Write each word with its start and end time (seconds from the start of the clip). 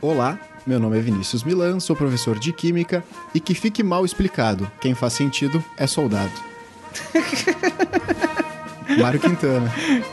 Olá, 0.00 0.38
meu 0.64 0.78
nome 0.78 0.96
é 0.96 1.00
Vinícius 1.00 1.42
Milan, 1.42 1.80
sou 1.80 1.96
professor 1.96 2.38
de 2.38 2.52
Química 2.52 3.02
e 3.34 3.40
que 3.40 3.52
fique 3.52 3.82
mal 3.82 4.04
explicado, 4.04 4.70
quem 4.80 4.94
faz 4.94 5.14
sentido 5.14 5.62
é 5.76 5.88
soldado. 5.88 6.30
Mário 8.96 9.18
Quintana. 9.18 9.72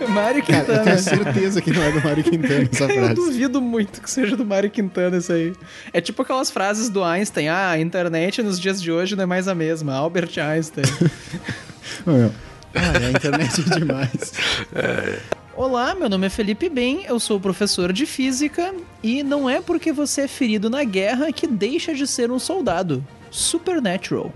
Mário 0.10 0.44
Quintana. 0.44 0.66
Cara, 0.66 0.80
eu 0.80 0.84
tenho 0.84 1.00
certeza 1.00 1.62
que 1.62 1.72
não 1.72 1.84
é 1.84 1.92
do 1.92 2.02
Mário 2.02 2.24
Quintana 2.24 2.68
essa 2.72 2.88
frase. 2.90 3.10
Eu 3.10 3.16
duvido 3.16 3.62
muito 3.62 4.02
que 4.02 4.10
seja 4.10 4.36
do 4.36 4.44
Mário 4.44 4.70
Quintana 4.72 5.18
isso 5.18 5.32
aí. 5.32 5.54
É 5.94 6.02
tipo 6.02 6.24
aquelas 6.24 6.50
frases 6.50 6.90
do 6.90 7.04
Einstein. 7.04 7.48
Ah, 7.48 7.70
a 7.70 7.80
internet 7.80 8.42
nos 8.42 8.60
dias 8.60 8.82
de 8.82 8.92
hoje 8.92 9.16
não 9.16 9.24
é 9.24 9.28
mais 9.28 9.48
a 9.48 9.56
mesma. 9.56 9.94
Albert 9.94 10.38
Einstein. 10.40 10.84
Meu, 12.06 12.32
ah, 12.74 13.08
a 13.08 13.12
internet 13.12 13.64
é 13.72 13.80
demais. 13.80 14.34
Olá, 15.56 15.96
meu 15.96 16.10
nome 16.10 16.28
é 16.28 16.30
Felipe 16.30 16.68
Bem, 16.68 17.06
eu 17.06 17.18
sou 17.20 17.40
professor 17.40 17.94
de 17.94 18.06
física 18.06 18.74
e 19.02 19.24
não 19.24 19.50
é 19.50 19.62
porque 19.62 19.92
você 19.94 20.22
é 20.22 20.28
ferido 20.28 20.70
na 20.70 20.84
guerra 20.84 21.32
que 21.32 21.48
deixa 21.48 21.94
de 21.94 22.06
ser 22.06 22.30
um 22.30 22.40
soldado. 22.40 23.06
Supernatural. 23.32 24.34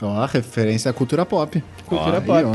Ó, 0.00 0.24
referência 0.26 0.90
à 0.90 0.94
cultura 0.94 1.24
pop. 1.24 1.62
Cultura 1.86 2.18
Aí, 2.18 2.24
pop. 2.24 2.44
ó. 2.44 2.52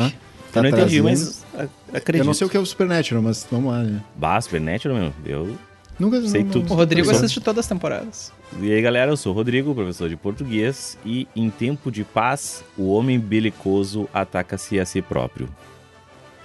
Tá 0.51 0.59
eu 0.59 0.63
não 0.63 0.69
entendi, 0.69 1.01
trazendo- 1.01 1.03
mas 1.03 1.45
acredito. 1.91 2.21
Eu 2.21 2.25
não 2.25 2.33
sei 2.35 2.45
o 2.45 2.49
que 2.49 2.55
é 2.55 2.59
o 2.59 2.65
Supernatural, 2.65 3.23
mas 3.23 3.47
vamos 3.51 3.71
lá, 3.71 3.79
né? 3.83 3.99
Bah, 4.15 4.39
Supernatural, 4.39 4.95
meu. 4.97 5.13
Eu... 5.25 5.57
Nunca 5.99 6.21
Sei 6.27 6.43
não- 6.43 6.51
tudo. 6.51 6.71
O 6.71 6.75
Rodrigo 6.75 7.07
sou- 7.07 7.15
assiste 7.15 7.39
todas 7.41 7.65
as 7.65 7.69
temporadas. 7.69 8.31
E 8.61 8.71
aí, 8.71 8.81
galera, 8.81 9.11
eu 9.11 9.17
sou 9.17 9.31
o 9.31 9.35
Rodrigo, 9.35 9.73
professor 9.73 10.07
de 10.07 10.15
português, 10.15 10.97
e 11.05 11.27
em 11.35 11.49
tempo 11.49 11.91
de 11.91 12.03
paz, 12.03 12.63
o 12.77 12.91
homem 12.93 13.19
belicoso 13.19 14.07
ataca-se 14.13 14.79
a 14.79 14.85
si 14.85 15.01
próprio. 15.01 15.47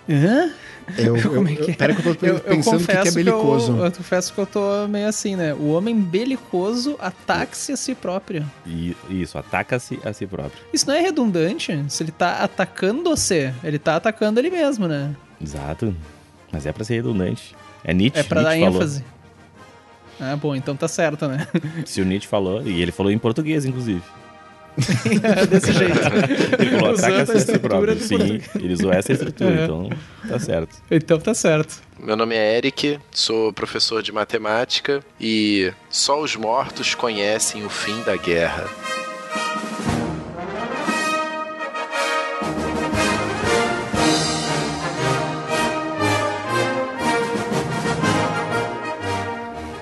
Hã? 0.09 0.51
Eu, 0.97 1.17
eu, 1.19 1.31
Como 1.34 1.48
é 1.48 1.55
que 1.55 1.70
é? 1.70 1.75
eu, 1.75 1.77
pera 1.77 1.95
que 1.95 2.01
eu 2.06 2.14
tô 2.14 2.20
pensando 2.20 2.37
o 2.37 2.41
que 2.41 2.87
que 2.87 2.92
é 2.92 2.97
confesso 2.97 3.03
que 3.05 3.11
belicoso. 3.25 3.73
eu, 3.77 3.84
eu 3.84 3.92
confesso 3.92 4.33
que 4.33 4.39
eu 4.41 4.47
tô 4.47 4.89
meio 4.89 5.06
assim, 5.06 5.37
né? 5.37 5.53
O 5.55 5.69
homem 5.69 5.95
belicoso 6.01 6.97
ataca-se 6.98 7.73
a 7.73 7.77
si 7.77 7.95
próprio. 7.95 8.45
Isso, 9.11 9.36
ataca-se 9.36 9.98
a 10.05 10.12
si 10.12 10.27
próprio. 10.27 10.59
Isso 10.73 10.86
não 10.86 10.95
é 10.95 11.01
redundante? 11.01 11.84
Se 11.89 12.03
ele 12.03 12.11
tá 12.12 12.39
atacando 12.42 13.11
você, 13.11 13.53
ele 13.62 13.79
tá 13.79 13.97
atacando 13.97 14.41
ele 14.41 14.51
mesmo, 14.51 14.89
né? 14.89 15.14
Exato. 15.42 15.95
Mas 16.51 16.64
é 16.64 16.73
pra 16.73 16.84
ser 16.84 16.95
redundante. 16.95 17.55
É 17.84 17.92
Nietzsche. 17.92 18.20
É 18.20 18.23
pra 18.23 18.42
dar 18.42 18.51
Nietzsche 18.56 18.64
falou. 18.64 18.83
ênfase. 18.83 19.05
Ah, 20.20 20.34
bom, 20.36 20.56
então 20.56 20.75
tá 20.75 20.89
certo, 20.89 21.29
né? 21.29 21.47
Se 21.84 22.01
o 22.01 22.05
Nietzsche 22.05 22.27
falou, 22.27 22.62
e 22.67 22.81
ele 22.81 22.91
falou 22.91 23.12
em 23.12 23.19
português, 23.19 23.64
inclusive. 23.64 24.03
Desse 25.51 25.73
jeito. 25.73 25.98
Ele 26.59 26.71
falou, 26.79 26.93
Usando 26.95 27.12
ataca-se 27.15 27.33
a 27.33 27.34
a 27.34 27.39
si 27.39 27.53
estrutura 27.53 27.97
Sim, 27.97 28.09
português. 28.19 28.48
ele 28.55 28.73
usou 28.75 28.93
essa 28.93 29.12
estrutura, 29.12 29.51
Uhum. 29.51 29.65
então 29.65 29.91
tá 30.29 30.39
certo. 30.39 30.77
Então 30.91 31.19
tá 31.19 31.35
certo. 31.35 31.83
Meu 31.98 32.17
nome 32.17 32.37
é 32.37 32.57
Eric, 32.57 32.98
sou 33.11 33.53
professor 33.53 34.03
de 34.03 34.12
matemática 34.12 35.01
e 35.20 35.73
só 35.91 36.20
os 36.20 36.37
mortos 36.37 36.95
conhecem 36.95 37.65
o 37.65 37.69
fim 37.70 38.01
da 38.03 38.17
guerra. 38.17 38.67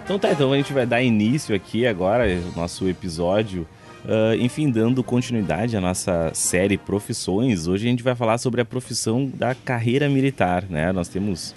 Então 0.05 0.19
tá, 0.19 0.31
então 0.31 0.53
a 0.53 0.57
gente 0.57 0.73
vai 0.73 0.87
dar 0.87 1.03
início 1.03 1.55
aqui 1.55 1.87
agora, 1.87 2.25
ao 2.25 2.53
nosso 2.63 2.89
episódio. 2.89 3.67
Ah, 4.09 4.37
enfim, 4.37 4.71
dando 4.71 5.03
continuidade 5.03 5.77
à 5.77 5.81
nossa 5.81 6.31
série 6.33 6.79
Profissões. 6.79 7.67
Hoje 7.67 7.87
a 7.87 7.91
gente 7.91 8.03
vai 8.03 8.15
falar 8.15 8.39
sobre 8.39 8.61
a 8.61 8.65
profissão 8.65 9.27
da 9.27 9.55
carreira 9.55 10.09
militar, 10.09 10.65
né? 10.71 10.93
Nós 10.93 11.09
temos 11.09 11.55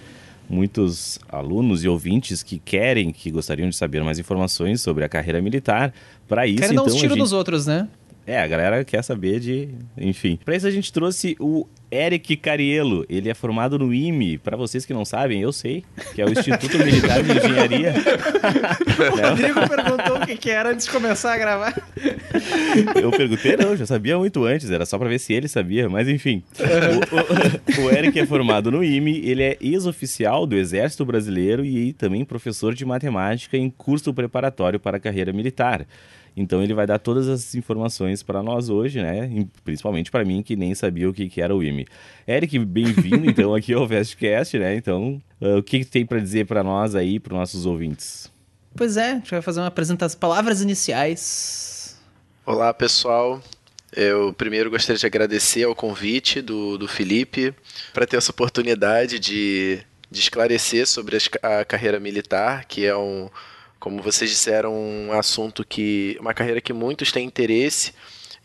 muitos 0.50 1.20
alunos 1.30 1.84
e 1.84 1.88
ouvintes 1.88 2.42
que 2.42 2.58
querem, 2.58 3.12
que 3.12 3.30
gostariam 3.30 3.70
de 3.70 3.76
saber 3.76 4.04
mais 4.04 4.18
informações 4.18 4.82
sobre 4.82 5.04
a 5.04 5.10
carreira 5.10 5.40
militar. 5.42 5.94
Para 6.28 6.48
isso, 6.48 6.58
Querem 6.58 6.76
dar 6.76 6.82
então, 6.82 6.86
uns 6.86 6.98
a 6.98 7.00
tiros 7.00 7.14
gente... 7.16 7.20
nos 7.20 7.34
outros, 7.34 7.68
né? 7.68 7.88
É, 8.30 8.40
a 8.40 8.48
galera 8.48 8.84
quer 8.86 9.04
saber 9.04 9.40
de. 9.40 9.70
Enfim. 9.98 10.38
Pra 10.46 10.56
isso 10.56 10.68
a 10.68 10.72
gente 10.72 10.94
trouxe 10.94 11.36
o 11.40 11.66
Eric 11.92 12.36
Cariello. 12.38 13.04
Ele 13.10 13.28
é 13.28 13.34
formado 13.34 13.80
no 13.80 13.92
IME. 13.92 14.38
Pra 14.38 14.56
vocês 14.56 14.86
que 14.86 14.94
não 14.94 15.04
sabem, 15.04 15.42
eu 15.42 15.52
sei, 15.52 15.84
que 16.14 16.22
é 16.22 16.26
o 16.26 16.30
Instituto 16.32 16.78
Militar 16.86 17.24
de 17.24 17.32
Engenharia. 17.32 17.94
O 17.96 19.28
Rodrigo 19.30 19.68
perguntou 19.68 20.18
o 20.18 20.26
que, 20.28 20.38
que 20.38 20.52
era 20.52 20.70
antes 20.70 20.86
de 20.86 20.92
começar 20.92 21.34
a 21.34 21.38
gravar. 21.40 21.76
Eu 23.02 23.10
perguntei, 23.12 23.58
não, 23.58 23.76
já 23.76 23.88
sabia 23.88 24.16
muito 24.18 24.46
antes, 24.46 24.70
era 24.70 24.86
só 24.86 24.98
pra 25.00 25.10
ver 25.10 25.20
se 25.20 25.34
ele 25.34 25.48
sabia, 25.48 25.90
mas 25.90 26.08
enfim. 26.08 26.44
O, 26.60 27.82
o- 27.82 27.86
o 27.88 27.92
Eric 27.92 28.20
é 28.20 28.26
formado 28.28 28.70
no 28.70 28.84
IME, 28.84 29.18
ele 29.28 29.42
é 29.42 29.58
ex-oficial 29.60 30.46
do 30.46 30.56
Exército 30.56 31.04
Brasileiro 31.04 31.66
e 31.66 31.94
também 31.94 32.24
professor 32.24 32.76
de 32.76 32.86
matemática 32.86 33.58
em 33.58 33.70
curso 33.72 34.14
preparatório 34.14 34.80
para 34.80 34.98
a 34.98 35.00
carreira 35.00 35.34
militar. 35.34 35.86
Então 36.36 36.64
ele 36.64 36.74
vai 36.74 36.86
dar 36.88 37.00
todas 37.00 37.28
as 37.28 37.56
informações 37.56 38.24
para 38.24 38.42
nós 38.42 38.70
hoje, 38.70 39.02
né? 39.02 39.48
Principalmente 39.64 40.12
para 40.12 40.24
mim 40.24 40.42
que 40.42 40.56
nem 40.56 40.74
sabia 40.76 41.10
o 41.10 41.14
que, 41.14 41.28
que 41.30 41.42
era 41.42 41.56
o 41.56 41.64
IME. 41.64 41.88
Eric, 42.28 42.58
bem-vindo 42.60 43.26
então 43.30 43.54
aqui 43.54 43.74
ao 43.74 43.88
Vestcast, 43.88 44.58
né? 44.58 44.76
Então, 44.76 45.22
ah, 45.42 45.58
o 45.58 45.64
que, 45.64 45.80
que 45.80 45.86
tem 45.86 46.06
para 46.06 46.20
dizer 46.20 46.46
para 46.46 46.64
nós 46.64 46.96
aí, 46.96 47.20
para 47.20 47.36
nossos 47.36 47.66
ouvintes? 47.66 48.32
Pois 48.76 48.98
é, 48.98 49.12
a 49.12 49.16
gente 49.16 49.32
vai 49.32 49.42
fazer 49.42 49.60
uma 49.60 49.68
apresentação, 49.68 50.20
palavras 50.20 50.62
iniciais. 50.62 52.00
Olá 52.46 52.74
pessoal, 52.74 53.42
eu 53.96 54.34
primeiro 54.34 54.70
gostaria 54.70 54.98
de 54.98 55.06
agradecer 55.06 55.64
ao 55.64 55.76
convite 55.76 56.42
do, 56.42 56.78
do 56.78 56.88
Felipe 56.88 57.54
para 57.94 58.06
ter 58.06 58.18
essa 58.18 58.32
oportunidade 58.32 59.20
de, 59.20 59.80
de 60.10 60.20
esclarecer 60.20 60.88
sobre 60.88 61.18
a 61.42 61.66
carreira 61.66 62.00
militar, 62.00 62.66
que 62.66 62.86
é 62.86 62.96
um, 62.96 63.30
como 63.80 64.02
vocês 64.02 64.30
disseram, 64.30 64.74
um 64.74 65.12
assunto 65.14 65.66
que. 65.68 66.18
uma 66.20 66.34
carreira 66.34 66.60
que 66.62 66.74
muitos 66.74 67.12
têm 67.12 67.26
interesse 67.26 67.94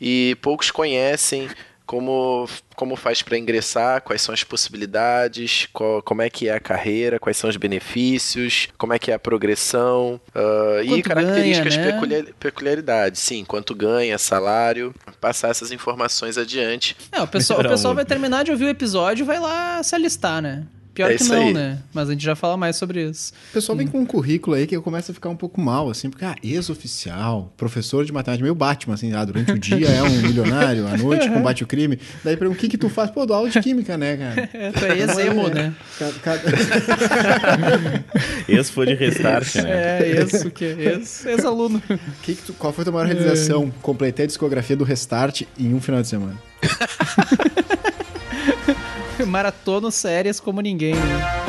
e 0.00 0.36
poucos 0.40 0.70
conhecem. 0.70 1.48
Como, 1.86 2.48
como 2.76 2.96
faz 2.96 3.20
para 3.20 3.36
ingressar, 3.36 4.00
quais 4.00 4.22
são 4.22 4.32
as 4.32 4.42
possibilidades, 4.42 5.68
qual- 5.70 6.00
como 6.02 6.22
é 6.22 6.30
que 6.30 6.48
é 6.48 6.54
a 6.54 6.58
carreira, 6.60 7.18
quais 7.20 7.36
são 7.36 7.50
os 7.50 7.58
benefícios, 7.58 8.68
como 8.78 8.94
é 8.94 8.98
que 8.98 9.10
é 9.10 9.14
a 9.14 9.18
progressão 9.18 10.18
ah, 10.34 10.80
e 10.82 11.02
características 11.02 11.76
ganha, 11.76 11.86
né? 11.86 11.92
peculiares 11.92 12.30
peculiaridades, 12.40 13.20
sim, 13.20 13.44
quanto 13.44 13.74
ganha, 13.74 14.16
salário, 14.16 14.94
passar 15.20 15.50
essas 15.50 15.72
informações 15.72 16.38
adiante. 16.38 16.96
É, 17.12 17.20
o 17.20 17.26
pessoal, 17.26 17.60
o 17.60 17.68
pessoal 17.68 17.94
vai 17.94 18.06
terminar 18.06 18.44
de 18.44 18.50
ouvir 18.50 18.64
o 18.64 18.68
episódio 18.70 19.22
e 19.22 19.26
vai 19.26 19.38
lá 19.38 19.82
se 19.82 19.94
alistar, 19.94 20.40
né? 20.40 20.64
Pior 20.94 21.10
É 21.10 21.16
que 21.16 21.22
isso 21.22 21.34
não, 21.34 21.48
aí. 21.48 21.52
né? 21.52 21.78
Mas 21.92 22.08
a 22.08 22.12
gente 22.12 22.24
já 22.24 22.36
fala 22.36 22.56
mais 22.56 22.76
sobre 22.76 23.02
isso. 23.04 23.32
O 23.50 23.54
pessoal 23.54 23.76
vem 23.76 23.86
com 23.86 23.98
um 24.00 24.06
currículo 24.06 24.56
aí 24.56 24.66
que 24.66 24.76
eu 24.76 24.82
começo 24.82 25.10
a 25.10 25.14
ficar 25.14 25.28
um 25.28 25.36
pouco 25.36 25.60
mal, 25.60 25.90
assim, 25.90 26.08
porque, 26.08 26.24
ah, 26.24 26.36
ex-oficial, 26.42 27.52
professor 27.56 28.04
de 28.04 28.12
matemática, 28.12 28.42
meio 28.44 28.54
Batman, 28.54 28.94
assim, 28.94 29.12
ah, 29.12 29.24
durante 29.24 29.52
o 29.52 29.58
dia 29.58 29.88
é 29.88 30.02
um 30.02 30.10
milionário, 30.22 30.86
à 30.86 30.96
noite 30.96 31.28
combate 31.28 31.64
o 31.64 31.66
crime. 31.66 31.98
Daí 32.22 32.36
pergunta, 32.36 32.58
o 32.58 32.60
que 32.60 32.68
que 32.68 32.78
tu 32.78 32.88
faz? 32.88 33.10
Pô, 33.10 33.26
dou 33.26 33.36
aula 33.36 33.50
de 33.50 33.60
química, 33.60 33.98
né, 33.98 34.16
cara? 34.16 34.48
É, 34.54 34.70
tu 34.70 34.84
é 34.84 34.98
ex-emo, 34.98 35.48
né? 35.48 35.74
Esse 38.48 38.72
foi 38.72 38.86
de 38.86 38.94
restart, 38.94 39.54
né? 39.56 39.70
É, 40.00 40.08
ex, 40.20 40.44
o 40.44 40.50
quê? 40.50 40.74
Ex- 40.78 41.26
Ex-aluno. 41.26 41.82
Que 42.22 42.34
que 42.34 42.42
tu- 42.42 42.52
qual 42.54 42.72
foi 42.72 42.82
a 42.82 42.84
tua 42.84 42.92
maior 42.92 43.06
realização? 43.06 43.70
Completei 43.82 44.24
a 44.24 44.26
discografia 44.26 44.76
do 44.76 44.84
Restart 44.84 45.42
em 45.58 45.74
um 45.74 45.80
final 45.80 46.02
de 46.02 46.08
semana. 46.08 46.36
Maratono 49.26 49.90
séries 49.90 50.40
como 50.40 50.60
ninguém, 50.60 50.94
né? 50.94 51.44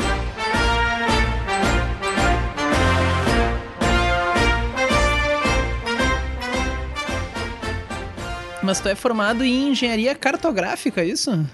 Mas 8.62 8.80
tu 8.80 8.88
é 8.88 8.96
formado 8.96 9.44
em 9.44 9.68
engenharia 9.68 10.14
cartográfica, 10.14 11.00
é 11.00 11.04
isso? 11.04 11.46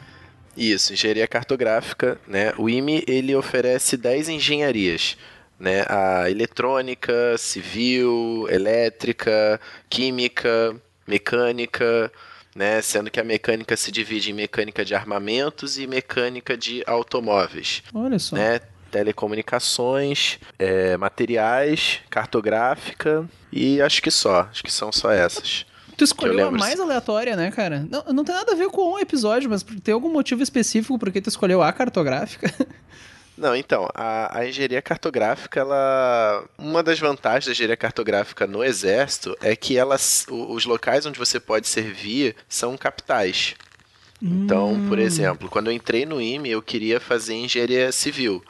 Isso, 0.56 0.94
engenharia 0.94 1.26
cartográfica, 1.26 2.18
né? 2.26 2.54
O 2.56 2.70
IME 2.70 3.04
ele 3.06 3.34
oferece 3.34 3.98
10 3.98 4.30
engenharias, 4.30 5.18
né? 5.58 5.84
A 5.88 6.30
eletrônica, 6.30 7.36
civil, 7.36 8.46
elétrica, 8.50 9.60
química, 9.90 10.74
mecânica, 11.06 12.10
né? 12.54 12.80
Sendo 12.82 13.10
que 13.10 13.20
a 13.20 13.24
mecânica 13.24 13.76
se 13.76 13.90
divide 13.90 14.30
em 14.30 14.34
mecânica 14.34 14.84
de 14.84 14.94
armamentos 14.94 15.78
e 15.78 15.86
mecânica 15.86 16.56
de 16.56 16.82
automóveis, 16.86 17.82
Olha 17.94 18.18
só. 18.18 18.36
né? 18.36 18.60
Telecomunicações, 18.90 20.38
é, 20.58 20.96
materiais, 20.98 22.00
cartográfica 22.10 23.28
e 23.50 23.80
acho 23.80 24.02
que 24.02 24.10
só, 24.10 24.48
acho 24.50 24.62
que 24.62 24.72
são 24.72 24.92
só 24.92 25.10
essas. 25.10 25.64
Tu 25.96 26.04
escolheu 26.04 26.48
a 26.48 26.50
mais 26.50 26.80
aleatória, 26.80 27.36
né, 27.36 27.50
cara? 27.50 27.86
Não, 27.88 28.04
não 28.12 28.24
tem 28.24 28.34
nada 28.34 28.52
a 28.52 28.54
ver 28.54 28.68
com 28.68 28.94
um 28.94 28.98
episódio, 28.98 29.48
mas 29.48 29.62
tem 29.62 29.94
algum 29.94 30.10
motivo 30.10 30.42
específico 30.42 30.98
por 30.98 31.10
que 31.10 31.20
tu 31.20 31.28
escolheu 31.28 31.62
a 31.62 31.72
cartográfica? 31.72 32.52
Não, 33.42 33.56
então, 33.56 33.88
a, 33.92 34.38
a 34.38 34.48
engenharia 34.48 34.80
cartográfica, 34.80 35.58
ela. 35.58 36.44
Uma 36.56 36.80
das 36.80 37.00
vantagens 37.00 37.46
da 37.46 37.50
engenharia 37.50 37.76
cartográfica 37.76 38.46
no 38.46 38.62
Exército 38.62 39.36
é 39.42 39.56
que 39.56 39.76
elas, 39.76 40.24
os 40.30 40.64
locais 40.64 41.06
onde 41.06 41.18
você 41.18 41.40
pode 41.40 41.66
servir 41.66 42.36
são 42.48 42.76
capitais. 42.76 43.56
Então, 44.22 44.86
por 44.88 45.00
exemplo, 45.00 45.48
quando 45.48 45.66
eu 45.66 45.72
entrei 45.72 46.06
no 46.06 46.22
IME, 46.22 46.52
eu 46.52 46.62
queria 46.62 47.00
fazer 47.00 47.34
engenharia 47.34 47.90
civil. 47.90 48.44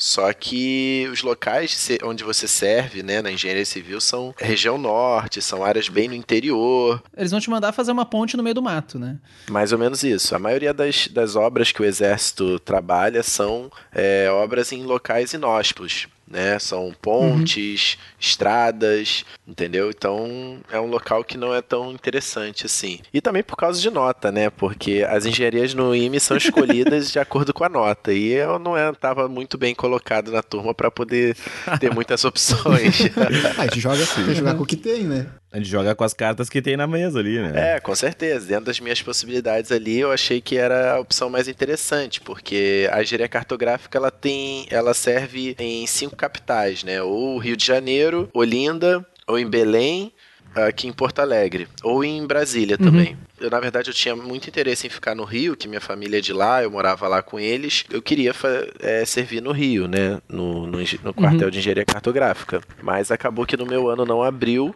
Só 0.00 0.32
que 0.32 1.06
os 1.12 1.22
locais 1.22 1.90
onde 2.02 2.24
você 2.24 2.48
serve, 2.48 3.02
né, 3.02 3.20
na 3.20 3.30
engenharia 3.30 3.66
civil 3.66 4.00
são 4.00 4.34
região 4.38 4.78
norte, 4.78 5.42
são 5.42 5.62
áreas 5.62 5.90
bem 5.90 6.08
no 6.08 6.14
interior. 6.14 7.02
Eles 7.14 7.30
vão 7.30 7.38
te 7.38 7.50
mandar 7.50 7.72
fazer 7.72 7.92
uma 7.92 8.06
ponte 8.06 8.34
no 8.34 8.42
meio 8.42 8.54
do 8.54 8.62
mato, 8.62 8.98
né? 8.98 9.18
Mais 9.50 9.72
ou 9.72 9.78
menos 9.78 10.02
isso. 10.02 10.34
A 10.34 10.38
maioria 10.38 10.72
das, 10.72 11.06
das 11.08 11.36
obras 11.36 11.70
que 11.70 11.82
o 11.82 11.84
exército 11.84 12.58
trabalha 12.60 13.22
são 13.22 13.70
é, 13.92 14.30
obras 14.30 14.72
em 14.72 14.84
locais 14.84 15.34
inóspitos 15.34 16.08
né? 16.30 16.58
São 16.60 16.94
pontes, 17.02 17.94
uhum. 17.94 18.16
estradas, 18.20 19.24
entendeu? 19.46 19.90
Então 19.90 20.60
é 20.70 20.80
um 20.80 20.86
local 20.86 21.24
que 21.24 21.36
não 21.36 21.52
é 21.52 21.60
tão 21.60 21.90
interessante 21.90 22.64
assim. 22.64 23.00
E 23.12 23.20
também 23.20 23.42
por 23.42 23.56
causa 23.56 23.80
de 23.80 23.90
nota, 23.90 24.30
né? 24.30 24.48
Porque 24.48 25.04
as 25.08 25.26
engenharias 25.26 25.74
no 25.74 25.94
IME 25.94 26.20
são 26.20 26.36
escolhidas 26.38 27.10
de 27.10 27.18
acordo 27.18 27.52
com 27.52 27.64
a 27.64 27.68
nota. 27.68 28.12
E 28.12 28.28
eu 28.32 28.58
não 28.58 28.76
estava 28.90 29.28
muito 29.28 29.58
bem 29.58 29.74
colocado 29.74 30.30
na 30.30 30.42
turma 30.42 30.72
para 30.72 30.90
poder 30.90 31.36
ter 31.80 31.92
muitas 31.92 32.24
opções. 32.24 33.00
a 33.58 33.64
gente 33.64 33.80
joga, 33.80 34.06
tem 34.06 34.34
jogar 34.34 34.54
com 34.54 34.62
o 34.62 34.66
que 34.66 34.76
tem, 34.76 35.02
né? 35.02 35.26
A 35.52 35.58
gente 35.58 35.68
joga 35.68 35.94
com 35.96 36.04
as 36.04 36.14
cartas 36.14 36.48
que 36.48 36.62
tem 36.62 36.76
na 36.76 36.86
mesa 36.86 37.18
ali, 37.18 37.40
né? 37.40 37.74
É, 37.74 37.80
com 37.80 37.94
certeza. 37.94 38.46
Dentro 38.46 38.66
das 38.66 38.78
minhas 38.78 39.02
possibilidades 39.02 39.72
ali, 39.72 39.98
eu 39.98 40.12
achei 40.12 40.40
que 40.40 40.56
era 40.56 40.94
a 40.94 41.00
opção 41.00 41.28
mais 41.28 41.48
interessante, 41.48 42.20
porque 42.20 42.88
a 42.92 43.02
engenharia 43.02 43.28
cartográfica 43.28 43.98
ela 43.98 44.12
tem, 44.12 44.66
ela 44.70 44.94
serve 44.94 45.56
em 45.58 45.84
cinco 45.88 46.14
capitais, 46.14 46.84
né? 46.84 47.02
Ou 47.02 47.36
Rio 47.38 47.56
de 47.56 47.66
Janeiro, 47.66 48.28
Olinda, 48.32 49.04
ou 49.26 49.38
em 49.40 49.48
Belém, 49.48 50.12
aqui 50.54 50.86
em 50.86 50.92
Porto 50.92 51.18
Alegre, 51.18 51.66
ou 51.82 52.04
em 52.04 52.24
Brasília 52.26 52.76
uhum. 52.78 52.86
também. 52.86 53.16
Eu, 53.40 53.50
na 53.50 53.58
verdade, 53.58 53.90
eu 53.90 53.94
tinha 53.94 54.14
muito 54.14 54.48
interesse 54.48 54.86
em 54.86 54.90
ficar 54.90 55.16
no 55.16 55.24
Rio, 55.24 55.56
que 55.56 55.66
minha 55.66 55.80
família 55.80 56.18
é 56.18 56.20
de 56.20 56.32
lá, 56.32 56.62
eu 56.62 56.70
morava 56.70 57.08
lá 57.08 57.22
com 57.22 57.40
eles. 57.40 57.84
Eu 57.90 58.02
queria 58.02 58.32
é, 58.80 59.04
servir 59.04 59.40
no 59.40 59.50
Rio, 59.50 59.88
né? 59.88 60.20
No, 60.28 60.66
no, 60.66 60.78
no 60.78 61.14
quartel 61.14 61.46
uhum. 61.46 61.50
de 61.50 61.58
engenharia 61.58 61.84
cartográfica. 61.84 62.60
Mas 62.82 63.10
acabou 63.10 63.46
que 63.46 63.56
no 63.56 63.66
meu 63.66 63.88
ano 63.88 64.04
não 64.04 64.22
abriu 64.22 64.74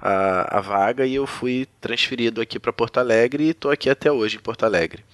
a, 0.00 0.58
a 0.58 0.60
vaga 0.60 1.06
e 1.06 1.14
eu 1.14 1.26
fui 1.26 1.66
transferido 1.80 2.40
aqui 2.40 2.58
para 2.58 2.72
Porto 2.72 2.98
Alegre 2.98 3.44
e 3.44 3.50
estou 3.50 3.70
aqui 3.70 3.88
até 3.88 4.10
hoje 4.10 4.36
em 4.36 4.40
Porto 4.40 4.64
Alegre. 4.64 5.04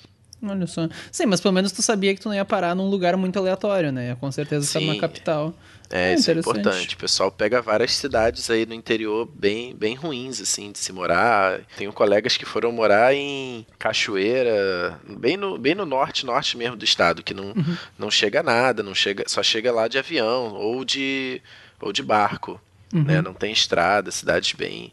Olha 0.43 0.67
só. 0.67 0.89
Sim, 1.13 1.27
mas 1.27 1.41
pelo 1.41 1.53
menos 1.53 1.71
tu 1.71 1.83
sabia 1.83 2.15
que 2.15 2.21
tu 2.21 2.29
não 2.29 2.35
ia 2.35 2.45
parar 2.45 2.75
num 2.75 2.89
lugar 2.89 3.17
muito 3.17 3.39
aleatório, 3.39 3.93
né? 3.93 4.17
Com 4.19 4.33
certeza 4.33 4.65
está 4.65 4.81
numa 4.81 4.99
capital. 4.99 5.55
É, 5.91 6.13
é 6.13 6.15
isso 6.15 6.31
é 6.31 6.35
importante. 6.35 6.95
O 6.95 6.99
pessoal 6.99 7.31
pega 7.31 7.61
várias 7.61 7.93
cidades 7.93 8.49
aí 8.49 8.65
no 8.65 8.73
interior 8.73 9.29
bem, 9.35 9.75
bem 9.75 9.95
ruins, 9.95 10.41
assim, 10.41 10.73
de 10.73 10.79
se 10.79 10.93
morar. 10.93 11.61
Tenho 11.77 11.93
colegas 11.93 12.37
que 12.37 12.47
foram 12.47 12.73
morar 12.73 13.13
em 13.13 13.67
Cachoeira, 13.79 14.99
bem 15.19 15.37
no, 15.37 15.59
bem 15.59 15.75
no 15.75 15.85
norte, 15.85 16.25
norte 16.25 16.57
mesmo 16.57 16.77
do 16.77 16.85
estado, 16.85 17.23
que 17.23 17.35
não, 17.35 17.49
uhum. 17.49 17.77
não 17.99 18.11
chega 18.11 18.43
nada, 18.43 18.83
não 18.83 18.95
chega, 18.95 19.25
só 19.27 19.43
chega 19.43 19.71
lá 19.73 19.89
de 19.89 19.99
avião 19.99 20.55
ou 20.55 20.85
de, 20.85 21.43
ou 21.81 21.93
de 21.93 22.03
barco 22.03 22.59
uhum. 22.93 23.03
né? 23.03 23.23
Não 23.23 23.35
tem 23.35 23.53
estrada, 23.53 24.11
cidades 24.11 24.53
bem 24.53 24.93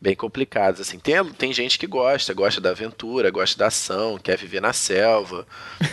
bem 0.00 0.14
complicadas 0.14 0.80
assim. 0.80 0.98
Tem, 0.98 1.22
tem 1.36 1.52
gente 1.52 1.78
que 1.78 1.86
gosta, 1.86 2.32
gosta 2.32 2.60
da 2.60 2.70
aventura, 2.70 3.30
gosta 3.30 3.58
da 3.58 3.66
ação, 3.66 4.18
quer 4.18 4.38
viver 4.38 4.60
na 4.60 4.72
selva 4.72 5.46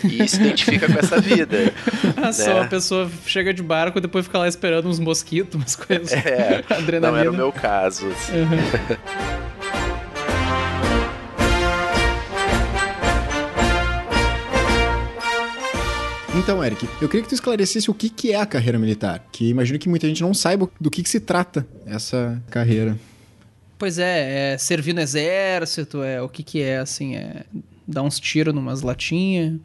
e 0.04 0.26
se 0.28 0.36
identifica 0.36 0.86
com 0.86 0.98
essa 0.98 1.20
vida. 1.20 1.56
Ah, 2.16 2.26
né? 2.26 2.32
Só 2.32 2.62
a 2.62 2.66
pessoa 2.66 3.10
chega 3.26 3.52
de 3.52 3.62
barco 3.62 3.98
e 3.98 4.00
depois 4.00 4.24
fica 4.24 4.38
lá 4.38 4.48
esperando 4.48 4.88
uns 4.88 4.98
mosquitos, 4.98 5.54
umas 5.54 5.76
coisas. 5.76 6.12
É, 6.12 6.64
Adrenalina. 6.68 7.00
não 7.12 7.16
era 7.16 7.30
o 7.30 7.34
meu 7.34 7.52
caso. 7.52 8.08
Assim. 8.08 8.32
Uhum. 8.32 9.55
Então, 16.36 16.62
Eric, 16.62 16.86
eu 17.00 17.08
queria 17.08 17.22
que 17.22 17.30
tu 17.30 17.34
esclarecesse 17.34 17.90
o 17.90 17.94
que, 17.94 18.10
que 18.10 18.30
é 18.30 18.36
a 18.36 18.44
carreira 18.44 18.78
militar, 18.78 19.26
que 19.32 19.48
imagino 19.48 19.78
que 19.78 19.88
muita 19.88 20.06
gente 20.06 20.20
não 20.20 20.34
saiba 20.34 20.70
do 20.78 20.90
que, 20.90 21.02
que 21.02 21.08
se 21.08 21.18
trata 21.18 21.66
essa 21.86 22.40
carreira. 22.50 22.96
Pois 23.78 23.98
é, 23.98 24.52
é 24.52 24.58
servir 24.58 24.92
no 24.92 25.00
exército, 25.00 26.02
é 26.02 26.20
o 26.20 26.28
que, 26.28 26.42
que 26.42 26.62
é, 26.62 26.78
assim, 26.78 27.16
é 27.16 27.44
dar 27.88 28.02
uns 28.02 28.20
tiros 28.20 28.54
numas 28.54 28.82
latinhas. 28.82 29.58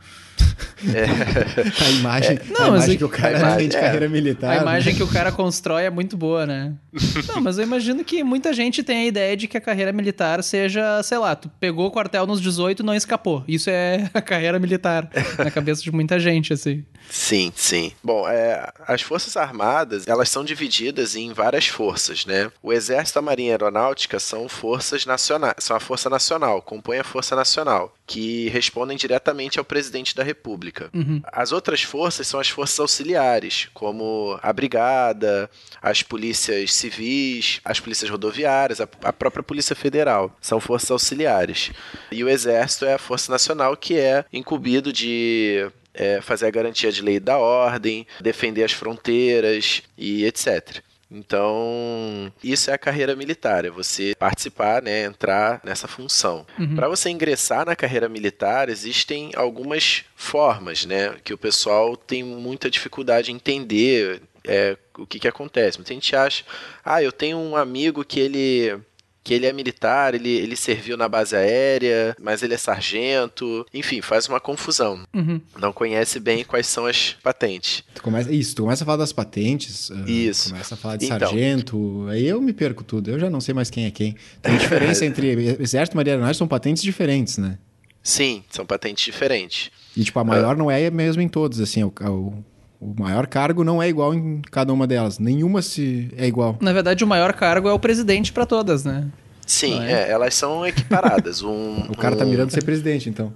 É. 0.87 1.05
A 1.85 1.89
imagem, 1.91 2.37
é. 2.37 2.53
Não, 2.53 2.65
a 2.65 2.67
imagem 2.69 2.97
que 2.97 3.03
o 3.03 3.09
cara 3.09 3.37
imagem, 3.37 3.69
de 3.69 3.77
carreira 3.77 4.09
militar. 4.09 4.51
A 4.51 4.61
imagem 4.61 4.93
né? 4.93 4.97
que 4.97 5.03
o 5.03 5.07
cara 5.07 5.31
constrói 5.31 5.83
é 5.83 5.89
muito 5.89 6.17
boa, 6.17 6.45
né? 6.45 6.73
Não, 7.27 7.41
mas 7.41 7.57
eu 7.57 7.63
imagino 7.63 8.03
que 8.03 8.23
muita 8.23 8.53
gente 8.53 8.83
tem 8.83 9.03
a 9.03 9.05
ideia 9.05 9.37
de 9.37 9.47
que 9.47 9.57
a 9.57 9.61
carreira 9.61 9.91
militar 9.91 10.43
seja, 10.43 11.01
sei 11.03 11.17
lá, 11.17 11.35
tu 11.35 11.49
pegou 11.59 11.87
o 11.87 11.91
quartel 11.91 12.25
nos 12.25 12.41
18 12.41 12.81
e 12.81 12.85
não 12.85 12.95
escapou. 12.95 13.43
Isso 13.47 13.69
é 13.69 14.09
a 14.13 14.21
carreira 14.21 14.59
militar 14.59 15.09
na 15.37 15.51
cabeça 15.51 15.81
de 15.81 15.91
muita 15.91 16.19
gente, 16.19 16.53
assim. 16.53 16.83
Sim, 17.09 17.51
sim. 17.55 17.91
Bom, 18.03 18.27
é, 18.27 18.71
as 18.87 19.01
Forças 19.01 19.35
Armadas, 19.37 20.07
elas 20.07 20.29
são 20.29 20.43
divididas 20.43 21.15
em 21.15 21.33
várias 21.33 21.67
forças, 21.67 22.25
né? 22.25 22.51
O 22.61 22.71
Exército, 22.71 23.19
a 23.19 23.21
Marinha 23.21 23.51
Aeronáutica 23.53 24.19
são 24.19 24.47
forças 24.47 25.05
nacionais, 25.05 25.55
são 25.59 25.75
a 25.75 25.79
Força 25.79 26.09
Nacional, 26.09 26.61
compõem 26.61 26.99
a 26.99 27.03
Força 27.03 27.35
Nacional, 27.35 27.93
que 28.07 28.49
respondem 28.49 28.97
diretamente 28.97 29.59
ao 29.59 29.65
presidente 29.65 30.15
da 30.15 30.20
República. 30.23 30.89
Uhum. 30.93 31.21
As 31.31 31.51
outras 31.51 31.83
forças 31.83 32.27
são 32.27 32.39
as 32.39 32.49
forças 32.49 32.79
auxiliares, 32.79 33.69
como 33.73 34.39
a 34.41 34.51
Brigada, 34.53 35.49
as 35.81 36.03
polícias 36.03 36.73
civis, 36.73 37.59
as 37.63 37.79
polícias 37.79 38.09
rodoviárias, 38.09 38.81
a, 38.81 38.87
a 39.03 39.13
própria 39.13 39.43
Polícia 39.43 39.75
Federal. 39.75 40.35
São 40.41 40.59
forças 40.59 40.91
auxiliares. 40.91 41.71
E 42.11 42.23
o 42.23 42.29
Exército 42.29 42.85
é 42.85 42.93
a 42.93 42.99
Força 42.99 43.31
Nacional, 43.31 43.75
que 43.75 43.97
é 43.97 44.25
incumbido 44.31 44.91
de 44.93 45.69
é, 45.93 46.21
fazer 46.21 46.47
a 46.47 46.51
garantia 46.51 46.91
de 46.91 47.01
lei 47.01 47.19
da 47.19 47.37
ordem, 47.37 48.07
defender 48.21 48.63
as 48.63 48.71
fronteiras 48.71 49.83
e 49.97 50.25
etc. 50.25 50.81
Então, 51.11 52.31
isso 52.41 52.71
é 52.71 52.73
a 52.73 52.77
carreira 52.77 53.15
militar, 53.15 53.65
é 53.65 53.69
você 53.69 54.15
participar, 54.17 54.81
né, 54.81 55.03
entrar 55.03 55.59
nessa 55.61 55.85
função. 55.85 56.45
Uhum. 56.57 56.75
Para 56.75 56.87
você 56.87 57.09
ingressar 57.09 57.65
na 57.65 57.75
carreira 57.75 58.07
militar, 58.07 58.69
existem 58.69 59.31
algumas 59.35 60.05
formas, 60.15 60.85
né, 60.85 61.15
que 61.21 61.33
o 61.33 61.37
pessoal 61.37 61.97
tem 61.97 62.23
muita 62.23 62.69
dificuldade 62.69 63.29
em 63.29 63.35
entender 63.35 64.21
é, 64.47 64.77
o 64.97 65.05
que, 65.05 65.19
que 65.19 65.27
acontece. 65.27 65.77
Muita 65.77 65.93
gente 65.93 66.15
acha, 66.15 66.45
ah, 66.83 67.03
eu 67.03 67.11
tenho 67.11 67.37
um 67.37 67.55
amigo 67.55 68.05
que 68.05 68.19
ele 68.19 68.79
que 69.23 69.33
ele 69.33 69.45
é 69.45 69.53
militar, 69.53 70.15
ele, 70.15 70.29
ele 70.29 70.55
serviu 70.55 70.97
na 70.97 71.07
base 71.07 71.35
aérea, 71.35 72.15
mas 72.19 72.41
ele 72.41 72.53
é 72.53 72.57
sargento. 72.57 73.65
Enfim, 73.73 74.01
faz 74.01 74.27
uma 74.27 74.39
confusão. 74.39 75.05
Uhum. 75.13 75.39
Não 75.59 75.71
conhece 75.71 76.19
bem 76.19 76.43
quais 76.43 76.67
são 76.67 76.85
as 76.85 77.15
patentes. 77.21 77.83
Tu 77.93 78.01
começa, 78.01 78.31
isso, 78.31 78.55
tu 78.55 78.63
começa 78.63 78.83
a 78.83 78.85
falar 78.85 78.97
das 78.97 79.13
patentes. 79.13 79.91
Ah, 79.91 80.09
isso. 80.09 80.49
Começa 80.49 80.73
a 80.73 80.77
falar 80.77 80.97
de 80.97 81.05
então, 81.05 81.19
sargento. 81.19 82.07
Aí 82.09 82.25
eu 82.25 82.41
me 82.41 82.53
perco 82.53 82.83
tudo. 82.83 83.11
Eu 83.11 83.19
já 83.19 83.29
não 83.29 83.39
sei 83.39 83.53
mais 83.53 83.69
quem 83.69 83.85
é 83.85 83.91
quem. 83.91 84.15
Tem 84.41 84.57
diferença 84.57 85.05
entre 85.05 85.57
Exército 85.59 85.95
e 85.95 85.97
Marinha 85.97 86.15
Aeronáutica, 86.15 86.39
são 86.39 86.47
patentes 86.47 86.81
diferentes, 86.81 87.37
né? 87.37 87.57
Sim, 88.03 88.43
são 88.49 88.65
patentes 88.65 89.05
diferentes. 89.05 89.69
E, 89.95 90.03
tipo, 90.03 90.17
a 90.19 90.23
maior 90.23 90.55
uh, 90.55 90.57
não 90.57 90.71
é 90.71 90.89
mesmo 90.89 91.21
em 91.21 91.27
todos, 91.27 91.59
assim, 91.59 91.83
o, 91.83 91.93
o, 92.01 92.43
o 92.81 92.99
maior 92.99 93.27
cargo 93.27 93.63
não 93.63 93.81
é 93.81 93.87
igual 93.87 94.11
em 94.11 94.41
cada 94.49 94.73
uma 94.73 94.87
delas. 94.87 95.19
Nenhuma 95.19 95.61
se 95.61 96.09
é 96.17 96.25
igual. 96.25 96.57
Na 96.59 96.73
verdade, 96.73 97.03
o 97.03 97.07
maior 97.07 97.31
cargo 97.31 97.69
é 97.69 97.71
o 97.71 97.77
presidente 97.77 98.33
para 98.33 98.43
todas, 98.43 98.83
né? 98.83 99.07
Sim, 99.45 99.83
é? 99.83 99.91
É, 99.91 100.11
elas 100.11 100.33
são 100.33 100.65
equiparadas. 100.65 101.43
Um, 101.51 101.81
o 101.89 101.97
cara 101.97 102.15
tá 102.15 102.23
um... 102.23 102.25
tá 102.25 102.31
mirando 102.31 102.51
ser 102.51 102.63
presidente, 102.63 103.07
então. 103.07 103.31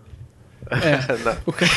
É, 0.72 1.14
não. 1.24 1.38
O, 1.46 1.54
cara... 1.54 1.72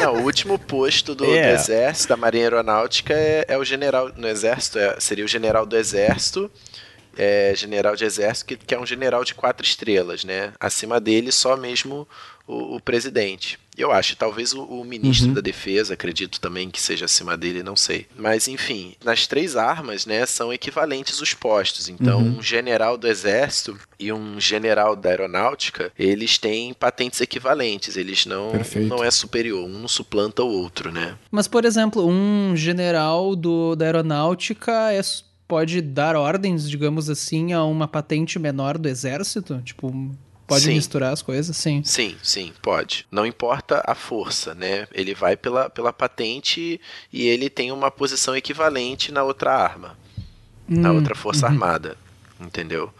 não, 0.00 0.16
o 0.16 0.22
último 0.24 0.58
posto 0.58 1.14
do, 1.14 1.24
é. 1.24 1.52
do, 1.52 1.60
Exército, 1.60 2.08
da 2.08 2.16
Marinha 2.16 2.44
Aeronáutica, 2.44 3.14
é, 3.14 3.44
é 3.46 3.56
o 3.56 3.64
general 3.64 4.10
no 4.16 4.26
Exército, 4.26 4.78
é, 4.78 4.98
seria 4.98 5.24
o 5.24 5.28
general 5.28 5.64
do 5.64 5.76
Exército, 5.76 6.50
é, 7.16 7.52
general 7.54 7.94
de 7.94 8.04
Exército, 8.04 8.46
que, 8.46 8.56
que 8.56 8.74
é 8.74 8.80
um 8.80 8.86
general 8.86 9.22
de 9.22 9.34
quatro 9.34 9.64
estrelas, 9.64 10.24
né? 10.24 10.52
Acima 10.58 11.00
dele, 11.00 11.30
só 11.30 11.56
mesmo 11.56 12.08
o, 12.46 12.76
o 12.76 12.80
presidente. 12.80 13.58
Eu 13.76 13.90
acho, 13.90 14.16
talvez 14.16 14.52
o, 14.52 14.62
o 14.62 14.84
ministro 14.84 15.28
uhum. 15.28 15.34
da 15.34 15.40
Defesa, 15.40 15.94
acredito 15.94 16.40
também 16.40 16.70
que 16.70 16.80
seja 16.80 17.04
acima 17.06 17.36
dele, 17.36 17.62
não 17.62 17.76
sei. 17.76 18.06
Mas, 18.16 18.48
enfim, 18.48 18.94
nas 19.04 19.26
três 19.26 19.56
armas, 19.56 20.06
né, 20.06 20.24
são 20.26 20.52
equivalentes 20.52 21.20
os 21.20 21.34
postos. 21.34 21.88
Então, 21.88 22.20
uhum. 22.20 22.38
um 22.38 22.42
general 22.42 22.96
do 22.96 23.08
Exército 23.08 23.78
e 23.98 24.12
um 24.12 24.38
general 24.40 24.94
da 24.94 25.10
Aeronáutica, 25.10 25.92
eles 25.98 26.38
têm 26.38 26.72
patentes 26.72 27.20
equivalentes. 27.20 27.96
Eles 27.96 28.26
não, 28.26 28.52
não 28.86 29.02
é 29.02 29.10
superior, 29.10 29.64
um 29.64 29.78
não 29.78 29.88
suplanta 29.88 30.42
o 30.42 30.48
outro, 30.48 30.92
né? 30.92 31.16
Mas, 31.30 31.48
por 31.48 31.64
exemplo, 31.64 32.06
um 32.06 32.56
general 32.56 33.34
do, 33.34 33.74
da 33.74 33.86
Aeronáutica 33.86 34.92
é 34.92 35.00
pode 35.46 35.80
dar 35.80 36.16
ordens, 36.16 36.68
digamos 36.68 37.10
assim, 37.10 37.52
a 37.52 37.62
uma 37.64 37.86
patente 37.86 38.38
menor 38.38 38.78
do 38.78 38.88
exército? 38.88 39.60
Tipo, 39.62 39.92
Pode 40.46 40.64
sim. 40.64 40.74
misturar 40.74 41.12
as 41.12 41.22
coisas, 41.22 41.56
sim. 41.56 41.82
Sim, 41.84 42.16
sim, 42.22 42.52
pode. 42.60 43.06
Não 43.10 43.24
importa 43.24 43.82
a 43.86 43.94
força, 43.94 44.54
né? 44.54 44.86
Ele 44.92 45.14
vai 45.14 45.36
pela, 45.36 45.70
pela 45.70 45.92
patente 45.92 46.80
e 47.12 47.26
ele 47.26 47.48
tem 47.48 47.72
uma 47.72 47.90
posição 47.90 48.36
equivalente 48.36 49.10
na 49.10 49.22
outra 49.22 49.54
arma, 49.54 49.96
hum, 50.68 50.80
na 50.80 50.92
outra 50.92 51.14
força 51.14 51.46
uhum. 51.46 51.52
armada, 51.52 51.96
entendeu? 52.38 52.92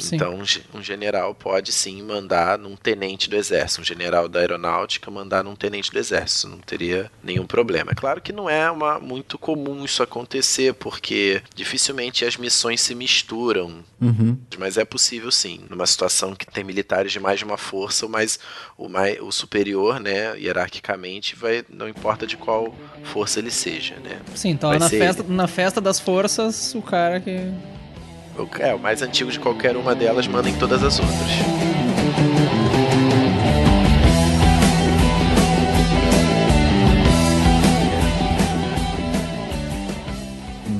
Sim. 0.00 0.16
Então, 0.16 0.34
um 0.34 0.44
ge- 0.44 0.62
general 0.80 1.34
pode 1.34 1.72
sim 1.72 2.02
mandar 2.02 2.58
num 2.58 2.76
tenente 2.76 3.28
do 3.28 3.36
exército, 3.36 3.80
um 3.82 3.84
general 3.84 4.28
da 4.28 4.40
aeronáutica 4.40 5.10
mandar 5.10 5.44
num 5.44 5.54
tenente 5.56 5.90
do 5.90 5.98
exército, 5.98 6.48
não 6.48 6.58
teria 6.58 7.10
nenhum 7.22 7.46
problema. 7.46 7.92
É 7.92 7.94
claro 7.94 8.20
que 8.20 8.32
não 8.32 8.48
é 8.48 8.70
uma, 8.70 8.98
muito 8.98 9.38
comum 9.38 9.84
isso 9.84 10.02
acontecer, 10.02 10.74
porque 10.74 11.42
dificilmente 11.54 12.24
as 12.24 12.36
missões 12.36 12.80
se 12.80 12.94
misturam, 12.94 13.84
Uhum. 14.00 14.38
mas 14.58 14.78
é 14.78 14.84
possível 14.84 15.30
sim. 15.30 15.60
Numa 15.68 15.86
situação 15.86 16.34
que 16.34 16.46
tem 16.46 16.64
militares 16.64 17.12
de 17.12 17.20
mais 17.20 17.38
de 17.38 17.44
uma 17.44 17.58
força, 17.58 18.08
mas 18.08 18.38
o, 18.78 18.88
mais, 18.88 19.20
o 19.20 19.30
superior, 19.30 20.00
né, 20.00 20.38
hierarquicamente, 20.38 21.36
vai, 21.36 21.64
não 21.68 21.86
importa 21.88 22.26
de 22.26 22.36
qual 22.36 22.74
força 23.04 23.38
ele 23.38 23.50
seja, 23.50 23.96
né. 23.96 24.20
Sim, 24.34 24.50
então 24.50 24.70
na 24.78 24.88
festa, 24.88 25.22
na 25.22 25.46
festa 25.46 25.80
das 25.80 26.00
forças, 26.00 26.74
o 26.74 26.80
cara 26.82 27.20
que. 27.20 27.36
É, 28.58 28.74
o 28.74 28.78
mais 28.78 29.02
antigo 29.02 29.30
de 29.30 29.38
qualquer 29.38 29.76
uma 29.76 29.94
delas 29.94 30.26
manda 30.26 30.48
em 30.48 30.54
todas 30.54 30.82
as 30.82 30.98
outras. 30.98 31.30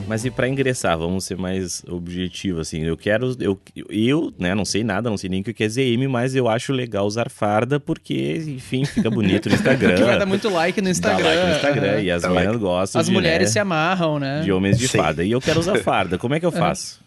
Mas 0.07 0.25
e 0.25 0.31
pra 0.31 0.49
ingressar, 0.49 0.99
vamos 0.99 1.25
ser 1.25 1.39
mais 1.39 1.85
objetivos, 1.89 2.63
assim. 2.63 2.83
Eu 2.83 2.97
quero. 2.97 3.33
Eu, 3.39 3.61
eu, 3.89 4.33
né, 4.37 4.57
não 4.57 4.65
sei 4.65 4.83
nada, 4.83 5.09
não 5.09 5.17
sei 5.17 5.31
nem 5.31 5.41
o 5.41 5.45
que 5.45 5.55
quer 5.55 5.69
dizer 5.69 5.83
M, 5.85 6.09
mas 6.09 6.35
eu 6.35 6.49
acho 6.49 6.73
legal 6.73 7.07
usar 7.07 7.31
farda 7.31 7.79
porque, 7.79 8.43
enfim, 8.49 8.85
fica 8.85 9.09
bonito 9.11 9.49
no 9.49 9.55
Instagram. 9.55 9.95
que 9.95 10.03
vai 10.03 10.19
dar 10.19 10.27
muito 10.27 10.49
like 10.51 10.81
no 10.81 10.87
Dá 10.87 10.91
Instagram. 10.91 11.25
like 11.29 11.47
no 11.47 11.53
Instagram. 11.55 12.01
E 12.03 12.11
as 12.11 12.23
Dá 12.23 12.29
meninas 12.29 12.49
like. 12.55 12.61
gostam 12.65 13.01
As 13.01 13.07
de, 13.07 13.13
mulheres 13.13 13.49
né, 13.51 13.53
se 13.53 13.59
amarram, 13.61 14.19
né? 14.19 14.41
de 14.43 14.51
homens 14.51 14.77
de 14.79 14.89
Sim. 14.89 14.99
farda. 14.99 15.23
E 15.23 15.31
eu 15.31 15.41
quero 15.41 15.61
usar 15.61 15.79
farda. 15.79 16.19
Como 16.19 16.35
é 16.35 16.41
que 16.41 16.47
eu 16.47 16.51
faço? 16.51 16.99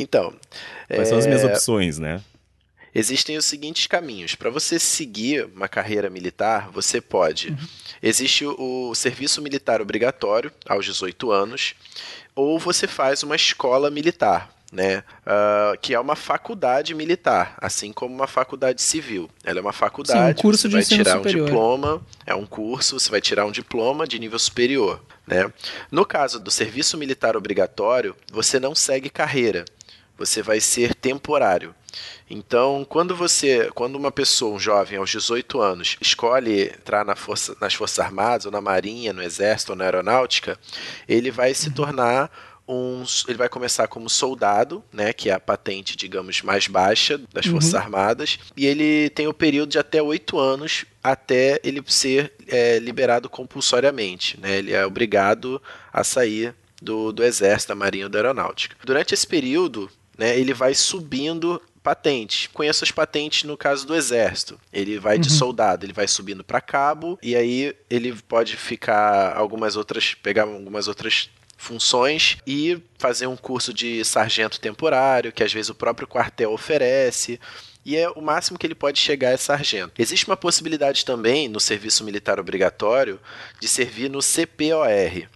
Então, 0.00 0.32
Quais 0.88 1.08
são 1.08 1.18
as 1.18 1.26
minhas 1.26 1.42
é, 1.42 1.46
opções, 1.46 1.98
né? 1.98 2.22
Existem 2.94 3.36
os 3.36 3.44
seguintes 3.44 3.86
caminhos. 3.86 4.34
Para 4.34 4.50
você 4.50 4.78
seguir 4.78 5.48
uma 5.54 5.68
carreira 5.68 6.08
militar, 6.08 6.70
você 6.72 7.00
pode. 7.00 7.54
Existe 8.02 8.46
o, 8.46 8.94
serviço 8.94 9.42
militar 9.42 9.80
obrigatório 9.80 10.50
aos 10.66 10.86
18 10.86 11.30
anos, 11.30 11.74
ou 12.34 12.58
você 12.58 12.86
faz 12.86 13.22
uma 13.22 13.36
escola 13.36 13.90
militar. 13.90 14.50
Né, 14.70 15.02
Ah, 15.24 15.72
que 15.80 15.94
é 15.94 15.98
uma 15.98 16.14
faculdade 16.14 16.92
militar, 16.94 17.56
assim 17.58 17.90
como 17.90 18.14
uma 18.14 18.26
faculdade 18.26 18.82
civil. 18.82 19.30
Ela 19.42 19.60
é 19.60 19.62
uma 19.62 19.72
faculdade, 19.72 20.34
Sim, 20.34 20.40
um 20.40 20.42
curso 20.42 20.60
você 20.60 20.68
de 20.68 20.72
vai 20.74 20.82
ensino 20.82 21.04
tirar 21.04 21.16
superior. 21.16 21.42
um 21.42 21.46
diploma, 21.46 22.06
é 22.26 22.34
um 22.34 22.44
curso, 22.44 23.00
você 23.00 23.10
vai 23.10 23.22
tirar 23.22 23.46
um 23.46 23.50
diploma 23.50 24.06
de 24.06 24.18
nível 24.18 24.38
superior. 24.38 25.02
Né? 25.26 25.50
No 25.90 26.04
caso 26.04 26.38
do 26.38 26.50
serviço 26.50 26.98
militar 26.98 27.34
obrigatório, 27.34 28.14
você 28.30 28.60
não 28.60 28.74
segue 28.74 29.08
carreira, 29.08 29.64
você 30.18 30.42
vai 30.42 30.60
ser 30.60 30.94
temporário. 30.94 31.74
Então, 32.28 32.84
quando 32.86 33.16
você, 33.16 33.70
quando 33.74 33.96
uma 33.96 34.12
pessoa, 34.12 34.54
um 34.54 34.58
jovem 34.58 34.98
aos 34.98 35.10
18 35.10 35.60
anos, 35.60 35.96
escolhe 36.00 36.64
entrar 36.64 37.04
na 37.04 37.16
força, 37.16 37.56
nas 37.60 37.72
Forças 37.72 37.98
Armadas, 38.00 38.44
ou 38.44 38.52
na 38.52 38.60
Marinha, 38.60 39.12
no 39.12 39.22
Exército, 39.22 39.72
ou 39.72 39.76
na 39.76 39.84
Aeronáutica, 39.84 40.58
ele 41.08 41.30
vai 41.30 41.54
se 41.54 41.70
tornar 41.70 42.30
um, 42.68 43.02
ele 43.26 43.38
vai 43.38 43.48
começar 43.48 43.88
como 43.88 44.10
soldado, 44.10 44.84
né, 44.92 45.14
que 45.14 45.30
é 45.30 45.32
a 45.32 45.40
patente, 45.40 45.96
digamos, 45.96 46.42
mais 46.42 46.68
baixa 46.68 47.18
das 47.32 47.46
Forças 47.46 47.74
Armadas, 47.74 48.38
e 48.54 48.66
ele 48.66 49.08
tem 49.10 49.26
o 49.26 49.32
período 49.32 49.70
de 49.70 49.78
até 49.78 50.02
oito 50.02 50.38
anos 50.38 50.84
até 51.02 51.58
ele 51.64 51.82
ser 51.86 52.30
é, 52.46 52.78
liberado 52.78 53.30
compulsoriamente, 53.30 54.38
né, 54.38 54.58
ele 54.58 54.74
é 54.74 54.84
obrigado 54.84 55.62
a 55.90 56.04
sair 56.04 56.54
do, 56.80 57.10
do 57.10 57.24
Exército, 57.24 57.70
da 57.70 57.74
Marinha 57.74 58.04
ou 58.04 58.10
da 58.10 58.18
Aeronáutica. 58.18 58.76
Durante 58.84 59.14
esse 59.14 59.26
período, 59.26 59.90
né, 60.18 60.38
ele 60.38 60.52
vai 60.52 60.74
subindo 60.74 61.62
patentes. 61.82 62.48
Conheço 62.52 62.84
as 62.84 62.90
patentes 62.90 63.44
no 63.44 63.56
caso 63.56 63.86
do 63.86 63.94
exército. 63.94 64.60
Ele 64.70 64.98
vai 64.98 65.18
de 65.18 65.30
soldado, 65.30 65.86
ele 65.86 65.92
vai 65.92 66.06
subindo 66.06 66.44
para 66.44 66.60
cabo 66.60 67.18
e 67.22 67.34
aí 67.34 67.74
ele 67.88 68.12
pode 68.28 68.56
ficar 68.56 69.34
algumas 69.34 69.76
outras, 69.76 70.12
pegar 70.12 70.42
algumas 70.42 70.88
outras 70.88 71.30
funções 71.56 72.36
e 72.46 72.80
fazer 72.98 73.26
um 73.26 73.36
curso 73.36 73.72
de 73.72 74.04
sargento 74.04 74.60
temporário, 74.60 75.32
que 75.32 75.42
às 75.42 75.52
vezes 75.52 75.70
o 75.70 75.74
próprio 75.74 76.06
quartel 76.06 76.52
oferece. 76.52 77.40
E 77.84 77.96
é 77.96 78.08
o 78.10 78.20
máximo 78.20 78.58
que 78.58 78.66
ele 78.66 78.74
pode 78.74 79.00
chegar 79.00 79.30
é 79.30 79.36
sargento. 79.36 79.92
Existe 79.98 80.26
uma 80.26 80.36
possibilidade 80.36 81.04
também 81.06 81.48
no 81.48 81.58
serviço 81.58 82.04
militar 82.04 82.38
obrigatório 82.38 83.18
de 83.58 83.66
servir 83.66 84.10
no 84.10 84.20
CPOR. 84.20 85.26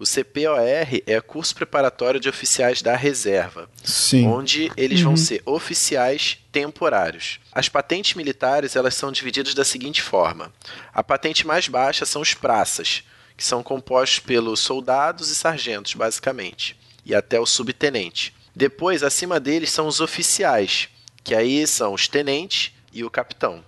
O 0.00 0.06
CPOR 0.06 0.58
é 1.06 1.20
curso 1.20 1.54
preparatório 1.54 2.18
de 2.18 2.26
oficiais 2.26 2.80
da 2.80 2.96
reserva 2.96 3.68
Sim. 3.84 4.26
onde 4.28 4.72
eles 4.74 5.02
vão 5.02 5.14
ser 5.14 5.42
oficiais 5.44 6.38
temporários. 6.50 7.38
As 7.52 7.68
patentes 7.68 8.14
militares 8.14 8.74
elas 8.76 8.94
são 8.94 9.12
divididas 9.12 9.52
da 9.52 9.62
seguinte 9.62 10.00
forma: 10.00 10.50
a 10.90 11.02
patente 11.02 11.46
mais 11.46 11.68
baixa 11.68 12.06
são 12.06 12.22
os 12.22 12.32
praças, 12.32 13.04
que 13.36 13.44
são 13.44 13.62
compostos 13.62 14.20
pelos 14.20 14.60
soldados 14.60 15.30
e 15.30 15.34
sargentos, 15.34 15.92
basicamente, 15.92 16.80
e 17.04 17.14
até 17.14 17.38
o 17.38 17.44
subtenente. 17.44 18.34
Depois, 18.56 19.02
acima 19.02 19.38
deles 19.38 19.70
são 19.70 19.86
os 19.86 20.00
oficiais, 20.00 20.88
que 21.22 21.34
aí 21.34 21.66
são 21.66 21.92
os 21.92 22.08
tenentes 22.08 22.72
e 22.90 23.04
o 23.04 23.10
capitão. 23.10 23.62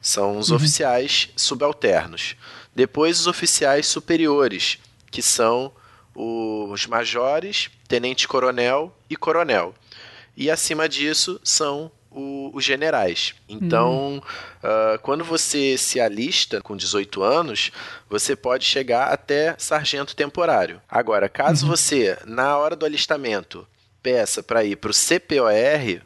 São 0.00 0.38
os 0.38 0.52
oficiais 0.52 1.30
subalternos. 1.34 2.36
Depois, 2.72 3.18
os 3.18 3.26
oficiais 3.26 3.88
superiores, 3.88 4.78
que 5.14 5.22
são 5.22 5.70
os 6.12 6.86
majores, 6.88 7.70
tenente-coronel 7.86 8.92
e 9.08 9.14
coronel. 9.14 9.72
E 10.36 10.50
acima 10.50 10.88
disso 10.88 11.40
são 11.44 11.88
o- 12.10 12.50
os 12.52 12.64
generais. 12.64 13.34
Então, 13.48 14.20
ah, 14.62 14.98
quando 15.02 15.24
você 15.24 15.78
se 15.78 16.00
alista 16.00 16.60
com 16.60 16.76
18 16.76 17.22
anos, 17.22 17.70
você 18.10 18.34
pode 18.34 18.64
chegar 18.64 19.12
até 19.12 19.54
sargento 19.56 20.16
temporário. 20.16 20.82
Agora, 20.88 21.28
caso 21.28 21.64
você, 21.68 22.18
na 22.24 22.56
hora 22.58 22.74
do 22.74 22.84
alistamento, 22.84 23.64
peça 24.02 24.42
para 24.42 24.64
ir 24.64 24.76
para 24.76 24.90
o 24.90 24.94
CPOR, 24.94 26.00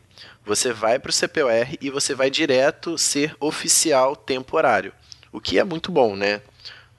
você 0.45 0.71
vai 0.73 0.99
para 0.99 1.11
o 1.11 1.13
CPOR 1.15 1.77
e 1.81 1.89
você 1.91 2.15
vai 2.15 2.31
direto 2.31 2.99
ser 2.99 3.35
oficial 3.41 4.15
temporário. 4.15 4.93
O 5.33 5.41
que 5.41 5.59
é 5.59 5.65
muito 5.65 5.91
bom, 5.93 6.15
né? 6.17 6.43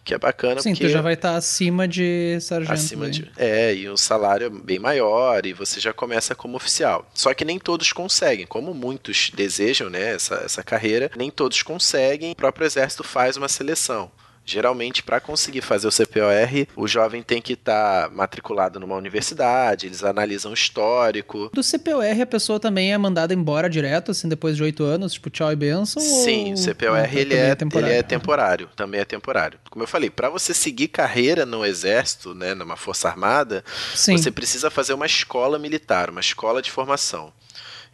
Que 0.10 0.16
é 0.16 0.18
bacana 0.18 0.60
Sim, 0.60 0.72
porque 0.72 0.88
tu 0.88 0.90
já 0.90 1.04
vai 1.04 1.14
estar 1.14 1.36
acima 1.36 1.88
de 1.88 2.40
sargento. 2.42 2.74
acima 2.74 3.12
de 3.12 3.30
é 3.38 3.76
e 3.76 3.88
o 3.88 3.96
salário 3.96 4.48
é 4.48 4.50
bem 4.50 4.80
maior 4.80 5.46
e 5.46 5.54
você 5.54 5.80
já 5.80 5.94
começa 5.94 6.34
como 6.34 6.58
oficial. 6.58 7.08
Só 7.14 7.32
que 7.32 7.46
nem 7.46 7.60
todos 7.60 7.94
conseguem 7.94 8.48
como 8.48 8.74
muitos 8.74 9.30
desejam 9.36 9.88
né 9.88 10.16
essa, 10.16 10.42
essa 10.44 10.64
carreira 10.64 11.12
nem 11.16 11.30
todos 11.30 11.62
conseguem. 11.62 12.32
O 12.32 12.36
próprio 12.36 12.66
exército 12.66 13.04
faz 13.04 13.38
uma 13.38 13.48
seleção 13.48 14.10
Geralmente, 14.54 15.04
para 15.04 15.20
conseguir 15.20 15.62
fazer 15.62 15.88
o 15.88 15.92
CPOR, 15.92 16.66
o 16.76 16.88
jovem 16.88 17.22
tem 17.22 17.40
que 17.40 17.54
estar 17.54 18.10
matriculado 18.10 18.80
numa 18.80 18.96
universidade, 18.96 19.86
eles 19.86 20.04
analisam 20.04 20.50
o 20.50 20.56
histórico. 20.56 21.52
Do 21.54 21.62
CPOR, 21.64 22.04
a 22.20 22.26
pessoa 22.26 22.60
também 22.60 22.92
é 22.92 22.98
mandada 22.98 23.32
embora 23.32 23.70
direto, 23.70 24.10
assim, 24.10 24.28
depois 24.28 24.58
de 24.58 24.64
oito 24.64 24.84
anos, 24.84 25.14
tipo, 25.14 25.30
tchau 25.30 25.52
e 25.52 25.56
benção? 25.56 26.02
Sim, 26.02 26.48
ou- 26.48 26.54
o 26.54 26.58
CPOR 26.58 26.96
Ah, 26.96 27.08
ele, 27.14 27.36
também 27.36 27.50
é, 27.52 27.56
temporário? 27.56 27.94
ele 27.94 28.00
é 28.00 28.02
temporário, 28.04 28.70
também 28.76 29.00
é 29.02 29.06
temporário. 29.06 29.60
Como 29.70 29.84
eu 29.84 29.88
falei, 29.88 30.10
para 30.10 30.30
você 30.32 30.52
seguir 30.52 30.88
carreira 30.88 31.46
no 31.46 31.64
exército, 31.64 32.34
né, 32.34 32.56
numa 32.56 32.76
força 32.76 33.08
armada, 33.08 33.64
Sim. 33.94 34.18
você 34.18 34.32
precisa 34.32 34.72
fazer 34.72 34.94
uma 34.94 35.06
escola 35.06 35.60
militar, 35.60 36.10
uma 36.10 36.22
escola 36.22 36.60
de 36.60 36.72
formação. 36.72 37.32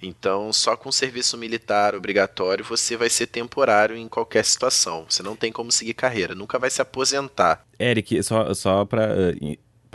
Então, 0.01 0.51
só 0.51 0.75
com 0.75 0.91
serviço 0.91 1.37
militar 1.37 1.95
obrigatório 1.95 2.63
você 2.63 2.97
vai 2.97 3.09
ser 3.09 3.27
temporário 3.27 3.95
em 3.95 4.07
qualquer 4.07 4.43
situação. 4.43 5.05
Você 5.09 5.23
não 5.23 5.35
tem 5.35 5.51
como 5.51 5.71
seguir 5.71 5.93
carreira, 5.93 6.35
nunca 6.35 6.59
vai 6.59 6.69
se 6.69 6.81
aposentar. 6.81 7.65
Eric, 7.79 8.21
só, 8.23 8.53
só 8.53 8.85
para 8.85 9.15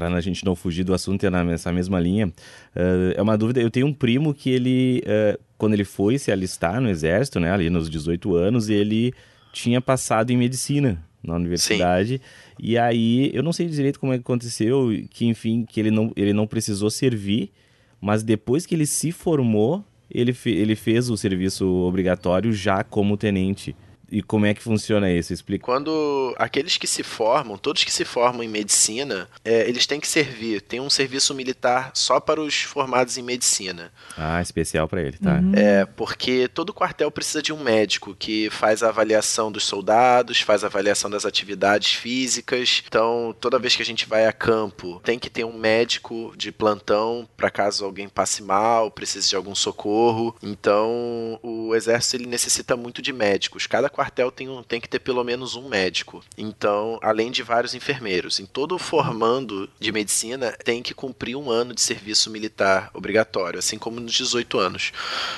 para 0.00 0.16
a 0.16 0.20
gente 0.22 0.46
não 0.46 0.56
fugir 0.56 0.82
do 0.82 0.94
assunto 0.94 1.26
e 1.26 1.30
nessa 1.30 1.70
mesma 1.70 2.00
linha, 2.00 2.32
eh, 2.74 3.14
é 3.16 3.20
uma 3.20 3.36
dúvida. 3.36 3.60
Eu 3.60 3.70
tenho 3.70 3.86
um 3.86 3.92
primo 3.92 4.32
que 4.32 4.48
ele, 4.48 5.02
eh, 5.04 5.38
quando 5.58 5.74
ele 5.74 5.84
foi 5.84 6.18
se 6.18 6.32
alistar 6.32 6.80
no 6.80 6.88
exército, 6.88 7.38
né, 7.38 7.52
ali 7.52 7.68
nos 7.68 7.90
18 7.90 8.34
anos, 8.34 8.70
ele 8.70 9.12
tinha 9.52 9.78
passado 9.78 10.30
em 10.30 10.38
medicina 10.38 11.04
na 11.22 11.34
universidade. 11.34 12.18
E 12.58 12.78
aí, 12.78 13.30
eu 13.34 13.42
não 13.42 13.52
sei 13.52 13.66
direito 13.66 14.00
como 14.00 14.14
é 14.14 14.16
que 14.16 14.22
aconteceu, 14.22 14.88
que 15.10 15.26
enfim, 15.26 15.66
que 15.66 15.78
ele 15.78 15.90
não, 15.90 16.10
ele 16.16 16.32
não 16.32 16.46
precisou 16.46 16.88
servir, 16.88 17.52
mas 18.00 18.22
depois 18.22 18.64
que 18.64 18.74
ele 18.74 18.86
se 18.86 19.12
formou, 19.12 19.84
ele, 20.10 20.32
fe- 20.32 20.50
ele 20.50 20.74
fez 20.76 21.08
o 21.10 21.16
serviço 21.16 21.66
obrigatório 21.68 22.52
já 22.52 22.82
como 22.84 23.16
tenente. 23.16 23.74
E 24.10 24.22
como 24.22 24.46
é 24.46 24.54
que 24.54 24.62
funciona 24.62 25.10
isso? 25.10 25.32
Explica. 25.32 25.64
Quando 25.64 26.34
aqueles 26.38 26.76
que 26.76 26.86
se 26.86 27.02
formam, 27.02 27.56
todos 27.56 27.84
que 27.84 27.92
se 27.92 28.04
formam 28.04 28.42
em 28.42 28.48
medicina, 28.48 29.28
é, 29.44 29.68
eles 29.68 29.86
têm 29.86 30.00
que 30.00 30.08
servir. 30.08 30.60
Tem 30.60 30.80
um 30.80 30.90
serviço 30.90 31.34
militar 31.34 31.90
só 31.94 32.18
para 32.18 32.40
os 32.40 32.62
formados 32.62 33.16
em 33.16 33.22
medicina. 33.22 33.92
Ah, 34.16 34.40
especial 34.40 34.88
para 34.88 35.02
ele, 35.02 35.16
tá? 35.18 35.34
Uhum. 35.34 35.52
É, 35.54 35.84
porque 35.84 36.48
todo 36.48 36.74
quartel 36.74 37.10
precisa 37.10 37.42
de 37.42 37.52
um 37.52 37.62
médico 37.62 38.14
que 38.14 38.50
faz 38.50 38.82
a 38.82 38.88
avaliação 38.88 39.52
dos 39.52 39.64
soldados, 39.64 40.40
faz 40.40 40.64
a 40.64 40.66
avaliação 40.66 41.10
das 41.10 41.24
atividades 41.24 41.92
físicas. 41.92 42.82
Então, 42.86 43.34
toda 43.40 43.58
vez 43.58 43.76
que 43.76 43.82
a 43.82 43.86
gente 43.86 44.06
vai 44.06 44.26
a 44.26 44.32
campo, 44.32 45.00
tem 45.04 45.18
que 45.18 45.30
ter 45.30 45.44
um 45.44 45.56
médico 45.56 46.32
de 46.36 46.50
plantão 46.50 47.28
para 47.36 47.50
caso 47.50 47.84
alguém 47.84 48.08
passe 48.08 48.42
mal, 48.42 48.90
precise 48.90 49.28
de 49.28 49.36
algum 49.36 49.54
socorro. 49.54 50.34
Então, 50.42 51.38
o 51.42 51.74
exército 51.74 52.16
ele 52.16 52.26
necessita 52.26 52.76
muito 52.76 53.00
de 53.02 53.12
médicos. 53.12 53.66
Cada 53.66 53.88
quartel 54.00 54.30
tem, 54.30 54.48
um, 54.48 54.62
tem 54.62 54.80
que 54.80 54.88
ter 54.88 54.98
pelo 54.98 55.22
menos 55.22 55.56
um 55.56 55.68
médico. 55.68 56.24
Então, 56.38 56.98
além 57.02 57.30
de 57.30 57.42
vários 57.42 57.74
enfermeiros. 57.74 58.40
Em 58.40 58.46
todo 58.46 58.78
formando 58.78 59.68
de 59.78 59.92
medicina 59.92 60.56
tem 60.64 60.82
que 60.82 60.94
cumprir 60.94 61.36
um 61.36 61.50
ano 61.50 61.74
de 61.74 61.82
serviço 61.82 62.30
militar 62.30 62.90
obrigatório, 62.94 63.58
assim 63.58 63.78
como 63.78 64.00
nos 64.00 64.14
18 64.14 64.58
anos. 64.58 64.92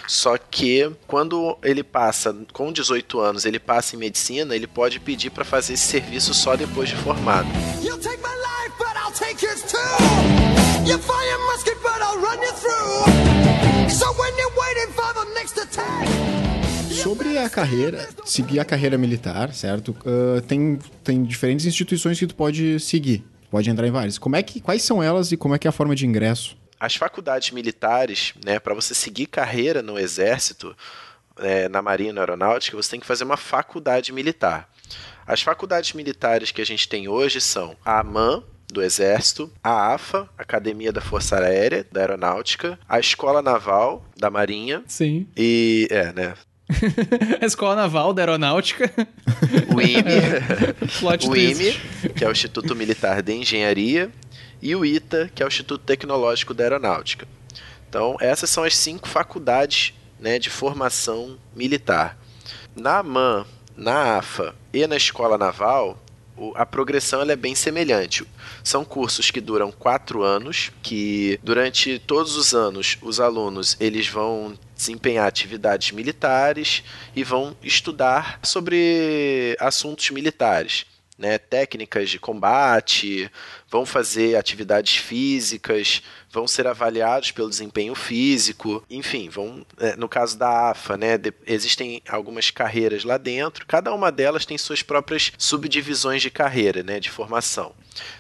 Só 0.07 0.39
que 0.39 0.89
quando 1.09 1.59
ele 1.65 1.83
passa 1.83 2.37
com 2.53 2.71
18 2.73 3.19
anos, 3.19 3.45
ele 3.45 3.59
passa 3.59 3.97
em 3.97 3.99
medicina, 3.99 4.55
ele 4.55 4.69
pode 4.69 5.01
pedir 5.01 5.31
para 5.31 5.45
fazer 5.45 5.73
esse 5.73 5.89
serviço 5.89 6.33
só 6.33 6.55
depois 6.55 6.89
de 6.89 6.95
formado. 6.95 7.49
You'll 7.83 7.99
take 7.99 8.19
my 8.19 8.29
life, 8.29 8.73
but 8.79 8.95
I'll 8.97 9.13
take 9.13 9.45
yours 9.45 9.63
too. 9.63 9.79
You 10.87 10.99
fire 10.99 11.39
musket, 11.51 11.79
but 11.83 12.01
I'll 12.01 12.21
run 12.21 12.41
you 12.41 12.53
through. 12.53 13.91
So 13.91 14.13
when 14.13 14.33
you're 14.39 14.55
waiting 14.57 14.93
for 14.93 15.13
the 15.15 15.35
next 15.35 15.59
attack. 15.59 16.42
Sobre 16.93 17.39
a 17.39 17.49
carreira, 17.49 18.09
seguir 18.25 18.61
a 18.61 18.65
carreira 18.65 18.99
militar, 18.99 19.53
certo? 19.55 19.97
Uh, 20.05 20.41
tem, 20.43 20.79
tem 21.03 21.23
diferentes 21.25 21.65
instituições 21.67 22.19
que 22.19 22.27
tu 22.27 22.35
pode 22.35 22.79
seguir. 22.81 23.25
Pode 23.51 23.69
entrar 23.69 23.87
em 23.87 23.91
várias. 23.91 24.19
Como 24.19 24.37
é 24.37 24.43
que, 24.43 24.61
quais 24.61 24.83
são 24.83 25.03
elas 25.03 25.33
e 25.33 25.37
como 25.37 25.55
é 25.55 25.59
que 25.59 25.67
é 25.67 25.71
a 25.71 25.73
forma 25.73 25.95
de 25.95 26.07
ingresso? 26.07 26.57
As 26.79 26.97
faculdades 26.97 27.51
militares, 27.51 28.35
né, 28.45 28.59
para 28.59 28.75
você 28.75 28.95
seguir 28.95 29.27
carreira 29.27 29.83
no 29.83 29.99
exército, 29.99 30.75
é, 31.39 31.69
na 31.69 31.81
marinha, 31.81 32.13
na 32.13 32.23
aeronáutica, 32.23 32.77
você 32.77 32.91
tem 32.91 33.01
que 33.01 33.07
fazer 33.07 33.25
uma 33.25 33.37
faculdade 33.37 34.13
militar. 34.13 34.69
As 35.27 35.43
faculdades 35.43 35.93
militares 35.93 36.51
que 36.51 36.61
a 36.61 36.67
gente 36.67 36.89
tem 36.89 37.09
hoje 37.09 37.41
são 37.41 37.77
a 37.85 38.01
AMAN, 38.01 38.43
do 38.73 38.83
Exército, 38.83 39.53
a 39.63 39.93
AFA, 39.93 40.29
Academia 40.37 40.91
da 40.91 41.01
Força 41.01 41.39
Aérea, 41.39 41.87
da 41.93 42.01
Aeronáutica, 42.01 42.79
a 42.89 42.99
Escola 42.99 43.43
Naval, 43.43 44.03
da 44.17 44.31
Marinha, 44.31 44.83
Sim. 44.87 45.29
e. 45.37 45.87
É, 45.91 46.13
né? 46.13 46.35
A 47.41 47.45
Escola 47.47 47.75
Naval 47.75 48.13
da 48.13 48.23
Aeronáutica. 48.23 48.91
O 49.75 49.81
IME, 49.81 51.29
o. 51.29 51.37
IME, 51.37 51.73
que 52.15 52.25
é 52.25 52.29
o 52.29 52.33
Instituto 52.33 52.75
Militar 52.75 53.23
de 53.23 53.33
Engenharia, 53.33 54.11
e 54.61 54.75
o 54.75 54.85
ITA, 54.85 55.31
que 55.35 55.43
é 55.43 55.47
o 55.47 55.49
Instituto 55.49 55.85
Tecnológico 55.85 56.55
da 56.55 56.65
Aeronáutica. 56.65 57.27
Então, 57.89 58.17
essas 58.21 58.49
são 58.49 58.65
as 58.65 58.77
cinco 58.77 59.09
faculdades 59.09 59.93
né, 60.19 60.39
de 60.39 60.49
formação 60.49 61.37
militar. 61.55 62.17
Na 62.75 62.99
AMAN, 62.99 63.45
na 63.77 64.17
AFA 64.17 64.55
e 64.73 64.87
na 64.87 64.97
Escola 64.97 65.37
Naval, 65.37 66.03
a 66.55 66.65
progressão 66.65 67.23
é 67.23 67.37
bem 67.37 67.55
semelhante. 67.55 68.27
São 68.65 68.85
cursos 68.85 69.31
que 69.31 69.41
duram 69.41 69.71
quatro 69.71 70.23
anos, 70.23 70.73
que 70.83 71.39
durante 71.43 71.99
todos 71.99 72.37
os 72.37 72.55
anos 72.55 72.97
os 73.03 73.21
alunos 73.21 73.77
eles 73.79 74.09
vão 74.09 74.55
desempenhar 74.83 75.29
atividades 75.29 75.93
militares 75.93 76.83
e 77.15 77.23
vão 77.23 77.57
estudar 77.63 78.41
sobre 78.43 79.57
assuntos 79.61 80.11
militares. 80.11 80.87
Né, 81.19 81.39
técnicas 81.39 82.11
de 82.11 82.19
combate, 82.19 83.31
vão 83.71 83.87
fazer 83.87 84.35
atividades 84.35 84.97
físicas, 84.97 86.03
vão 86.29 86.49
ser 86.49 86.67
avaliados 86.67 87.31
pelo 87.31 87.49
desempenho 87.51 87.95
físico, 87.95 88.83
enfim, 88.91 89.29
vão, 89.29 89.65
é, 89.79 89.95
no 89.95 90.09
caso 90.09 90.37
da 90.37 90.71
AFA, 90.71 90.97
né, 90.97 91.17
de- 91.17 91.33
existem 91.47 92.03
algumas 92.09 92.51
carreiras 92.51 93.05
lá 93.05 93.19
dentro, 93.19 93.67
cada 93.67 93.95
uma 93.95 94.11
delas 94.11 94.45
tem 94.45 94.59
suas 94.59 94.83
próprias 94.83 95.31
subdivisões 95.39 96.23
de 96.23 96.31
carreira, 96.31 96.83
né, 96.83 96.99
de 96.99 97.11
formação. 97.11 97.73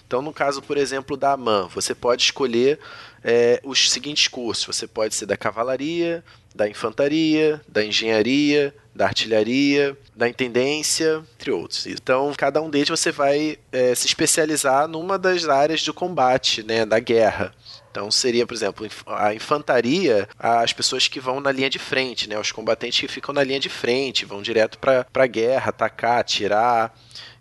Então, 0.06 0.22
no 0.22 0.32
caso, 0.32 0.62
por 0.62 0.76
exemplo, 0.76 1.16
da 1.16 1.32
AMAN, 1.32 1.66
você 1.74 1.94
pode 1.94 2.22
escolher 2.22 2.78
é, 3.24 3.60
os 3.64 3.90
seguintes 3.90 4.28
cursos: 4.28 4.66
você 4.76 4.86
pode 4.86 5.14
ser 5.14 5.26
da 5.26 5.36
cavalaria, 5.36 6.22
da 6.54 6.68
infantaria, 6.68 7.60
da 7.68 7.84
engenharia, 7.84 8.74
da 8.94 9.06
artilharia, 9.06 9.96
da 10.14 10.28
intendência, 10.28 11.22
entre 11.34 11.50
outros. 11.50 11.86
Então, 11.86 12.32
cada 12.36 12.60
um 12.60 12.68
deles 12.68 12.88
você 12.88 13.10
vai 13.10 13.58
é, 13.70 13.94
se 13.94 14.06
especializar 14.06 14.86
numa 14.86 15.18
das 15.18 15.48
áreas 15.48 15.82
do 15.82 15.94
combate, 15.94 16.62
né, 16.62 16.84
da 16.84 16.98
guerra. 16.98 17.54
Então 17.90 18.10
seria, 18.10 18.46
por 18.46 18.54
exemplo, 18.54 18.88
a 19.06 19.34
infantaria, 19.34 20.26
as 20.38 20.72
pessoas 20.72 21.08
que 21.08 21.20
vão 21.20 21.40
na 21.40 21.52
linha 21.52 21.68
de 21.68 21.78
frente, 21.78 22.26
né? 22.26 22.38
Os 22.38 22.50
combatentes 22.50 22.98
que 22.98 23.06
ficam 23.06 23.34
na 23.34 23.44
linha 23.44 23.60
de 23.60 23.68
frente, 23.68 24.24
vão 24.24 24.40
direto 24.40 24.78
para 24.78 25.06
a 25.12 25.26
guerra, 25.26 25.68
atacar, 25.68 26.20
atirar, 26.20 26.94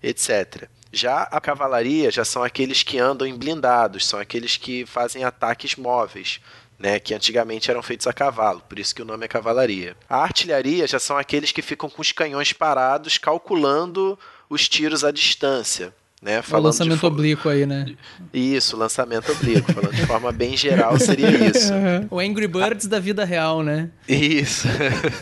etc. 0.04 0.68
Já 0.92 1.22
a 1.24 1.40
cavalaria 1.40 2.12
já 2.12 2.26
são 2.26 2.44
aqueles 2.44 2.84
que 2.84 3.00
andam 3.00 3.26
em 3.26 3.38
blindados, 3.38 4.06
são 4.06 4.20
aqueles 4.20 4.58
que 4.58 4.86
fazem 4.86 5.24
ataques 5.24 5.78
móveis. 5.78 6.42
Né, 6.82 7.00
que 7.00 7.14
antigamente 7.14 7.70
eram 7.70 7.84
feitos 7.84 8.08
a 8.08 8.14
cavalo, 8.14 8.60
por 8.68 8.80
isso 8.80 8.96
que 8.96 9.04
o 9.04 9.06
nome 9.06 9.24
é 9.26 9.28
cavalaria. 9.28 9.96
A 10.10 10.24
artilharia 10.24 10.88
já 10.88 10.98
são 10.98 11.16
aqueles 11.16 11.52
que 11.52 11.62
ficam 11.62 11.88
com 11.88 12.02
os 12.02 12.12
canhões 12.12 12.54
parados, 12.54 13.20
calculando 13.20 14.18
os 14.50 14.68
tiros 14.68 15.04
à 15.04 15.12
distância. 15.12 15.94
Né, 16.20 16.40
O 16.40 16.44
falando 16.44 16.64
de 16.74 16.80
lançamento 16.80 17.00
fo- 17.00 17.08
oblíquo 17.08 17.50
aí, 17.50 17.66
né? 17.68 17.96
isso, 18.34 18.76
lançamento 18.78 19.32
oblíquo. 19.32 19.72
Falando 19.74 19.94
de 19.96 20.06
forma 20.08 20.32
bem 20.32 20.56
geral, 20.58 20.98
seria 21.00 21.30
isso. 21.30 21.72
O 22.12 22.20
Angry 22.20 22.48
Birds 22.48 22.88
da 22.88 23.00
vida 23.00 23.24
real, 23.26 23.62
né? 23.64 23.90
Isso. 24.08 24.68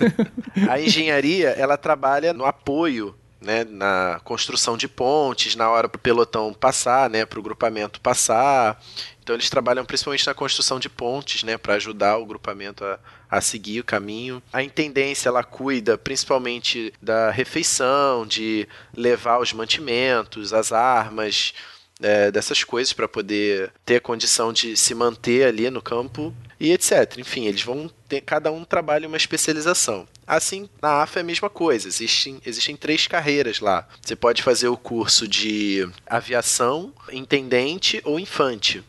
A 0.70 0.80
engenharia, 0.80 1.50
ela 1.50 1.78
trabalha 1.78 2.34
no 2.34 2.46
apoio, 2.46 3.16
né, 3.42 3.64
na 3.64 4.20
construção 4.24 4.76
de 4.76 4.88
pontes, 4.88 5.56
na 5.56 5.70
hora 5.70 5.88
para 5.88 5.98
o 5.98 6.02
pelotão 6.02 6.54
passar, 6.54 7.10
né, 7.10 7.26
para 7.26 7.40
o 7.40 7.44
grupamento 7.44 8.02
passar. 8.02 8.82
Então 9.22 9.36
eles 9.36 9.50
trabalham 9.50 9.86
principalmente 9.86 10.28
na 10.28 10.34
construção 10.34 10.80
de 10.80 10.90
pontes, 10.90 11.44
né, 11.44 11.58
para 11.58 11.76
ajudar 11.76 12.18
o 12.18 12.26
grupamento 12.26 12.84
a, 12.84 13.00
a 13.30 13.42
seguir 13.42 13.80
o 13.80 13.86
caminho. 13.86 14.42
A 14.52 14.62
intendência 14.62 15.30
ela 15.30 15.44
cuida 15.44 15.98
principalmente 15.98 16.94
da 17.02 17.32
refeição, 17.32 18.26
de 18.26 18.68
levar 18.96 19.40
os 19.40 19.54
mantimentos, 19.54 20.54
as 20.54 20.72
armas, 20.72 21.54
é, 22.02 22.32
dessas 22.32 22.64
coisas 22.64 22.94
para 22.94 23.08
poder 23.08 23.72
ter 23.86 24.02
condição 24.02 24.54
de 24.54 24.76
se 24.76 24.96
manter 24.96 25.46
ali 25.46 25.70
no 25.70 25.82
campo 25.82 26.34
e 26.60 26.72
etc. 26.72 27.18
Enfim, 27.18 27.46
eles 27.46 27.62
vão 27.62 27.90
ter, 28.08 28.22
cada 28.22 28.52
um 28.52 28.64
trabalha 28.64 29.08
uma 29.08 29.18
especialização. 29.18 30.08
Assim, 30.28 30.70
na 30.82 31.02
AFA 31.02 31.20
é 31.20 31.22
a 31.22 31.26
mesma 31.26 31.50
coisa, 31.50 31.88
existem, 31.88 32.40
existem 32.46 32.76
três 32.76 33.08
carreiras 33.08 33.60
lá. 33.60 33.88
Você 34.02 34.16
pode 34.16 34.44
fazer 34.44 34.68
o 34.68 34.78
curso 34.78 35.28
de 35.28 35.90
aviação, 36.06 36.94
intendente 37.12 38.02
ou 38.04 38.20
infante. 38.20 38.84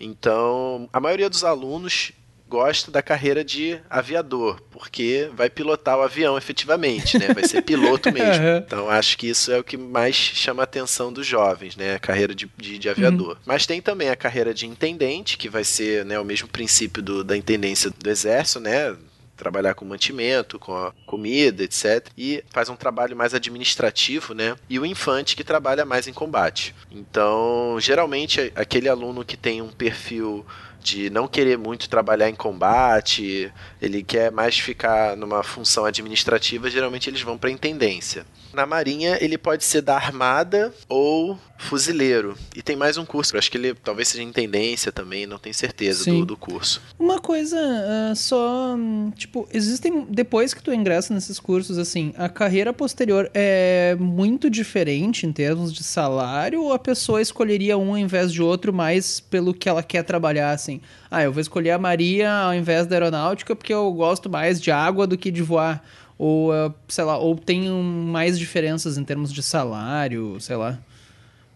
Então, 0.00 0.88
a 0.92 0.98
maioria 0.98 1.30
dos 1.30 1.44
alunos 1.44 2.12
gosta 2.54 2.88
da 2.92 3.02
carreira 3.02 3.42
de 3.44 3.80
aviador, 3.90 4.60
porque 4.70 5.28
vai 5.34 5.50
pilotar 5.50 5.98
o 5.98 6.02
avião 6.02 6.38
efetivamente, 6.38 7.18
né? 7.18 7.34
Vai 7.34 7.46
ser 7.48 7.62
piloto 7.62 8.10
mesmo. 8.14 8.44
Uhum. 8.44 8.56
Então, 8.58 8.88
acho 8.88 9.18
que 9.18 9.26
isso 9.28 9.50
é 9.50 9.58
o 9.58 9.64
que 9.64 9.76
mais 9.76 10.14
chama 10.14 10.62
a 10.62 10.64
atenção 10.64 11.12
dos 11.12 11.26
jovens, 11.26 11.74
né? 11.76 11.96
A 11.96 11.98
carreira 11.98 12.32
de, 12.32 12.48
de, 12.56 12.78
de 12.78 12.88
aviador. 12.88 13.36
Mas 13.44 13.66
tem 13.66 13.80
também 13.82 14.08
a 14.08 14.14
carreira 14.16 14.54
de 14.54 14.66
intendente, 14.66 15.36
que 15.36 15.48
vai 15.48 15.64
ser 15.64 16.04
né, 16.04 16.16
o 16.20 16.24
mesmo 16.24 16.46
princípio 16.46 17.02
do- 17.02 17.24
da 17.24 17.36
intendência 17.36 17.90
do 17.90 18.08
exército, 18.10 18.60
né? 18.60 18.94
trabalhar 19.36 19.74
com 19.74 19.84
mantimento, 19.84 20.60
com 20.60 20.76
a 20.76 20.92
comida, 21.06 21.64
etc. 21.64 22.06
E 22.16 22.44
faz 22.50 22.68
um 22.68 22.76
trabalho 22.76 23.16
mais 23.16 23.34
administrativo, 23.34 24.32
né? 24.32 24.54
E 24.70 24.78
o 24.78 24.86
infante 24.86 25.34
que 25.34 25.42
trabalha 25.42 25.84
mais 25.84 26.06
em 26.06 26.12
combate. 26.12 26.72
Então, 26.88 27.76
geralmente, 27.80 28.52
aquele 28.54 28.88
aluno 28.88 29.24
que 29.24 29.36
tem 29.36 29.60
um 29.60 29.70
perfil 29.72 30.46
de 30.84 31.08
não 31.08 31.26
querer 31.26 31.56
muito 31.56 31.88
trabalhar 31.88 32.28
em 32.28 32.34
combate, 32.34 33.50
ele 33.80 34.02
quer 34.02 34.30
mais 34.30 34.58
ficar 34.58 35.16
numa 35.16 35.42
função 35.42 35.86
administrativa, 35.86 36.68
geralmente 36.68 37.08
eles 37.08 37.22
vão 37.22 37.38
para 37.38 37.50
intendência. 37.50 38.26
Na 38.54 38.64
Marinha, 38.64 39.18
ele 39.20 39.36
pode 39.36 39.64
ser 39.64 39.82
da 39.82 39.96
Armada 39.96 40.72
ou 40.88 41.38
fuzileiro. 41.58 42.36
E 42.54 42.62
tem 42.62 42.76
mais 42.76 42.96
um 42.96 43.04
curso, 43.04 43.34
eu 43.34 43.38
acho 43.38 43.50
que 43.50 43.56
ele 43.56 43.74
talvez 43.74 44.08
seja 44.08 44.22
intendência 44.22 44.92
também, 44.92 45.26
não 45.26 45.38
tenho 45.38 45.54
certeza 45.54 46.04
do, 46.04 46.24
do 46.24 46.36
curso. 46.36 46.80
Uma 46.98 47.20
coisa 47.20 47.58
ah, 47.58 48.14
só, 48.14 48.76
tipo, 49.16 49.48
existem 49.52 50.06
depois 50.08 50.52
que 50.52 50.62
tu 50.62 50.72
ingressa 50.72 51.14
nesses 51.14 51.38
cursos 51.38 51.78
assim, 51.78 52.12
a 52.16 52.28
carreira 52.28 52.72
posterior 52.72 53.30
é 53.34 53.96
muito 53.98 54.50
diferente 54.50 55.26
em 55.26 55.32
termos 55.32 55.72
de 55.72 55.82
salário 55.82 56.62
ou 56.62 56.72
a 56.72 56.78
pessoa 56.78 57.20
escolheria 57.20 57.78
um 57.78 57.90
ao 57.90 57.98
invés 57.98 58.32
de 58.32 58.42
outro 58.42 58.72
mais 58.72 59.20
pelo 59.20 59.54
que 59.54 59.68
ela 59.68 59.82
quer 59.82 60.02
trabalhar 60.02 60.50
assim? 60.50 60.80
Ah, 61.10 61.22
eu 61.22 61.32
vou 61.32 61.40
escolher 61.40 61.70
a 61.70 61.78
Maria 61.78 62.30
ao 62.30 62.54
invés 62.54 62.86
da 62.86 62.96
aeronáutica 62.96 63.54
porque 63.56 63.72
eu 63.72 63.90
gosto 63.92 64.28
mais 64.28 64.60
de 64.60 64.70
água 64.70 65.06
do 65.06 65.16
que 65.16 65.30
de 65.30 65.42
voar. 65.42 65.82
Ou, 66.18 66.52
uh, 66.52 66.72
sei 66.88 67.04
lá, 67.04 67.18
ou 67.18 67.36
tem 67.36 67.68
mais 67.68 68.38
diferenças 68.38 68.96
em 68.96 69.04
termos 69.04 69.32
de 69.32 69.42
salário, 69.42 70.38
sei 70.40 70.56
lá? 70.56 70.78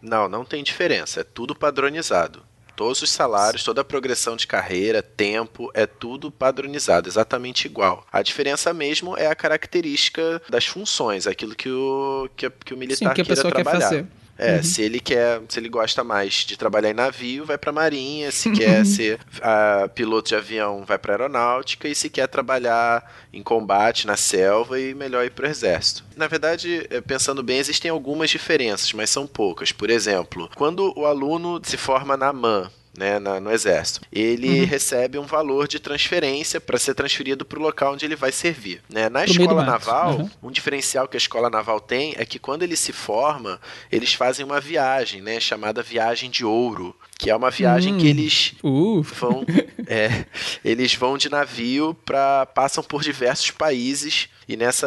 Não, 0.03 0.29
não 0.29 0.45
tem 0.45 0.63
diferença. 0.63 1.21
É 1.21 1.25
tudo 1.25 1.55
padronizado. 1.55 2.43
Todos 2.75 3.03
os 3.03 3.11
salários, 3.11 3.65
toda 3.65 3.81
a 3.81 3.85
progressão 3.85 4.37
de 4.37 4.47
carreira, 4.47 5.03
tempo, 5.03 5.69
é 5.75 5.85
tudo 5.85 6.31
padronizado, 6.31 7.09
exatamente 7.09 7.65
igual. 7.65 8.07
A 8.13 8.23
diferença 8.23 8.73
mesmo 8.73 9.17
é 9.17 9.27
a 9.27 9.35
característica 9.35 10.41
das 10.49 10.65
funções, 10.65 11.27
aquilo 11.27 11.57
que 11.57 11.69
o, 11.69 12.31
que, 12.37 12.49
que 12.49 12.73
o 12.73 12.77
militar 12.77 13.09
Sim, 13.09 13.15
que 13.15 13.21
a 13.21 13.25
pessoa 13.25 13.53
trabalhar. 13.53 13.79
quer 13.79 13.85
fazer. 13.85 14.07
É, 14.39 14.63
se 14.63 14.83
ele 14.83 15.01
quer, 15.01 15.43
se 15.49 15.59
ele 15.59 15.69
gosta 15.69 16.05
mais 16.05 16.35
de 16.35 16.57
trabalhar 16.57 16.91
em 16.91 16.95
navio, 16.95 17.45
vai 17.45 17.59
para 17.59 17.73
marinha, 17.73 18.31
se 18.31 18.51
quer 18.55 18.87
ser 18.87 19.19
piloto 19.95 20.29
de 20.29 20.37
avião, 20.37 20.85
vai 20.87 20.97
para 20.97 21.15
aeronáutica 21.15 21.89
e 21.89 21.95
se 21.95 22.09
quer 22.09 22.29
trabalhar 22.29 23.05
em 23.33 23.43
combate 23.43 24.07
na 24.07 24.17
selva 24.17 24.79
e 24.79 24.95
melhor 24.95 25.25
ir 25.25 25.31
para 25.31 25.47
o 25.47 25.51
exército. 25.51 26.05
Na 26.17 26.27
verdade, 26.27 26.87
eh, 26.91 27.01
pensando 27.01 27.43
bem, 27.43 27.59
existem 27.59 27.91
algumas 27.91 28.31
diferenças, 28.31 28.93
mas 28.93 29.11
são 29.11 29.27
poucas. 29.27 29.73
Por 29.73 29.91
exemplo, 29.91 30.49
quando 30.55 30.93
o 30.97 31.05
aluno 31.05 31.61
se 31.63 31.77
forma 31.77 32.17
na 32.17 32.33
MAN, 32.33 32.71
né, 32.99 33.19
na- 33.19 33.39
no 33.41 33.51
exército. 33.53 34.01
Ele 34.13 34.65
recebe 34.65 35.19
um 35.19 35.25
valor 35.25 35.69
de 35.69 35.79
transferência 35.79 36.61
para 36.61 36.79
ser 36.79 36.95
transferido 36.95 37.45
para 37.45 37.59
o 37.59 37.63
local 37.63 37.95
onde 37.95 38.05
ele 38.05 38.17
vai 38.17 38.33
servir. 38.33 38.83
Né? 38.91 39.09
Na 39.09 39.21
Pro 39.23 39.31
escola 39.31 39.65
naval, 39.65 40.19
Uhum. 40.19 40.31
um 40.45 40.51
diferencial 40.51 41.07
que 41.07 41.17
a 41.17 41.19
escola 41.19 41.49
naval 41.49 41.81
tem 41.81 42.15
é 42.19 42.25
que 42.27 42.39
quando 42.39 42.63
ele 42.65 42.77
se 42.77 42.93
forma, 42.93 43.61
eles 43.91 44.13
fazem 44.15 44.45
uma 44.45 44.61
viagem, 44.61 45.23
né, 45.23 45.39
chamada 45.41 45.83
viagem 45.83 46.29
de 46.31 46.45
ouro, 46.45 46.95
que 47.19 47.31
é 47.31 47.35
uma 47.37 47.51
viagem 47.51 47.95
Hum. 47.95 47.99
que 47.99 48.07
eles 48.09 48.53
Uh, 48.63 49.03
vão 49.03 49.45
é, 49.87 50.25
eles 50.65 50.95
vão 50.95 51.17
de 51.19 51.29
navio 51.29 51.95
para 52.05 52.47
passam 52.47 52.83
por 52.83 53.03
diversos 53.03 53.51
países 53.51 54.29
e 54.49 54.57
nessa 54.57 54.87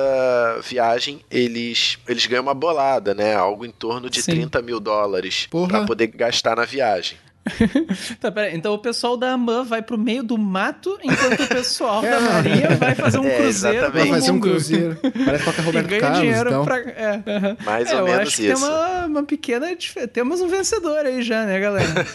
viagem 0.68 1.22
eles 1.30 1.98
eles 2.08 2.26
ganham 2.26 2.44
uma 2.44 2.54
bolada 2.54 3.14
né 3.14 3.36
algo 3.36 3.66
em 3.66 3.72
torno 3.72 4.10
de 4.10 4.22
Sim. 4.22 4.32
30 4.32 4.62
mil 4.62 4.80
dólares 4.80 5.48
para 5.50 5.86
poder 5.86 6.08
gastar 6.08 6.56
na 6.56 6.66
viagem 6.66 7.18
tá, 8.20 8.32
peraí. 8.32 8.56
Então 8.56 8.74
o 8.74 8.78
pessoal 8.80 9.18
da 9.18 9.32
AMAN 9.34 9.64
vai 9.64 9.82
pro 9.82 9.98
meio 9.98 10.24
do 10.24 10.38
mato, 10.38 10.98
enquanto 11.04 11.42
o 11.44 11.48
pessoal 11.48 12.02
da 12.04 12.20
Marinha 12.20 12.76
vai 12.78 12.94
fazer 12.96 13.18
um 13.20 13.26
É, 13.26 13.38
cruzeiro. 13.38 13.92
Vai 13.92 14.08
fazer 14.08 14.32
um 14.32 14.40
cruzeiro. 14.40 14.98
Parece 15.26 15.46
toca 15.46 15.62
E 15.62 15.66
Roberto 15.66 15.88
ganha 15.88 16.02
Carlos, 16.02 16.20
dinheiro 16.22 16.50
então. 16.50 16.66
pra. 16.66 16.80
É. 16.80 17.22
Mais 17.64 17.90
É, 17.90 17.94
ou 17.96 18.00
eu 18.02 18.06
menos 18.06 18.28
acho 18.28 18.36
que 18.38 18.44
tem 18.44 18.54
isso. 18.54 18.66
uma, 18.66 19.06
uma 19.08 19.24
pequena. 19.24 19.76
dif- 19.76 20.08
Temos 20.08 20.42
um 20.42 20.48
vencedor 20.48 21.06
aí 21.06 21.22
já, 21.22 21.46
né, 21.46 21.60
galera? 21.60 22.06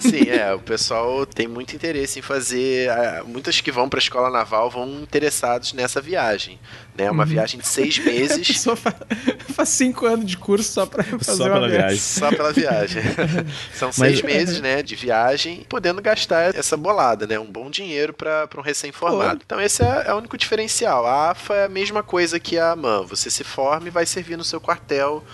Sim, 0.00 0.28
é, 0.28 0.52
o 0.54 0.58
pessoal 0.58 1.24
tem 1.24 1.46
muito 1.46 1.74
interesse 1.76 2.18
em 2.18 2.22
fazer. 2.22 2.90
Muitos 3.26 3.60
que 3.60 3.70
vão 3.70 3.88
para 3.88 3.98
a 3.98 4.02
escola 4.02 4.30
naval 4.30 4.70
vão 4.70 4.88
interessados 5.02 5.72
nessa 5.72 6.00
viagem. 6.00 6.58
Né? 6.98 7.04
Uhum. 7.06 7.12
Uma 7.12 7.24
viagem 7.24 7.60
de 7.60 7.66
seis 7.66 7.96
meses 8.04 8.44
pessoa 8.46 8.74
fa- 8.74 8.92
faz 9.54 9.68
cinco 9.68 10.04
anos 10.04 10.26
de 10.26 10.36
curso 10.36 10.70
só 10.72 10.84
pra 10.84 11.04
fazer 11.04 11.24
Só 11.36 11.44
uma 11.44 11.52
pela 11.54 11.68
viagem. 11.68 11.78
viagem. 11.86 11.98
só 11.98 12.28
pela 12.30 12.52
viagem. 12.52 13.02
São 13.72 13.92
seis 13.92 14.20
meses 14.22 14.60
né, 14.60 14.82
de 14.82 14.96
viagem, 14.96 15.64
podendo 15.68 16.02
gastar 16.02 16.54
essa 16.56 16.76
bolada, 16.76 17.26
né? 17.26 17.38
Um 17.38 17.46
bom 17.46 17.70
dinheiro 17.70 18.12
para 18.12 18.48
um 18.56 18.60
recém-formado. 18.60 19.40
Então, 19.46 19.60
esse 19.60 19.82
é, 19.82 20.04
é 20.08 20.12
o 20.12 20.16
único 20.18 20.36
diferencial. 20.36 21.06
A 21.06 21.30
AFA 21.30 21.54
é 21.54 21.64
a 21.66 21.68
mesma 21.68 22.02
coisa 22.02 22.40
que 22.40 22.58
a 22.58 22.72
AMAN. 22.72 23.04
Você 23.06 23.30
se 23.30 23.44
forma 23.44 23.86
e 23.86 23.90
vai 23.90 24.04
servir 24.04 24.36
no 24.36 24.42
seu 24.44 24.60
quartel 24.60 25.24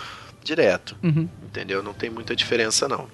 direto. 0.42 0.94
Uhum. 1.02 1.26
Entendeu? 1.46 1.82
Não 1.82 1.94
tem 1.94 2.10
muita 2.10 2.36
diferença, 2.36 2.86
não. 2.86 3.08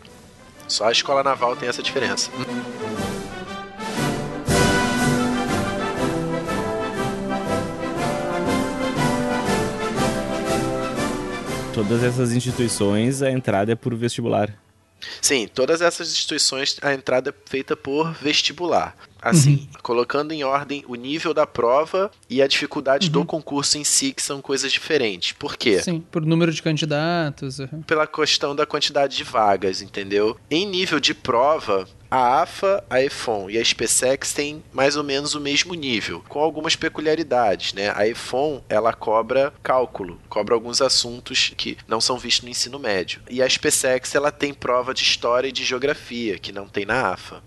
Só 0.66 0.86
a 0.88 0.92
escola 0.92 1.22
naval 1.22 1.54
tem 1.54 1.68
essa 1.68 1.82
diferença. 1.82 2.30
Todas 11.80 12.04
essas 12.04 12.32
instituições, 12.32 13.22
a 13.22 13.30
entrada 13.30 13.72
é 13.72 13.74
por 13.74 13.94
vestibular. 13.94 14.54
Sim, 15.22 15.48
todas 15.48 15.80
essas 15.80 16.10
instituições, 16.12 16.76
a 16.82 16.92
entrada 16.92 17.30
é 17.30 17.50
feita 17.50 17.74
por 17.74 18.12
vestibular. 18.12 18.94
Assim, 19.22 19.66
colocando 19.82 20.32
em 20.32 20.44
ordem 20.44 20.84
o 20.86 20.94
nível 20.94 21.32
da 21.32 21.46
prova 21.46 22.10
e 22.28 22.42
a 22.42 22.46
dificuldade 22.46 23.08
do 23.08 23.24
concurso 23.24 23.78
em 23.78 23.84
si, 23.84 24.12
que 24.12 24.20
são 24.20 24.42
coisas 24.42 24.70
diferentes. 24.70 25.32
Por 25.32 25.56
quê? 25.56 25.82
Sim, 25.82 26.04
por 26.10 26.24
número 26.24 26.52
de 26.52 26.62
candidatos. 26.62 27.60
uhum. 27.60 27.80
Pela 27.86 28.06
questão 28.06 28.54
da 28.54 28.66
quantidade 28.66 29.16
de 29.16 29.24
vagas, 29.24 29.80
entendeu? 29.80 30.36
Em 30.50 30.66
nível 30.66 31.00
de 31.00 31.14
prova, 31.14 31.88
a 32.10 32.42
AFA, 32.42 32.82
a 32.90 33.00
EFON 33.02 33.48
e 33.48 33.56
a 33.56 33.64
SpaceX 33.64 34.32
têm 34.32 34.62
mais 34.72 34.96
ou 34.96 35.04
menos 35.04 35.34
o 35.34 35.40
mesmo 35.40 35.74
nível, 35.74 36.24
com 36.28 36.40
algumas 36.40 36.74
peculiaridades, 36.74 37.72
né? 37.72 37.92
A 37.94 38.06
EFON, 38.08 38.62
ela 38.68 38.92
cobra 38.92 39.52
cálculo, 39.62 40.20
cobra 40.28 40.54
alguns 40.54 40.82
assuntos 40.82 41.52
que 41.56 41.78
não 41.86 42.00
são 42.00 42.18
vistos 42.18 42.44
no 42.44 42.50
ensino 42.50 42.78
médio. 42.78 43.22
E 43.30 43.40
a 43.42 43.48
SpaceX, 43.48 44.14
ela 44.14 44.32
tem 44.32 44.52
prova 44.52 44.92
de 44.92 45.02
história 45.02 45.48
e 45.48 45.52
de 45.52 45.64
geografia, 45.64 46.38
que 46.38 46.50
não 46.52 46.66
tem 46.66 46.84
na 46.84 47.12
AFA. 47.12 47.42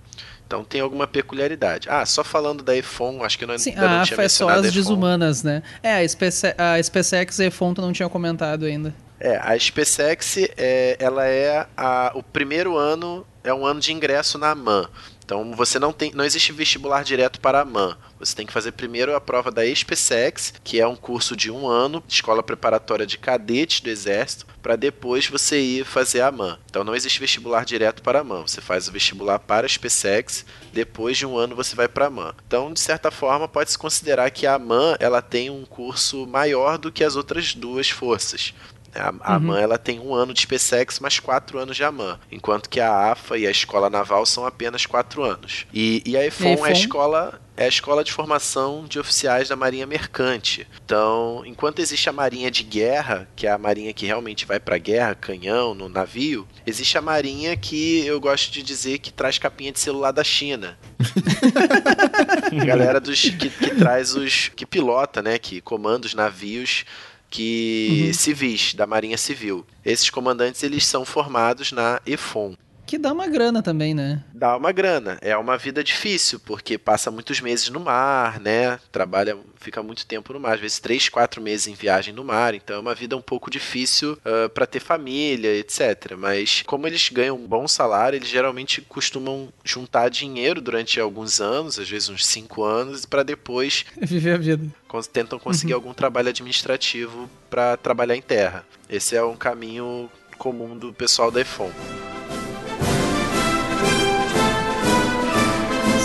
Então 0.48 0.64
tem 0.64 0.82
alguma 0.82 1.08
peculiaridade. 1.08 1.90
Ah, 1.90 2.06
só 2.06 2.24
falando 2.24 2.64
da 2.64 2.76
EFON, 2.78 3.24
acho 3.24 3.38
que 3.40 3.46
não, 3.46 3.58
Sim, 3.58 3.72
ainda 3.72 3.82
não 3.90 4.02
a 4.02 4.04
tinha 4.04 4.16
AFA 4.16 4.24
é 4.24 4.30
só 4.30 4.48
as 4.50 4.66
EFON. 4.66 4.72
desumanas, 4.72 5.44
né? 5.44 5.64
É, 5.82 5.96
a, 5.98 6.08
Space, 6.08 6.48
a 6.58 6.82
SpaceX 6.82 7.40
e 7.40 7.48
a 7.48 7.52
Fonto 7.52 7.82
não 7.82 7.92
tinha 7.92 8.08
comentado 8.08 8.66
ainda. 8.66 8.94
É, 9.20 9.38
a 9.38 9.58
SpaceX, 9.58 10.38
é, 10.58 10.96
ela 11.00 11.26
é 11.26 11.66
a, 11.76 12.12
o 12.14 12.22
primeiro 12.22 12.78
ano, 12.78 13.26
é 13.44 13.54
um 13.54 13.66
ano 13.66 13.80
de 13.80 13.92
ingresso 13.92 14.38
na 14.38 14.52
AMAN. 14.52 14.90
Então 15.26 15.54
você 15.54 15.80
não 15.80 15.94
tem, 15.94 16.12
não 16.14 16.26
existe 16.26 16.52
vestibular 16.52 17.04
direto 17.04 17.40
para 17.40 17.60
a 17.60 17.62
AMAN. 17.62 17.98
Você 18.20 18.36
tem 18.36 18.46
que 18.46 18.54
fazer 18.54 18.74
primeiro 18.74 19.16
a 19.16 19.22
prova 19.22 19.52
da 19.52 19.64
SpaceX, 19.74 20.54
que 20.64 20.80
é 20.80 20.88
um 20.88 20.96
curso 20.96 21.36
de 21.36 21.50
um 21.50 21.68
ano, 21.68 22.04
escola 22.08 22.44
preparatória 22.44 23.06
de 23.06 23.18
cadetes 23.18 23.82
do 23.82 23.90
Exército, 23.90 24.46
para 24.62 24.76
depois 24.76 25.28
você 25.28 25.60
ir 25.60 25.86
fazer 25.86 26.22
a 26.22 26.28
AMAN. 26.28 26.58
Então 26.70 26.84
não 26.84 26.96
existe 26.96 27.20
vestibular 27.20 27.66
direto 27.66 28.02
para 28.02 28.20
a 28.20 28.22
AMAN. 28.22 28.42
Você 28.44 28.62
faz 28.62 28.88
o 28.88 28.92
vestibular 28.92 29.40
para 29.40 29.66
a 29.66 29.70
SpaceX, 29.70 30.46
depois 30.72 31.18
de 31.18 31.26
um 31.26 31.38
ano 31.38 31.56
você 31.56 31.76
vai 31.76 31.88
para 31.88 32.06
a 32.06 32.08
AMAN. 32.08 32.34
Então, 32.48 32.72
de 32.72 32.80
certa 32.80 33.12
forma, 33.12 33.48
pode-se 33.48 33.78
considerar 33.78 34.30
que 34.32 34.46
a 34.46 34.56
AMAN 34.56 34.96
ela 35.00 35.22
tem 35.22 35.50
um 35.50 35.66
curso 35.66 36.28
maior 36.28 36.78
do 36.78 36.92
que 36.92 37.04
as 37.04 37.16
outras 37.16 37.54
duas 37.54 37.90
forças. 37.90 38.54
A, 38.96 39.14
a 39.22 39.36
AMAN 39.36 39.60
ela 39.60 39.78
tem 39.78 40.00
um 40.00 40.14
ano 40.14 40.34
de 40.34 40.42
SpaceX 40.42 41.00
mais 41.00 41.20
quatro 41.20 41.58
anos 41.58 41.76
de 41.76 41.84
AMAN, 41.84 42.20
enquanto 42.32 42.70
que 42.70 42.80
a 42.80 43.12
AFA 43.12 43.38
e 43.38 43.48
a 43.48 43.52
Escola 43.52 43.90
Naval 43.90 44.26
são 44.26 44.46
apenas 44.46 44.86
quatro 44.86 45.24
anos. 45.24 45.66
E, 45.74 46.02
e 46.06 46.18
a 46.18 46.26
EFON, 46.26 46.66
é 46.66 46.70
a 46.70 46.72
escola 46.72 47.42
é 47.56 47.66
a 47.66 47.68
escola 47.68 48.04
de 48.04 48.12
formação 48.12 48.86
de 48.86 49.00
oficiais 49.00 49.50
da 49.50 49.56
Marinha 49.56 49.86
Mercante. 49.86 50.68
Então, 50.84 51.44
enquanto 51.46 51.80
existe 51.80 52.10
a 52.10 52.14
Marinha 52.14 52.50
de 52.50 52.64
Guerra, 52.64 53.28
que 53.36 53.46
é 53.46 53.52
a 53.52 53.58
Marinha 53.58 53.94
que 53.94 54.06
realmente 54.06 54.46
vai 54.46 54.60
pra 54.60 54.78
guerra, 54.78 55.14
canhão, 55.14 55.76
no 55.76 55.88
navio, 55.88 56.48
existe 56.66 56.98
a 56.98 57.02
Marinha 57.02 57.56
que 57.56 58.06
eu 58.06 58.20
gosto 58.20 58.52
de 58.52 58.64
dizer 58.64 58.98
que 59.00 59.14
traz 59.14 59.38
capinha 59.38 59.72
de 59.72 59.80
celular 59.80 60.12
da 60.12 60.24
China. 60.24 60.78
Galera 62.66 63.00
dos 63.00 63.22
que, 63.22 63.50
que 63.50 63.76
traz 63.76 64.16
os 64.16 64.50
que 64.56 64.66
pilota, 64.66 65.22
né, 65.22 65.38
que 65.38 65.62
comanda 65.62 66.08
os 66.08 66.14
navios 66.14 66.86
que 67.34 68.12
civis 68.14 68.76
da 68.76 68.86
Marinha 68.86 69.18
Civil. 69.18 69.66
Esses 69.84 70.12
comandantes 70.12 70.62
eles 70.62 70.86
são 70.86 71.04
formados 71.04 71.72
na 71.72 72.00
EFON. 72.06 72.56
Que 72.94 73.00
dá 73.00 73.12
uma 73.12 73.26
grana 73.26 73.64
também, 73.64 73.92
né? 73.92 74.24
Dá 74.36 74.56
uma 74.56 74.72
grana. 74.72 75.18
É 75.20 75.36
uma 75.36 75.58
vida 75.58 75.84
difícil, 75.84 76.40
porque 76.40 76.78
passa 76.78 77.10
muitos 77.10 77.42
meses 77.42 77.68
no 77.70 77.80
mar, 77.80 78.40
né? 78.40 78.80
Trabalha, 78.92 79.36
fica 79.60 79.82
muito 79.82 80.06
tempo 80.06 80.32
no 80.32 80.40
mar, 80.40 80.54
às 80.54 80.60
vezes 80.60 80.78
três, 80.78 81.10
quatro 81.10 81.42
meses 81.42 81.66
em 81.66 81.74
viagem 81.74 82.14
no 82.14 82.24
mar. 82.24 82.54
Então 82.54 82.76
é 82.76 82.80
uma 82.80 82.94
vida 82.94 83.18
um 83.18 83.22
pouco 83.22 83.50
difícil 83.50 84.16
para 84.54 84.68
ter 84.68 84.80
família, 84.80 85.56
etc. 85.56 86.14
Mas 86.16 86.62
como 86.68 86.86
eles 86.86 87.10
ganham 87.10 87.36
um 87.36 87.48
bom 87.48 87.68
salário, 87.68 88.18
eles 88.18 88.30
geralmente 88.30 88.80
costumam 88.80 89.52
juntar 89.64 90.10
dinheiro 90.10 90.62
durante 90.62 91.00
alguns 91.00 91.42
anos, 91.42 91.80
às 91.80 91.90
vezes 91.90 92.10
uns 92.10 92.24
cinco 92.24 92.64
anos, 92.64 93.08
para 93.08 93.24
depois 93.24 93.88
Viver 94.00 94.36
a 94.36 94.38
vida. 94.38 94.68
tentam 95.12 95.40
conseguir 95.40 95.74
algum 95.74 95.96
trabalho 95.96 96.30
administrativo 96.30 97.28
para 97.50 97.76
trabalhar 97.76 98.16
em 98.16 98.22
terra. 98.22 98.64
Esse 98.88 99.16
é 99.16 99.24
um 99.24 99.36
caminho 99.36 100.12
comum 100.38 100.78
do 100.78 100.94
pessoal 100.94 101.32
da 101.32 101.42
EFON. 101.42 101.72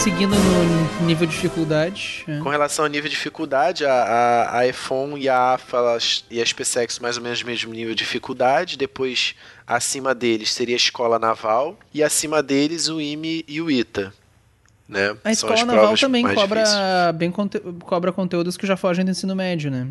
Seguindo 0.09 0.35
no 0.35 1.07
nível 1.07 1.27
de 1.27 1.35
dificuldade. 1.35 2.25
é. 2.27 2.39
Com 2.39 2.49
relação 2.49 2.87
ao 2.87 2.91
nível 2.91 3.11
de 3.11 3.15
dificuldade, 3.15 3.85
a, 3.85 3.93
a, 3.93 4.59
a 4.61 4.67
EFON 4.67 5.19
e 5.19 5.29
a 5.29 5.53
AFA 5.53 5.77
elas- 5.77 6.25
e 6.31 6.41
a 6.41 6.47
SpaceX 6.47 6.99
mais 6.99 7.19
ou 7.19 7.23
menos 7.23 7.43
o 7.43 7.47
mesmo 7.47 7.75
nível 7.75 7.95
de 7.95 7.99
dificuldade. 8.05 8.79
Depois, 8.79 9.35
acima 9.67 10.15
deles 10.15 10.51
seria 10.51 10.75
a 10.75 10.79
Escola 10.79 11.19
Naval 11.19 11.79
e 11.93 12.03
acima 12.03 12.43
deles 12.43 12.89
o 12.89 12.99
IME 13.03 13.45
e 13.47 13.61
o 13.61 13.71
ITA. 13.71 14.15
Né? 14.89 15.11
A 15.23 15.35
São 15.35 15.51
escola 15.51 15.67
naval 15.67 15.95
também 15.99 16.25
cobra, 16.27 16.63
difíceis. 16.63 17.15
bem 17.17 17.31
conte- 17.31 17.61
cobra 17.85 18.11
conteúdos 18.11 18.57
que 18.57 18.67
já 18.67 18.79
fogem 18.79 19.05
do 19.05 19.11
ensino 19.11 19.37
médio, 19.37 19.71
né? 19.71 19.89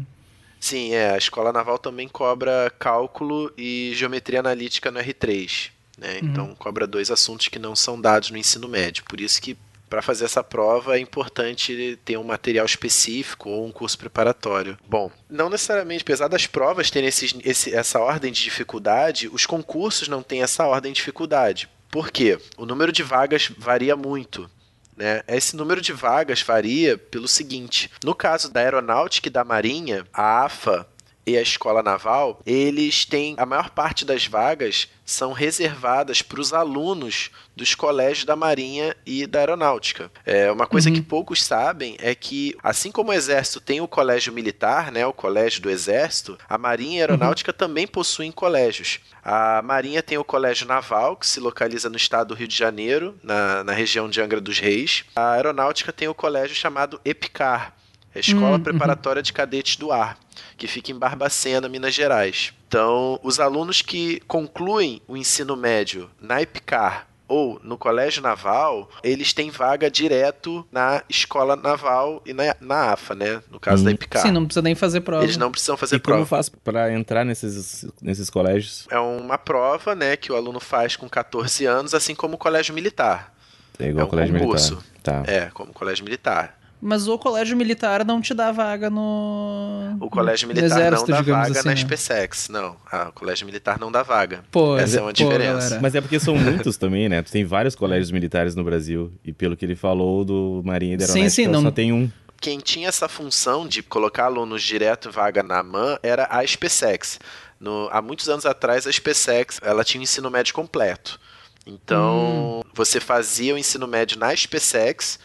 Sim, 0.59 0.95
é. 0.95 1.11
A 1.11 1.17
Escola 1.17 1.53
Naval 1.53 1.77
também 1.77 2.07
cobra 2.07 2.73
cálculo 2.79 3.53
e 3.55 3.91
geometria 3.93 4.39
analítica 4.39 4.89
no 4.89 4.99
R3. 4.99 5.69
Né? 5.95 6.13
Uhum. 6.23 6.27
Então, 6.29 6.55
cobra 6.55 6.87
dois 6.87 7.11
assuntos 7.11 7.47
que 7.47 7.59
não 7.59 7.75
são 7.75 8.01
dados 8.01 8.31
no 8.31 8.37
ensino 8.39 8.67
médio. 8.67 9.03
Por 9.07 9.21
isso 9.21 9.39
que 9.39 9.55
para 9.89 10.01
fazer 10.01 10.25
essa 10.25 10.43
prova 10.43 10.97
é 10.97 10.99
importante 10.99 11.97
ter 12.03 12.17
um 12.17 12.23
material 12.23 12.65
específico 12.65 13.49
ou 13.49 13.65
um 13.65 13.71
curso 13.71 13.97
preparatório. 13.97 14.77
Bom, 14.87 15.11
não 15.29 15.49
necessariamente, 15.49 16.03
apesar 16.03 16.27
das 16.27 16.45
provas 16.45 16.91
terem 16.91 17.07
esses, 17.09 17.33
esse, 17.43 17.73
essa 17.73 17.99
ordem 17.99 18.31
de 18.31 18.43
dificuldade, 18.43 19.29
os 19.31 19.45
concursos 19.45 20.07
não 20.07 20.21
têm 20.21 20.43
essa 20.43 20.65
ordem 20.65 20.91
de 20.91 20.97
dificuldade. 20.97 21.69
Por 21.89 22.11
quê? 22.11 22.37
O 22.57 22.65
número 22.65 22.91
de 22.91 23.03
vagas 23.03 23.49
varia 23.57 23.95
muito. 23.95 24.49
Né? 24.95 25.21
Esse 25.27 25.55
número 25.55 25.79
de 25.79 25.93
vagas 25.93 26.41
varia 26.41 26.97
pelo 26.97 27.27
seguinte: 27.27 27.89
no 28.03 28.15
caso 28.15 28.51
da 28.51 28.59
aeronáutica 28.59 29.27
e 29.27 29.31
da 29.31 29.43
marinha, 29.43 30.05
a 30.11 30.43
AFA 30.43 30.87
e 31.27 31.37
a 31.37 31.41
escola 31.41 31.83
naval, 31.83 32.39
eles 32.45 33.03
têm 33.05 33.35
a 33.37 33.45
maior 33.45 33.69
parte 33.69 34.05
das 34.05 34.25
vagas 34.25 34.87
são 35.05 35.31
reservadas 35.31 36.21
para 36.21 36.41
os 36.41 36.53
alunos 36.53 37.29
dos 37.55 37.73
colégios 37.73 38.25
da 38.25 38.35
Marinha 38.35 38.95
e 39.05 39.25
da 39.25 39.39
Aeronáutica. 39.39 40.11
É 40.25 40.51
uma 40.51 40.67
coisa 40.67 40.89
Uhum. 40.89 40.95
que 40.95 41.01
poucos 41.01 41.43
sabem 41.43 41.95
é 41.99 42.13
que 42.13 42.55
assim 42.61 42.91
como 42.91 43.11
o 43.11 43.13
Exército 43.13 43.61
tem 43.61 43.79
o 43.79 43.87
colégio 43.87 44.33
militar, 44.33 44.91
né, 44.91 45.05
o 45.05 45.13
colégio 45.13 45.61
do 45.61 45.69
Exército, 45.69 46.37
a 46.47 46.57
Marinha 46.57 46.99
e 46.99 47.01
a 47.01 47.03
Aeronáutica 47.03 47.53
também 47.53 47.87
possuem 47.87 48.31
colégios. 48.31 48.99
A 49.23 49.61
Marinha 49.61 50.01
tem 50.03 50.17
o 50.17 50.23
Colégio 50.23 50.65
Naval, 50.67 51.17
que 51.17 51.27
se 51.27 51.39
localiza 51.39 51.89
no 51.89 51.97
estado 51.97 52.29
do 52.29 52.33
Rio 52.33 52.47
de 52.47 52.55
Janeiro, 52.55 53.17
na, 53.21 53.63
na 53.63 53.73
região 53.73 54.09
de 54.09 54.21
Angra 54.21 54.39
dos 54.39 54.59
Reis. 54.59 55.03
A 55.15 55.33
Aeronáutica 55.33 55.91
tem 55.91 56.07
o 56.07 56.13
colégio 56.13 56.55
chamado 56.55 56.99
EPICAR, 57.03 57.73
a 58.17 58.19
Escola 58.19 58.47
Hum, 58.49 58.51
uhum. 58.53 58.59
Preparatória 58.63 59.21
de 59.21 59.31
Cadetes 59.33 59.75
do 59.77 59.91
Ar, 59.91 60.17
que 60.57 60.67
fica 60.67 60.91
em 60.91 60.95
Barbacena, 60.97 61.69
Minas 61.69 61.93
Gerais. 61.93 62.53
Então, 62.67 63.19
os 63.23 63.39
alunos 63.39 63.81
que 63.81 64.19
concluem 64.27 65.01
o 65.07 65.15
ensino 65.15 65.55
médio 65.55 66.09
na 66.19 66.41
EPICAR 66.41 67.07
ou 67.29 67.59
no 67.61 67.77
Colégio 67.77 68.21
Naval, 68.21 68.89
eles 69.03 69.33
têm 69.33 69.49
vaga 69.49 69.91
direto 69.91 70.65
na 70.71 71.03
Escola 71.09 71.57
Naval 71.57 72.21
e 72.25 72.31
na, 72.33 72.55
na 72.61 72.93
AFA, 72.93 73.13
né? 73.15 73.41
No 73.51 73.59
caso 73.59 73.81
Hum. 73.81 73.85
da 73.85 73.91
EPICAR. 73.91 74.21
Sim, 74.21 74.31
não 74.31 74.45
precisa 74.45 74.61
nem 74.61 74.75
fazer 74.75 75.01
prova. 75.01 75.23
Eles 75.23 75.35
não 75.37 75.51
precisam 75.51 75.75
fazer 75.75 75.97
E 75.97 75.99
como 75.99 76.15
prova. 76.17 76.25
faz 76.25 76.47
pra 76.49 76.91
entrar 76.93 77.25
nesses, 77.25 77.85
nesses 78.01 78.29
colégios? 78.29 78.87
É 78.89 78.97
uma 78.99 79.37
prova, 79.37 79.93
né, 79.93 80.15
que 80.15 80.31
o 80.31 80.35
aluno 80.37 80.59
faz 80.61 80.95
com 80.95 81.07
14 81.09 81.65
anos, 81.65 81.93
assim 81.93 82.15
como 82.15 82.35
o 82.35 82.37
colégio 82.37 82.73
militar. 82.73 83.33
É 83.79 83.89
igual 83.89 83.99
É 83.99 84.03
um 84.03 84.05
ao 84.05 84.09
colégio 84.09 84.39
concurso. 84.39 84.75
militar. 84.75 85.23
Tá. 85.25 85.31
É, 85.31 85.49
como 85.53 85.71
o 85.71 85.73
colégio 85.73 86.03
militar. 86.03 86.56
Mas 86.79 87.07
o 87.07 87.17
colégio 87.17 87.57
militar 87.57 88.05
não 88.05 88.21
te 88.21 88.33
dá 88.35 88.51
vaga 88.51 88.87
no. 88.89 89.97
O 89.99 90.09
colégio 90.09 90.47
no 90.47 90.53
militar 90.53 90.77
exército, 90.79 91.09
não 91.11 91.17
dá 91.17 91.21
vaga 91.23 91.59
assim, 91.59 91.67
na 91.67 91.73
né? 91.73 91.81
SpaceX, 91.81 92.49
não. 92.49 92.75
Ah, 92.91 93.07
o 93.09 93.11
colégio 93.13 93.45
militar 93.47 93.79
não 93.79 93.91
dá 93.91 94.03
vaga. 94.03 94.43
Pô, 94.51 94.77
Essa 94.77 94.97
é 94.99 95.01
uma 95.01 95.07
pô, 95.07 95.13
diferença. 95.13 95.59
galera. 95.69 95.81
Mas 95.81 95.95
é 95.95 96.01
porque 96.01 96.19
são 96.19 96.35
muitos 96.37 96.77
também, 96.77 97.09
né? 97.09 97.23
Tu 97.23 97.31
tem 97.31 97.43
vários 97.43 97.73
colégios 97.75 98.11
militares 98.11 98.53
no 98.55 98.63
Brasil. 98.63 99.11
E 99.25 99.33
pelo 99.33 99.57
que 99.57 99.65
ele 99.65 99.75
falou 99.75 100.23
do 100.23 100.61
Marinha 100.63 100.93
e 100.93 100.97
da 100.97 101.05
Sim, 101.05 101.11
Aeronáutica, 101.13 101.43
sim, 101.43 101.47
não- 101.47 101.61
só 101.63 101.71
tem 101.71 101.91
um. 101.91 102.11
Quem 102.39 102.59
tinha 102.59 102.87
essa 102.87 103.07
função 103.09 103.67
de 103.67 103.81
colocar 103.81 104.25
alunos 104.25 104.61
direto 104.61 105.11
vaga 105.11 105.41
na 105.41 105.63
MAN 105.63 105.97
era 106.03 106.27
a 106.29 106.45
SpaceX. 106.45 107.19
No, 107.59 107.89
há 107.91 107.99
muitos 108.03 108.29
anos 108.29 108.45
atrás, 108.45 108.85
a 108.85 108.91
SpaceX 108.91 109.59
ela 109.63 109.83
tinha 109.83 109.99
o 109.99 110.03
ensino 110.03 110.29
médio 110.29 110.53
completo. 110.53 111.19
Então, 111.65 112.63
você 112.73 112.99
fazia 112.99 113.55
o 113.55 113.57
ensino 113.57 113.87
médio 113.87 114.19
na 114.19 114.35
SpaceX 114.35 115.19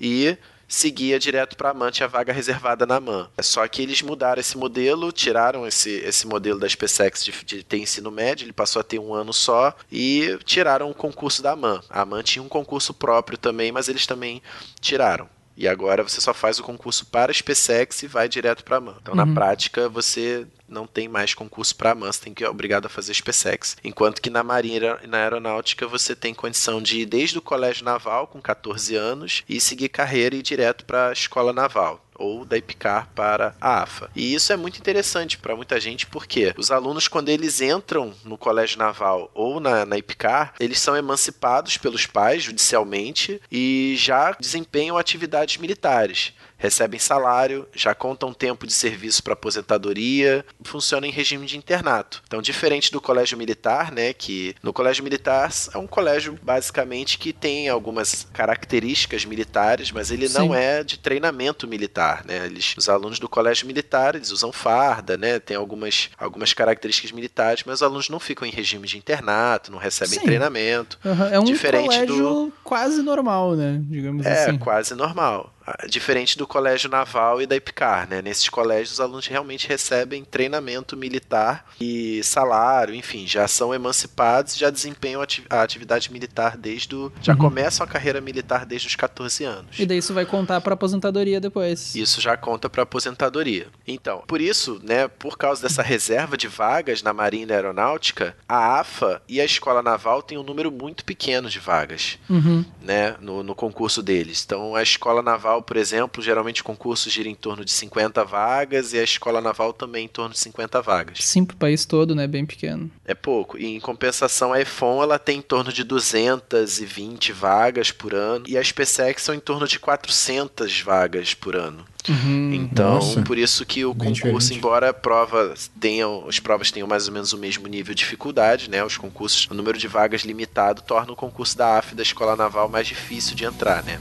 e 0.00 0.36
seguia 0.72 1.18
direto 1.18 1.54
para 1.54 1.68
a 1.70 1.74
MAN, 1.74 1.90
tinha 1.90 2.08
vaga 2.08 2.32
reservada 2.32 2.86
na 2.86 2.98
MAN. 2.98 3.28
Só 3.42 3.66
que 3.68 3.82
eles 3.82 4.00
mudaram 4.00 4.40
esse 4.40 4.56
modelo, 4.56 5.12
tiraram 5.12 5.66
esse, 5.66 5.90
esse 5.90 6.26
modelo 6.26 6.58
da 6.58 6.66
SpaceX 6.68 7.22
de, 7.22 7.32
de 7.44 7.62
ter 7.62 7.76
ensino 7.76 8.10
médio, 8.10 8.46
ele 8.46 8.54
passou 8.54 8.80
a 8.80 8.82
ter 8.82 8.98
um 8.98 9.12
ano 9.12 9.34
só, 9.34 9.74
e 9.90 10.38
tiraram 10.44 10.90
o 10.90 10.94
concurso 10.94 11.42
da 11.42 11.54
MAN. 11.54 11.82
A 11.90 12.06
MAN 12.06 12.22
tinha 12.22 12.42
um 12.42 12.48
concurso 12.48 12.94
próprio 12.94 13.36
também, 13.36 13.70
mas 13.70 13.88
eles 13.88 14.06
também 14.06 14.40
tiraram. 14.80 15.28
E 15.54 15.68
agora 15.68 16.02
você 16.02 16.18
só 16.22 16.32
faz 16.32 16.58
o 16.58 16.62
concurso 16.62 17.04
para 17.04 17.30
a 17.30 17.34
SpaceX 17.34 18.02
e 18.02 18.06
vai 18.06 18.26
direto 18.26 18.64
para 18.64 18.78
a 18.78 18.80
MAN. 18.80 18.96
Então, 19.02 19.14
na 19.14 19.24
Uhum. 19.24 19.34
prática, 19.34 19.86
você 19.90 20.46
não 20.72 20.86
tem 20.86 21.08
mais 21.08 21.34
concurso 21.34 21.76
para 21.76 21.92
a 21.92 21.94
MAN, 21.94 22.10
você 22.10 22.22
tem 22.24 22.34
que 22.34 22.44
é 22.44 22.48
obrigado 22.48 22.86
a 22.86 22.88
fazer 22.88 23.14
SpaceX. 23.14 23.76
Enquanto 23.84 24.20
que 24.20 24.30
na 24.30 24.42
Marinha 24.42 24.98
e 25.02 25.06
na 25.06 25.18
Aeronáutica 25.18 25.86
você 25.86 26.16
tem 26.16 26.34
condição 26.34 26.80
de 26.80 27.00
ir 27.00 27.06
desde 27.06 27.38
o 27.38 27.42
Colégio 27.42 27.84
Naval 27.84 28.26
com 28.26 28.40
14 28.40 28.96
anos 28.96 29.44
e 29.48 29.60
seguir 29.60 29.88
carreira 29.88 30.34
e 30.34 30.38
ir 30.38 30.42
direto 30.42 30.84
para 30.84 31.08
a 31.08 31.12
Escola 31.12 31.52
Naval 31.52 32.02
ou 32.14 32.44
da 32.44 32.56
IPCAR 32.56 33.08
para 33.14 33.54
a 33.60 33.82
AFA. 33.82 34.10
E 34.14 34.34
isso 34.34 34.52
é 34.52 34.56
muito 34.56 34.78
interessante 34.78 35.38
para 35.38 35.56
muita 35.56 35.80
gente 35.80 36.06
porque 36.06 36.54
os 36.56 36.70
alunos 36.70 37.08
quando 37.08 37.28
eles 37.28 37.60
entram 37.60 38.14
no 38.24 38.38
Colégio 38.38 38.78
Naval 38.78 39.30
ou 39.34 39.58
na, 39.58 39.84
na 39.84 39.98
IPCAR, 39.98 40.54
eles 40.60 40.78
são 40.78 40.96
emancipados 40.96 41.76
pelos 41.76 42.06
pais 42.06 42.44
judicialmente 42.44 43.40
e 43.50 43.94
já 43.98 44.36
desempenham 44.38 44.96
atividades 44.96 45.56
militares 45.56 46.34
recebem 46.62 47.00
salário, 47.00 47.66
já 47.74 47.92
contam 47.92 48.32
tempo 48.32 48.66
de 48.68 48.72
serviço 48.72 49.20
para 49.22 49.32
aposentadoria, 49.32 50.44
funciona 50.62 51.06
em 51.08 51.10
regime 51.10 51.44
de 51.44 51.56
internato. 51.58 52.22
Então, 52.26 52.40
diferente 52.40 52.92
do 52.92 53.00
colégio 53.00 53.36
militar, 53.36 53.90
né, 53.90 54.12
que 54.12 54.54
no 54.62 54.72
colégio 54.72 55.02
militar 55.02 55.50
é 55.74 55.78
um 55.78 55.88
colégio 55.88 56.38
basicamente 56.40 57.18
que 57.18 57.32
tem 57.32 57.68
algumas 57.68 58.28
características 58.32 59.24
militares, 59.24 59.90
mas 59.90 60.10
ele 60.12 60.28
não 60.28 60.50
Sim. 60.50 60.54
é 60.54 60.84
de 60.84 60.98
treinamento 60.98 61.66
militar, 61.66 62.24
né? 62.24 62.46
Eles, 62.46 62.74
os 62.78 62.88
alunos 62.88 63.18
do 63.18 63.28
colégio 63.28 63.66
militar, 63.66 64.14
eles 64.14 64.30
usam 64.30 64.52
farda, 64.52 65.16
né? 65.16 65.40
Tem 65.40 65.56
algumas 65.56 66.10
algumas 66.16 66.52
características 66.54 67.10
militares, 67.10 67.64
mas 67.66 67.76
os 67.76 67.82
alunos 67.82 68.08
não 68.08 68.20
ficam 68.20 68.46
em 68.46 68.50
regime 68.52 68.86
de 68.86 68.96
internato, 68.96 69.72
não 69.72 69.78
recebem 69.78 70.18
Sim. 70.20 70.24
treinamento. 70.24 70.98
Aham, 71.04 71.28
É 71.32 71.40
um 71.40 71.44
Diferente 71.44 71.86
colégio 71.88 72.16
do- 72.16 72.52
quase 72.62 73.02
normal, 73.02 73.56
né? 73.56 73.80
Digamos 73.82 74.24
É, 74.24 74.44
assim. 74.44 74.58
quase 74.58 74.94
normal. 74.94 75.52
Ah, 75.66 75.86
Diferente 75.88 76.36
do 76.38 76.46
colégio 76.46 76.88
naval 76.90 77.40
e 77.42 77.46
da 77.46 77.54
IPCAR, 77.56 78.08
né? 78.08 78.22
Nesses 78.22 78.48
colégios, 78.48 78.92
os 78.92 79.00
alunos 79.00 79.26
realmente 79.26 79.68
recebem 79.68 80.24
treinamento 80.24 80.96
militar 80.96 81.66
e 81.80 82.22
salário, 82.24 82.94
enfim, 82.94 83.26
já 83.26 83.46
são 83.46 83.74
emancipados, 83.74 84.56
já 84.56 84.70
desempenham 84.70 85.22
a 85.50 85.62
atividade 85.62 86.12
militar 86.12 86.56
desde 86.56 86.94
o. 86.94 87.12
já 87.20 87.32
Uhum. 87.32 87.38
começam 87.38 87.84
a 87.84 87.88
carreira 87.88 88.20
militar 88.20 88.64
desde 88.66 88.88
os 88.88 88.96
14 88.96 89.44
anos. 89.44 89.78
E 89.78 89.86
daí 89.86 89.98
isso 89.98 90.12
vai 90.14 90.24
contar 90.26 90.60
pra 90.60 90.74
aposentadoria 90.74 91.40
depois. 91.40 91.94
Isso 91.94 92.20
já 92.20 92.36
conta 92.36 92.68
para 92.68 92.82
aposentadoria. 92.82 93.68
Então, 93.86 94.22
por 94.26 94.40
isso, 94.40 94.80
né, 94.82 95.08
por 95.08 95.36
causa 95.38 95.62
dessa 95.62 95.82
reserva 95.82 96.36
de 96.36 96.48
vagas 96.48 97.02
na 97.02 97.12
Marinha 97.12 97.46
e 97.48 97.52
Aeronáutica, 97.52 98.36
a 98.48 98.80
AFA 98.80 99.22
e 99.28 99.40
a 99.40 99.44
Escola 99.44 99.82
Naval 99.82 100.22
têm 100.22 100.38
um 100.38 100.42
número 100.42 100.70
muito 100.70 101.04
pequeno 101.04 101.48
de 101.48 101.58
vagas 101.58 102.18
Uhum. 102.28 102.64
né, 102.80 103.16
no, 103.20 103.42
no 103.42 103.54
concurso 103.54 104.02
deles. 104.02 104.42
Então, 104.44 104.74
a 104.74 104.82
escola 104.82 105.22
naval, 105.22 105.61
por 105.62 105.76
exemplo, 105.76 106.22
geralmente 106.22 106.60
o 106.60 106.64
concurso 106.64 107.08
gira 107.08 107.28
em 107.28 107.34
torno 107.34 107.64
de 107.64 107.70
50 107.70 108.24
vagas 108.24 108.92
e 108.92 108.98
a 108.98 109.02
escola 109.04 109.40
naval 109.40 109.72
também 109.72 110.04
em 110.04 110.08
torno 110.08 110.32
de 110.34 110.38
50 110.40 110.82
vagas. 110.82 111.18
Sim, 111.20 111.44
pro 111.44 111.56
país 111.56 111.84
todo, 111.84 112.14
né? 112.14 112.26
Bem 112.26 112.44
pequeno. 112.44 112.90
É 113.04 113.14
pouco. 113.14 113.58
E 113.58 113.66
em 113.66 113.80
compensação, 113.80 114.52
a 114.52 114.60
EFON 114.60 115.02
ela 115.02 115.18
tem 115.18 115.38
em 115.38 115.42
torno 115.42 115.72
de 115.72 115.84
220 115.84 117.32
vagas 117.32 117.90
por 117.90 118.14
ano 118.14 118.44
e 118.48 118.56
a 118.56 118.64
SpaceX 118.64 119.22
são 119.22 119.34
em 119.34 119.40
torno 119.40 119.66
de 119.66 119.78
400 119.78 120.80
vagas 120.80 121.34
por 121.34 121.56
ano. 121.56 121.84
Uhum. 122.08 122.52
Então, 122.54 122.94
Nossa. 122.94 123.22
por 123.22 123.38
isso 123.38 123.64
que 123.64 123.84
o 123.84 123.94
Bem 123.94 124.08
concurso, 124.08 124.48
diferente. 124.48 124.54
embora 124.58 124.90
a 124.90 124.94
prova 124.94 125.54
tenham, 125.80 126.26
as 126.28 126.40
provas 126.40 126.70
tenham 126.70 126.88
mais 126.88 127.06
ou 127.06 127.14
menos 127.14 127.32
o 127.32 127.38
mesmo 127.38 127.66
nível 127.68 127.94
de 127.94 128.02
dificuldade, 128.02 128.68
né? 128.68 128.84
Os 128.84 128.96
concursos, 128.96 129.46
o 129.50 129.54
número 129.54 129.78
de 129.78 129.86
vagas 129.86 130.22
limitado 130.22 130.82
torna 130.82 131.12
o 131.12 131.16
concurso 131.16 131.56
da 131.56 131.78
AF 131.78 131.94
da 131.94 132.02
Escola 132.02 132.34
Naval 132.34 132.68
mais 132.68 132.86
difícil 132.86 133.36
de 133.36 133.44
entrar, 133.44 133.84
né? 133.84 133.98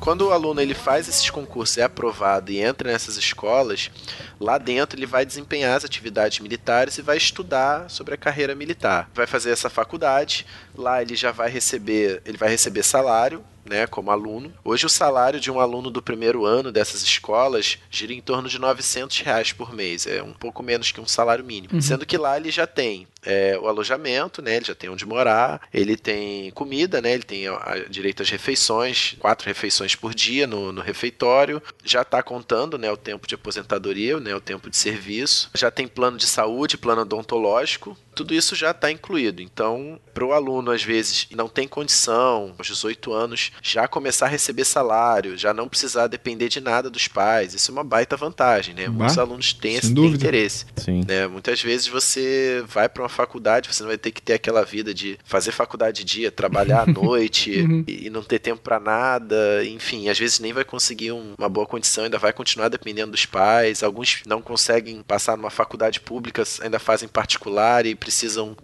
Quando 0.00 0.22
o 0.22 0.32
aluno 0.32 0.60
ele 0.60 0.74
faz 0.74 1.08
esses 1.08 1.28
concursos, 1.28 1.76
é 1.76 1.82
aprovado 1.82 2.50
e 2.50 2.58
entra 2.58 2.90
nessas 2.90 3.16
escolas, 3.18 3.90
lá 4.40 4.56
dentro 4.56 4.98
ele 4.98 5.06
vai 5.06 5.26
desempenhar 5.26 5.76
as 5.76 5.84
atividades 5.84 6.40
militares 6.40 6.96
e 6.96 7.02
vai 7.02 7.18
estudar 7.18 7.88
sobre 7.90 8.14
a 8.14 8.16
carreira 8.16 8.54
militar. 8.54 9.10
Vai 9.14 9.26
fazer 9.26 9.50
essa 9.50 9.68
faculdade, 9.68 10.46
lá 10.74 11.02
ele 11.02 11.14
já 11.14 11.30
vai 11.30 11.50
receber, 11.50 12.22
ele 12.24 12.38
vai 12.38 12.48
receber 12.48 12.82
salário, 12.82 13.44
né, 13.70 13.86
como 13.86 14.10
aluno. 14.10 14.52
Hoje 14.64 14.84
o 14.84 14.88
salário 14.88 15.38
de 15.38 15.48
um 15.50 15.60
aluno 15.60 15.90
do 15.90 16.02
primeiro 16.02 16.44
ano 16.44 16.72
dessas 16.72 17.02
escolas 17.02 17.78
gira 17.88 18.12
em 18.12 18.20
torno 18.20 18.48
de 18.48 18.58
900 18.58 19.18
reais 19.20 19.52
por 19.52 19.72
mês, 19.72 20.06
é 20.08 20.20
um 20.22 20.32
pouco 20.32 20.60
menos 20.60 20.90
que 20.90 21.00
um 21.00 21.06
salário 21.06 21.44
mínimo. 21.44 21.74
Uhum. 21.74 21.80
Sendo 21.80 22.04
que 22.04 22.18
lá 22.18 22.36
ele 22.36 22.50
já 22.50 22.66
tem 22.66 23.06
é, 23.22 23.56
o 23.60 23.68
alojamento, 23.68 24.40
né, 24.40 24.56
ele 24.56 24.64
já 24.64 24.74
tem 24.74 24.88
onde 24.88 25.04
morar, 25.06 25.60
ele 25.74 25.94
tem 25.94 26.50
comida, 26.52 27.02
né, 27.02 27.12
ele 27.12 27.22
tem 27.22 27.46
a- 27.48 27.52
a- 27.54 27.78
direito 27.88 28.22
às 28.22 28.30
refeições, 28.30 29.14
quatro 29.18 29.46
refeições 29.46 29.94
por 29.94 30.14
dia 30.14 30.46
no, 30.46 30.72
no 30.72 30.80
refeitório, 30.80 31.62
já 31.84 32.00
está 32.00 32.22
contando 32.22 32.78
né, 32.78 32.90
o 32.90 32.96
tempo 32.96 33.26
de 33.28 33.34
aposentadoria, 33.34 34.18
né, 34.18 34.34
o 34.34 34.40
tempo 34.40 34.70
de 34.70 34.76
serviço, 34.78 35.50
já 35.54 35.70
tem 35.70 35.86
plano 35.86 36.16
de 36.16 36.26
saúde, 36.26 36.78
plano 36.78 37.02
odontológico, 37.02 37.94
tudo 38.14 38.34
isso 38.34 38.54
já 38.54 38.70
está 38.72 38.90
incluído. 38.90 39.40
Então, 39.42 39.98
para 40.12 40.24
o 40.24 40.32
aluno, 40.32 40.70
às 40.70 40.82
vezes, 40.82 41.26
não 41.30 41.48
tem 41.48 41.66
condição, 41.68 42.54
aos 42.58 42.66
18 42.66 43.12
anos, 43.12 43.52
já 43.62 43.86
começar 43.88 44.26
a 44.26 44.28
receber 44.28 44.64
salário, 44.64 45.36
já 45.38 45.54
não 45.54 45.68
precisar 45.68 46.06
depender 46.06 46.48
de 46.48 46.60
nada 46.60 46.90
dos 46.90 47.08
pais, 47.08 47.54
isso 47.54 47.70
é 47.70 47.72
uma 47.72 47.84
baita 47.84 48.16
vantagem, 48.16 48.74
né? 48.74 48.86
Bah, 48.86 48.92
Muitos 48.92 49.18
alunos 49.18 49.52
têm 49.52 49.76
esse 49.76 49.94
têm 49.94 50.06
interesse. 50.06 50.66
Sim. 50.76 51.02
né? 51.06 51.26
Muitas 51.26 51.62
vezes 51.62 51.86
você 51.86 52.62
vai 52.66 52.88
para 52.88 53.02
uma 53.02 53.08
faculdade, 53.08 53.72
você 53.72 53.82
não 53.82 53.88
vai 53.88 53.98
ter 53.98 54.10
que 54.10 54.20
ter 54.22 54.34
aquela 54.34 54.64
vida 54.64 54.92
de 54.92 55.18
fazer 55.24 55.52
faculdade 55.52 56.04
de 56.04 56.12
dia, 56.18 56.30
trabalhar 56.32 56.82
à 56.82 56.86
noite 56.92 57.50
e 57.86 58.00
e 58.06 58.10
não 58.10 58.22
ter 58.22 58.38
tempo 58.38 58.62
para 58.62 58.80
nada, 58.80 59.64
enfim, 59.64 60.08
às 60.08 60.18
vezes 60.18 60.40
nem 60.40 60.52
vai 60.52 60.64
conseguir 60.64 61.12
um- 61.12 61.34
uma 61.38 61.48
boa 61.48 61.66
condição, 61.66 62.04
ainda 62.04 62.18
vai 62.18 62.32
continuar 62.32 62.68
dependendo 62.68 63.12
dos 63.12 63.26
pais. 63.26 63.82
Alguns 63.82 64.22
não 64.26 64.40
conseguem 64.42 65.02
passar 65.02 65.36
numa 65.36 65.50
faculdade 65.50 66.00
pública, 66.00 66.42
ainda 66.60 66.78
fazem 66.78 67.08
particular 67.08 67.84
e 67.86 67.94
precisam 67.94 68.09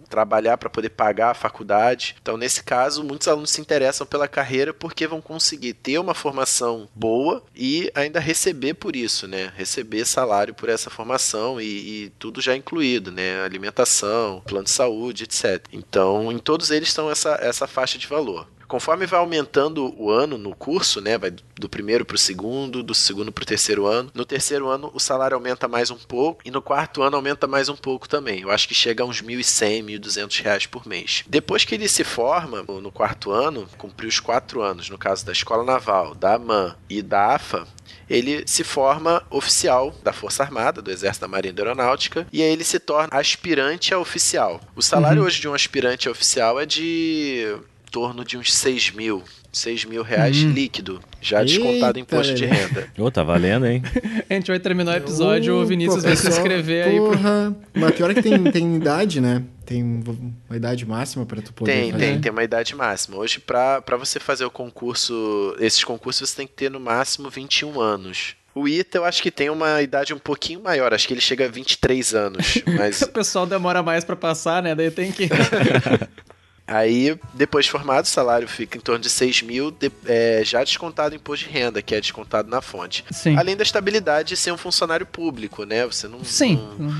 trabalhar 0.09 0.57
para 0.57 0.69
poder 0.69 0.89
pagar 0.89 1.31
a 1.31 1.35
faculdade. 1.35 2.15
Então, 2.21 2.37
nesse 2.37 2.63
caso, 2.63 3.03
muitos 3.03 3.27
alunos 3.27 3.51
se 3.51 3.61
interessam 3.61 4.05
pela 4.05 4.27
carreira 4.27 4.73
porque 4.73 5.07
vão 5.07 5.21
conseguir 5.21 5.73
ter 5.73 5.99
uma 5.99 6.13
formação 6.13 6.87
boa 6.95 7.43
e 7.55 7.91
ainda 7.95 8.19
receber 8.19 8.73
por 8.73 8.95
isso, 8.95 9.27
né? 9.27 9.51
Receber 9.55 10.05
salário 10.05 10.53
por 10.53 10.69
essa 10.69 10.89
formação 10.89 11.59
e, 11.59 11.65
e 11.65 12.09
tudo 12.19 12.41
já 12.41 12.55
incluído, 12.55 13.11
né? 13.11 13.43
Alimentação, 13.43 14.41
plano 14.45 14.65
de 14.65 14.71
saúde, 14.71 15.23
etc. 15.23 15.65
Então, 15.71 16.31
em 16.31 16.37
todos 16.37 16.71
eles 16.71 16.89
estão 16.89 17.09
essa, 17.09 17.37
essa 17.41 17.67
faixa 17.67 17.97
de 17.97 18.07
valor. 18.07 18.47
Conforme 18.67 19.05
vai 19.05 19.19
aumentando 19.19 19.93
o 19.97 20.11
ano 20.11 20.37
no 20.37 20.55
curso, 20.55 20.99
né, 20.99 21.17
vai 21.17 21.31
do 21.55 21.69
primeiro 21.69 22.05
para 22.05 22.15
o 22.15 22.19
segundo, 22.19 22.83
do 22.83 22.93
segundo 22.93 23.31
para 23.31 23.43
o 23.43 23.45
terceiro 23.45 23.85
ano. 23.85 24.11
No 24.13 24.25
terceiro 24.25 24.67
ano 24.67 24.91
o 24.93 24.99
salário 24.99 25.35
aumenta 25.35 25.67
mais 25.67 25.89
um 25.89 25.97
pouco 25.97 26.41
e 26.45 26.51
no 26.51 26.61
quarto 26.61 27.01
ano 27.01 27.15
aumenta 27.15 27.47
mais 27.47 27.69
um 27.69 27.75
pouco 27.75 28.07
também. 28.07 28.41
Eu 28.41 28.51
acho 28.51 28.67
que 28.67 28.75
chega 28.75 29.03
a 29.03 29.05
uns 29.05 29.21
1.100, 29.21 29.85
1.200 29.99 30.41
reais 30.41 30.65
por 30.65 30.87
mês. 30.87 31.23
Depois 31.27 31.63
que 31.63 31.75
ele 31.75 31.87
se 31.87 32.03
forma 32.03 32.63
no 32.63 32.91
quarto 32.91 33.31
ano, 33.31 33.67
cumpriu 33.77 34.09
os 34.09 34.19
quatro 34.19 34.61
anos, 34.61 34.89
no 34.89 34.97
caso 34.97 35.25
da 35.25 35.31
Escola 35.31 35.63
Naval, 35.63 36.13
da 36.13 36.35
AMAN 36.35 36.75
e 36.89 37.01
da 37.01 37.35
AFA, 37.35 37.67
ele 38.09 38.43
se 38.45 38.63
forma 38.63 39.23
oficial 39.29 39.93
da 40.03 40.13
Força 40.13 40.43
Armada, 40.43 40.81
do 40.81 40.91
Exército 40.91 41.21
da 41.21 41.27
Marinha 41.27 41.51
e 41.51 41.55
da 41.55 41.63
Aeronáutica, 41.63 42.27
e 42.31 42.41
aí 42.41 42.49
ele 42.49 42.63
se 42.63 42.79
torna 42.79 43.17
aspirante 43.17 43.93
a 43.93 43.99
oficial. 43.99 44.61
O 44.75 44.81
salário 44.81 45.23
hoje 45.23 45.39
de 45.39 45.47
um 45.47 45.53
aspirante 45.53 46.07
a 46.07 46.11
oficial 46.11 46.59
é 46.59 46.65
de 46.65 47.57
torno 47.97 48.23
de 48.23 48.37
uns 48.37 48.53
6 48.53 48.91
mil. 48.91 49.23
6 49.51 49.85
mil 49.85 50.03
reais 50.03 50.35
líquido, 50.37 51.01
já 51.19 51.41
descontado 51.43 51.97
Eita, 51.97 51.99
imposto 51.99 52.33
de 52.35 52.45
renda. 52.45 52.87
Ô, 52.99 53.09
tá 53.09 53.23
valendo, 53.23 53.65
hein? 53.65 53.81
A 54.29 54.33
gente 54.35 54.49
vai 54.51 54.59
terminar 54.59 54.93
o 54.93 54.97
episódio, 54.97 55.55
o 55.55 55.65
Vinícius 55.65 56.03
vai 56.03 56.15
se 56.15 56.27
inscrever 56.27 56.85
aí. 56.85 56.95
pro- 56.97 57.07
Porra. 57.09 57.55
Mas 57.73 57.91
pior 57.95 58.11
é 58.11 58.13
que 58.13 58.21
tem, 58.21 58.43
tem 58.51 58.75
idade, 58.75 59.19
né? 59.19 59.41
Tem 59.65 59.81
uma 59.83 60.55
idade 60.55 60.85
máxima 60.85 61.25
pra 61.25 61.41
tu 61.41 61.51
poder 61.53 61.71
Tem, 61.71 61.91
fazer. 61.91 62.05
tem, 62.05 62.21
tem 62.21 62.31
uma 62.31 62.43
idade 62.43 62.75
máxima. 62.75 63.17
Hoje, 63.17 63.39
pra 63.39 63.81
pra 63.81 63.97
você 63.97 64.19
fazer 64.19 64.45
o 64.45 64.51
concurso, 64.51 65.55
esses 65.59 65.83
concursos, 65.83 66.29
você 66.29 66.35
tem 66.35 66.45
que 66.45 66.53
ter 66.53 66.69
no 66.69 66.79
máximo 66.79 67.27
21 67.27 67.79
anos. 67.81 68.35
O 68.53 68.67
ITA 68.67 68.99
eu 68.99 69.05
acho 69.05 69.23
que 69.23 69.31
tem 69.31 69.49
uma 69.49 69.81
idade 69.81 70.13
um 70.13 70.19
pouquinho 70.19 70.61
maior, 70.61 70.93
acho 70.93 71.07
que 71.07 71.13
ele 71.15 71.21
chega 71.21 71.45
a 71.45 71.47
23 71.47 72.13
anos. 72.13 72.61
Mas 72.77 73.01
O 73.01 73.07
pessoal 73.09 73.47
demora 73.47 73.81
mais 73.81 74.03
pra 74.03 74.15
passar, 74.15 74.61
né? 74.61 74.75
Daí 74.75 74.91
tem 74.91 75.11
que. 75.11 75.27
aí, 76.67 77.17
depois 77.33 77.65
de 77.65 77.71
formado, 77.71 78.05
o 78.05 78.07
salário 78.07 78.47
fica 78.47 78.77
em 78.77 78.81
torno 78.81 78.99
de 79.01 79.09
6 79.09 79.41
mil, 79.41 79.71
de- 79.71 79.91
é, 80.05 80.41
já 80.43 80.63
descontado 80.63 81.15
imposto 81.15 81.45
de 81.47 81.51
renda, 81.51 81.81
que 81.81 81.95
é 81.95 82.01
descontado 82.01 82.49
na 82.49 82.61
fonte. 82.61 83.05
Sim. 83.11 83.37
Além 83.37 83.55
da 83.55 83.63
estabilidade 83.63 84.29
de 84.29 84.35
ser 84.37 84.51
um 84.51 84.57
funcionário 84.57 85.05
público, 85.05 85.63
né? 85.63 85.85
Você 85.85 86.07
não, 86.07 86.23
Sim. 86.23 86.59
não, 86.77 86.95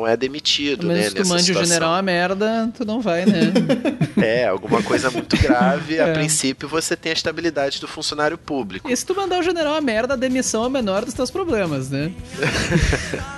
não 0.00 0.06
é 0.06 0.16
demitido, 0.16 0.80
Pelo 0.86 0.92
né? 0.92 1.02
se 1.08 1.14
tu 1.14 1.26
mande 1.26 1.42
o 1.42 1.44
situação. 1.46 1.64
general 1.66 1.94
a 1.94 2.02
merda, 2.02 2.70
tu 2.76 2.84
não 2.84 3.00
vai, 3.00 3.24
né? 3.26 3.52
É, 4.20 4.46
alguma 4.48 4.82
coisa 4.82 5.10
muito 5.12 5.36
grave, 5.36 6.00
a 6.00 6.08
É. 6.08 6.12
princípio 6.12 6.68
você 6.68 6.96
tem 6.96 7.10
a 7.10 7.12
estabilidade 7.12 7.80
do 7.80 7.86
funcionário 7.86 8.36
público. 8.36 8.90
E 8.90 8.96
se 8.96 9.06
tu 9.06 9.14
mandar 9.14 9.38
o 9.38 9.42
general 9.44 9.74
a 9.76 9.80
merda, 9.80 10.14
a 10.14 10.16
demissão 10.16 10.64
é 10.64 10.66
o 10.66 10.70
menor 10.70 11.04
dos 11.04 11.14
teus 11.14 11.30
problemas, 11.30 11.88
né? 11.88 12.10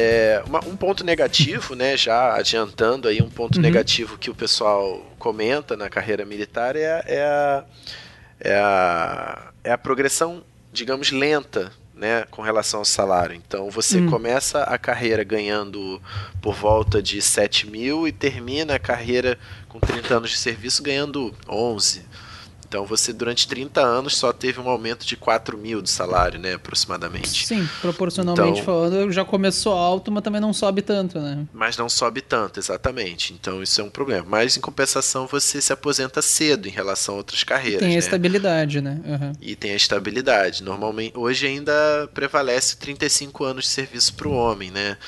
É, 0.00 0.42
uma- 0.46 0.64
um 0.64 0.76
ponto 0.76 1.02
negativo, 1.04 1.74
né, 1.74 1.96
já 1.96 2.34
adiantando 2.36 3.08
aí 3.08 3.20
um 3.20 3.28
ponto 3.28 3.58
negativo 3.60 4.16
que 4.16 4.30
o 4.30 4.34
pessoal 4.34 5.04
comenta 5.18 5.76
na 5.76 5.88
carreira 5.88 6.24
militar 6.24 6.76
é, 6.76 6.86
a- 6.86 7.04
é, 7.06 7.22
a, 7.24 7.64
é, 8.40 8.54
a, 8.60 9.52
é 9.64 9.72
a 9.72 9.78
progressão, 9.78 10.42
digamos, 10.72 11.10
lenta, 11.10 11.72
né, 11.94 12.24
com 12.30 12.42
relação 12.42 12.78
ao 12.78 12.84
salário. 12.84 13.34
Então 13.34 13.70
você 13.70 13.98
começa 14.08 14.62
a 14.62 14.78
carreira 14.78 15.24
ganhando 15.24 16.00
por 16.40 16.54
volta 16.54 17.02
de 17.02 17.20
7 17.20 17.66
mil 17.68 18.06
e 18.06 18.12
termina 18.12 18.76
a 18.76 18.78
carreira 18.78 19.36
com 19.68 19.80
30 19.80 20.16
anos 20.16 20.30
de 20.30 20.36
serviço 20.36 20.80
ganhando 20.80 21.34
11. 21.48 22.02
Então 22.68 22.84
você 22.84 23.14
durante 23.14 23.48
30 23.48 23.80
anos 23.80 24.14
só 24.16 24.30
teve 24.30 24.60
um 24.60 24.68
aumento 24.68 25.06
de 25.06 25.16
4 25.16 25.56
mil 25.56 25.80
de 25.80 25.88
salário, 25.88 26.38
né, 26.38 26.54
aproximadamente. 26.54 27.46
Sim, 27.46 27.66
proporcionalmente 27.80 28.60
Então- 28.60 28.64
falando, 28.64 29.10
já 29.10 29.24
começou 29.24 29.72
alto, 29.72 30.12
mas 30.12 30.22
também 30.22 30.40
não 30.40 30.52
sobe 30.52 30.82
tanto, 30.82 31.18
né? 31.18 31.46
Mas 31.52 31.78
não 31.78 31.88
sobe 31.88 32.20
tanto, 32.20 32.60
exatamente. 32.60 33.32
Então 33.32 33.62
isso 33.62 33.80
é 33.80 33.84
um 33.84 33.88
problema. 33.88 34.26
Mas 34.28 34.56
em 34.56 34.60
compensação 34.60 35.26
você 35.26 35.62
se 35.62 35.72
aposenta 35.72 36.20
cedo 36.20 36.68
em 36.68 36.70
relação 36.70 37.14
a 37.14 37.18
outras 37.18 37.42
carreiras. 37.42 37.80
Tem 37.80 37.88
a 37.88 37.92
né? 37.92 37.98
estabilidade, 37.98 38.80
né? 38.82 39.00
Aham. 39.08 39.32
E 39.40 39.56
tem 39.56 39.72
a 39.72 39.76
estabilidade. 39.76 40.62
Normalmente, 40.62 41.16
hoje 41.16 41.46
ainda 41.46 41.72
prevalece 42.12 42.76
35 42.76 43.44
anos 43.44 43.64
de 43.64 43.70
serviço 43.70 44.12
para 44.12 44.28
o 44.28 44.32
homem, 44.32 44.70
né? 44.70 44.98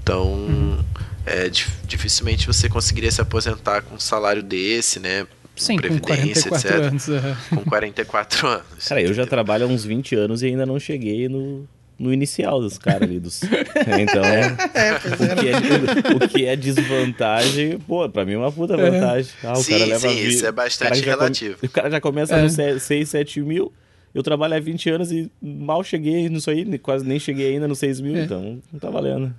Então, 0.00 0.24
Uhum. 0.34 0.84
é, 1.26 1.48
dif- 1.48 1.72
dificilmente 1.84 2.46
você 2.46 2.68
conseguiria 2.68 3.10
se 3.10 3.20
aposentar 3.20 3.82
com 3.82 3.96
um 3.96 4.00
salário 4.00 4.42
desse, 4.42 5.00
né? 5.00 5.26
Sim, 5.58 5.76
com 5.76 5.98
Previdência, 5.98 6.48
44 6.50 6.68
etc. 6.68 6.72
anos. 6.88 7.08
aham. 7.08 7.36
Com 7.50 7.64
44 7.70 8.46
anos. 8.48 8.88
Cara, 8.88 9.02
eu 9.02 9.12
já 9.14 9.26
trabalho 9.26 9.64
há 9.64 9.68
uns 9.68 9.84
20 9.84 10.14
anos 10.14 10.42
e 10.42 10.46
ainda 10.46 10.64
não 10.66 10.78
cheguei 10.78 11.28
no, 11.28 11.66
no 11.98 12.12
inicial 12.12 12.60
dos 12.60 12.78
caras 12.78 13.02
ali. 13.02 13.18
Dos... 13.20 13.40
Então, 14.00 14.22
o, 14.22 15.36
que 15.40 15.48
é, 15.48 16.14
o 16.14 16.28
que 16.28 16.46
é 16.46 16.56
desvantagem, 16.56 17.78
pô, 17.80 18.08
pra 18.08 18.24
mim 18.24 18.32
é 18.34 18.38
uma 18.38 18.52
puta 18.52 18.76
vantagem. 18.76 19.30
Ah, 19.42 19.52
o 19.52 19.56
Sim, 19.56 19.72
cara 19.72 19.84
leva 19.86 20.08
sim, 20.08 20.14
vi- 20.14 20.28
isso 20.28 20.46
é 20.46 20.50
o 20.50 20.52
cara 20.52 20.64
bastante 20.66 20.96
já 20.98 21.04
come- 21.04 21.16
relativo. 21.16 21.56
O 21.62 21.68
cara 21.68 21.90
já 21.90 22.00
começa 22.00 22.36
É. 22.36 22.42
no 22.42 22.80
6, 22.80 23.08
7 23.08 23.40
mil. 23.40 23.72
Eu 24.14 24.22
trabalho 24.22 24.54
há 24.54 24.60
20 24.60 24.88
anos 24.90 25.12
e 25.12 25.30
mal 25.40 25.84
cheguei 25.84 26.28
nisso 26.28 26.50
aí, 26.50 26.78
quase 26.78 27.04
nem 27.06 27.18
cheguei 27.18 27.52
ainda 27.54 27.68
no 27.68 27.74
6 27.74 28.00
mil, 28.00 28.16
É. 28.16 28.22
então 28.24 28.58
não 28.72 28.80
tá 28.80 28.88
valendo. 28.90 29.32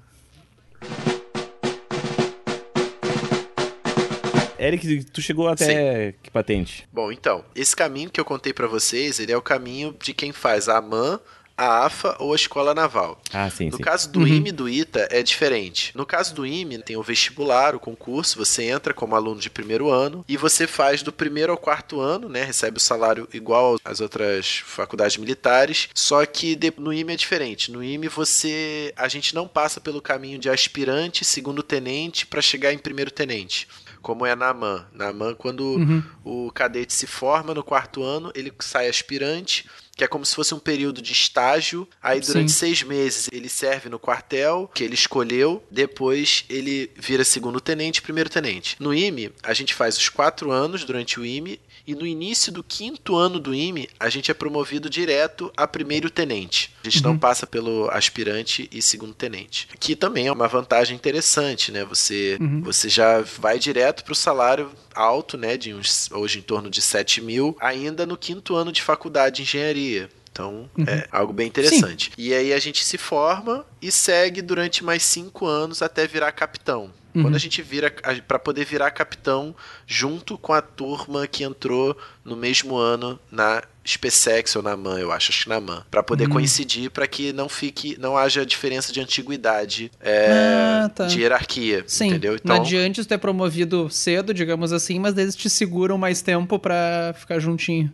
Eric, 4.60 5.06
tu 5.06 5.22
chegou 5.22 5.48
até 5.48 6.14
que 6.22 6.30
patente? 6.30 6.88
Bom, 6.92 7.12
então, 7.12 7.44
esse 7.56 7.76
caminho 7.76 8.10
que 8.10 8.20
eu 8.20 8.26
contei 8.26 8.52
para 8.54 8.68
vocês, 8.68 9.20
ele 9.20 9.32
é 9.32 9.38
o 9.38 9.42
caminho 9.42 9.96
de 10.02 10.14
quem 10.14 10.32
faz 10.32 10.68
a 10.68 10.78
AMAN, 10.78 11.20
a 11.58 11.86
AFA 11.86 12.16
ou 12.20 12.32
a 12.32 12.36
Escola 12.38 12.74
Naval. 12.74 13.22
Ah, 13.34 13.50
sim, 13.50 13.70
No 13.70 13.76
sim. 13.78 13.84
caso 13.84 14.10
do 14.10 14.26
IME 14.26 14.48
e 14.48 14.52
do 14.54 14.70
ITA 14.70 15.10
é 15.12 15.22
diferente. 15.22 15.92
No 15.94 16.06
caso 16.06 16.34
do 16.34 16.46
IME, 16.46 16.78
tem 16.82 16.96
o 16.96 17.04
vestibular, 17.04 17.76
o 17.76 17.80
concurso, 17.82 18.38
você 18.38 18.64
entra 18.64 18.94
como 18.94 19.14
aluno 19.14 19.42
de 19.42 19.50
primeiro 19.50 19.90
ano 19.90 20.24
e 20.26 20.38
você 20.38 20.66
faz 20.66 21.02
do 21.04 21.12
primeiro 21.12 21.52
ao 21.52 21.58
quarto 21.58 22.00
ano, 22.00 22.30
né? 22.30 22.46
Recebe 22.46 22.78
o 22.78 22.80
salário 22.82 23.28
igual 23.34 23.78
às 23.84 24.00
outras 24.00 24.62
faculdades 24.66 25.18
militares, 25.18 25.90
só 25.94 26.26
que 26.26 26.56
de- 26.56 26.74
no 26.78 26.94
IME 26.94 27.12
é 27.12 27.18
diferente. 27.18 27.72
No 27.74 27.84
IME 27.84 28.08
você 28.08 28.94
a 28.96 29.10
gente 29.10 29.36
não 29.36 29.46
passa 29.46 29.82
pelo 29.82 30.02
caminho 30.02 30.40
de 30.40 30.50
aspirante, 30.50 31.26
segundo 31.26 31.62
tenente 31.62 32.26
para 32.26 32.42
chegar 32.42 32.72
em 32.72 32.78
primeiro 32.78 33.12
tenente. 33.12 33.68
Como 34.02 34.26
é 34.26 34.36
na 34.36 34.50
AMAN. 34.50 34.86
Na 34.94 35.10
AMAN, 35.10 35.36
quando 35.36 36.04
o 36.24 36.52
cadete 36.52 36.94
se 36.94 37.08
forma 37.08 37.54
no 37.54 37.64
quarto 37.64 38.04
ano, 38.04 38.32
ele 38.36 38.52
sai 38.60 38.88
aspirante, 38.88 39.70
que 39.96 40.04
é 40.04 40.08
como 40.08 40.26
se 40.26 40.34
fosse 40.34 40.56
um 40.56 40.60
período 40.60 41.02
de 41.02 41.12
estágio. 41.12 41.88
Aí, 42.02 42.22
durante 42.22 42.52
Sim. 42.52 42.58
seis 42.58 42.84
meses, 42.84 43.28
ele 43.32 43.50
serve 43.50 43.90
no 43.90 44.00
quartel 44.00 44.72
que 44.74 44.84
ele 44.84 44.94
escolheu. 44.94 45.62
Depois, 45.70 46.46
ele 46.50 46.90
vira 46.96 47.24
segundo 47.26 47.60
tenente, 47.60 48.02
primeiro 48.02 48.30
tenente. 48.30 48.78
No 48.80 48.94
IME, 48.94 49.34
a 49.44 49.54
gente 49.54 49.74
faz 49.74 49.98
os 49.98 50.08
quatro 50.08 50.52
anos 50.52 50.86
durante 50.86 51.20
o 51.20 51.26
IME. 51.26 51.60
E 51.90 51.96
no 51.96 52.06
início 52.06 52.52
do 52.52 52.64
quinto 52.64 53.16
ano 53.16 53.40
do 53.40 53.52
IME, 53.52 53.90
a 54.00 54.10
gente 54.10 54.30
é 54.30 54.34
promovido 54.36 54.88
direto 54.88 55.52
a 55.58 55.66
primeiro 55.66 56.08
tenente. 56.08 56.72
A 56.84 56.88
gente 56.88 57.04
não 57.04 57.18
passa 57.18 57.48
pelo 57.48 57.90
aspirante 57.90 58.70
e 58.72 58.80
segundo 58.80 59.16
tenente. 59.16 59.68
Que 59.80 59.96
também 59.96 60.28
é 60.28 60.32
uma 60.32 60.48
vantagem 60.48 60.96
interessante, 60.96 61.72
né? 61.72 61.84
Você, 61.86 62.38
você 62.62 62.88
já 62.88 63.22
vai 63.22 63.58
direto 63.58 64.04
para 64.04 64.12
o 64.12 64.16
salário 64.16 64.70
alto, 64.94 65.36
né? 65.36 65.58
De 65.58 65.74
uns, 65.74 66.12
hoje 66.12 66.38
em 66.38 66.44
torno 66.44 66.70
de 66.70 66.80
7 66.80 67.24
mil, 67.24 67.58
ainda 67.60 68.06
no 68.06 68.16
quinto 68.16 68.54
ano 68.54 68.72
de 68.72 68.84
faculdade 68.84 69.38
de 69.38 69.42
engenharia. 69.42 70.12
Então, 70.32 70.70
é 70.88 71.08
algo 71.12 71.34
bem 71.34 71.48
interessante. 71.48 72.12
E 72.16 72.36
aí 72.36 72.54
a 72.54 72.60
gente 72.60 72.86
se 72.86 73.00
forma 73.00 73.66
e 73.82 73.92
segue 73.92 74.44
durante 74.44 74.84
mais 74.84 75.02
cinco 75.02 75.48
anos 75.48 75.82
até 75.82 76.06
virar 76.06 76.32
capitão. 76.34 76.92
Uhum. 77.20 77.24
Quando 77.24 77.36
a 77.36 77.40
gente 77.40 77.62
vira 77.62 77.92
para 78.28 78.40
poder 78.40 78.66
virar 78.66 78.92
capitão 78.92 79.56
junto 79.86 80.38
com 80.38 80.54
a 80.54 80.62
turma 80.62 81.28
que 81.28 81.44
entrou 81.44 81.98
no 82.24 82.36
mesmo 82.36 82.76
ano 82.78 83.20
na 83.32 83.62
SpaceX 83.86 84.56
ou 84.56 84.62
na 84.62 84.78
MAN, 84.78 85.00
eu 85.00 85.12
acho, 85.12 85.32
acho 85.32 85.44
que 85.44 85.50
na 85.50 85.60
MAN, 85.60 85.86
para 85.90 86.04
poder 86.04 86.26
Uhum. 86.26 86.30
coincidir 86.32 86.92
para 86.92 87.08
que 87.08 87.34
não 87.34 87.50
fique, 87.50 87.98
não 88.00 88.16
haja 88.18 88.46
diferença 88.46 88.94
de 88.94 89.00
antiguidade, 89.02 89.92
é, 90.00 90.82
Ah, 90.86 90.90
tá. 90.90 91.06
de 91.08 91.20
hierarquia, 91.22 91.84
Sim, 91.88 92.08
entendeu? 92.08 92.34
não 92.34 92.38
Então, 92.38 92.56
adianta 92.62 93.02
tu 93.02 93.08
ter 93.08 93.18
promovido 93.18 93.90
cedo, 93.90 94.34
digamos 94.34 94.72
assim, 94.72 95.00
mas 95.00 95.18
eles 95.18 95.36
te 95.36 95.50
seguram 95.50 95.98
mais 95.98 96.22
tempo 96.22 96.58
pra 96.60 97.14
ficar 97.18 97.40
juntinho. 97.40 97.92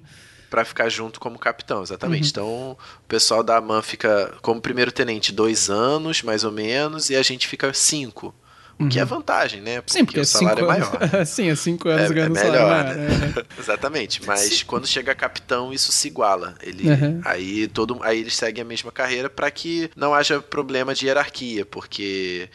Pra 0.50 0.64
ficar 0.64 0.88
junto 0.90 1.20
como 1.20 1.40
capitão, 1.40 1.78
Uhum. 1.78 1.84
exatamente. 1.84 2.30
Então, 2.30 2.78
o 3.04 3.08
pessoal 3.08 3.44
da 3.44 3.58
AMAN 3.58 3.82
fica 3.82 4.34
como 4.42 4.62
primeiro 4.62 4.92
tenente 4.92 5.32
dois 5.34 5.70
anos, 5.70 6.22
mais 6.22 6.44
ou 6.44 6.52
menos, 6.52 7.10
e 7.10 7.16
a 7.16 7.22
gente 7.24 7.48
fica 7.48 7.74
cinco. 7.74 8.34
O 8.78 8.90
que 8.90 9.00
é 9.00 9.06
vantagem, 9.06 9.62
né? 9.62 9.78
Uhum. 9.78 9.84
Sim, 9.88 10.04
porque 10.06 10.20
o 10.20 10.26
salário 10.26 10.66
é 10.66 10.68
maior. 10.68 11.00
Sim, 11.26 11.50
é 11.50 11.56
cinco 11.56 11.88
anos 11.88 12.02
É- 12.02 12.06
é 12.06 12.14
ganhando 12.14 12.36
salário 12.36 12.52
melhor, 12.54 12.84
maior. 12.84 12.96
né? 12.96 13.34
é. 13.38 13.46
Exatamente, 13.62 14.26
mas 14.26 14.64
quando 14.64 14.86
chega 14.86 15.16
capitão 15.16 15.72
isso 15.72 15.92
se 15.94 16.08
iguala. 16.10 16.56
Ele, 16.62 16.90
Uhum. 16.90 17.22
aí 17.24 17.68
todo, 17.70 17.98
aí 18.04 18.20
eles 18.20 18.36
seguem 18.36 18.62
a 18.62 18.66
mesma 18.66 18.92
carreira 18.92 19.30
para 19.30 19.50
que 19.50 19.90
não 19.96 20.14
haja 20.14 20.42
problema 20.42 20.94
de 20.94 21.06
hierarquia, 21.06 21.66
porque 21.66 22.50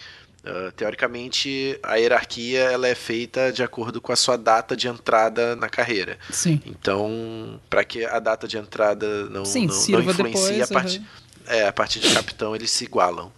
ah, 0.45 0.73
teoricamente 0.77 1.79
a 1.83 1.97
hierarquia 1.97 2.61
ela 2.65 2.87
é 2.87 2.95
feita 2.95 3.51
de 3.53 3.63
acordo 3.63 4.01
com 4.01 4.13
a 4.13 4.17
sua 4.17 4.37
data 4.37 4.77
de 4.77 4.89
entrada 4.89 5.57
na 5.57 5.69
carreira. 5.71 6.19
Sim. 6.31 6.61
Então, 6.67 7.59
para 7.71 7.83
que 7.85 8.05
a 8.05 8.19
data 8.19 8.47
de 8.47 8.59
entrada 8.59 9.25
não, 9.31 9.45
Sim, 9.47 9.67
não, 9.67 9.75
não 9.75 10.01
influencie 10.03 10.59
depois, 10.59 10.71
a 10.71 10.75
partir, 10.75 10.99
uhum. 10.99 11.05
é, 11.47 11.67
a 11.67 11.73
partir 11.73 12.01
de 12.01 12.13
capitão 12.13 12.55
eles 12.55 12.71
se 12.71 12.85
igualam. 12.85 13.33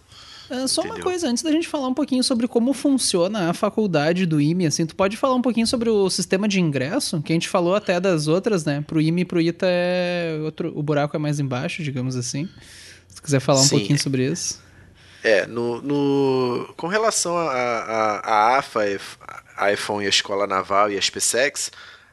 Ah, 0.53 0.67
só 0.67 0.81
uma 0.81 0.89
Entendeu? 0.89 1.03
coisa, 1.05 1.27
antes 1.27 1.41
da 1.41 1.51
gente 1.51 1.67
falar 1.67 1.87
um 1.87 1.93
pouquinho 1.95 2.23
sobre 2.23 2.47
como 2.47 2.73
funciona 2.73 3.49
a 3.49 3.53
faculdade 3.53 4.23
do 4.27 4.39
IME, 4.39 4.67
assim, 4.67 4.85
tu 4.85 4.95
pode 4.95 5.17
falar 5.17 5.33
um 5.33 5.41
pouquinho 5.41 5.65
sobre 5.65 5.89
o 5.89 6.07
sistema 6.11 6.47
de 6.47 6.61
ingresso? 6.61 7.19
Que 7.23 7.33
a 7.33 7.35
gente 7.35 7.49
falou 7.49 7.73
até 7.73 7.99
das 7.99 8.27
outras, 8.27 8.63
né? 8.63 8.83
Pro 8.85 9.01
IME 9.01 9.23
e 9.23 9.25
pro 9.25 9.41
ITA 9.41 9.65
é 9.67 10.39
outro, 10.43 10.71
o 10.77 10.83
buraco 10.83 11.15
é 11.15 11.19
mais 11.19 11.39
embaixo, 11.39 11.81
digamos 11.81 12.15
assim. 12.15 12.47
Se 13.07 13.15
tu 13.15 13.23
quiser 13.23 13.39
falar 13.39 13.61
um 13.61 13.63
Sim. 13.63 13.77
pouquinho 13.79 13.97
sobre 13.97 14.31
isso. 14.31 14.61
É, 15.23 15.47
no, 15.47 15.81
no, 15.81 16.73
com 16.77 16.85
relação 16.87 17.35
à 17.35 17.49
a, 17.49 18.19
a, 18.19 18.57
AFA, 18.59 18.81
a 19.57 19.71
iPhone, 19.71 20.05
a 20.05 20.09
Escola 20.09 20.45
Naval 20.45 20.91
e 20.91 20.97
a 20.97 21.01
SpaceX, 21.01 21.71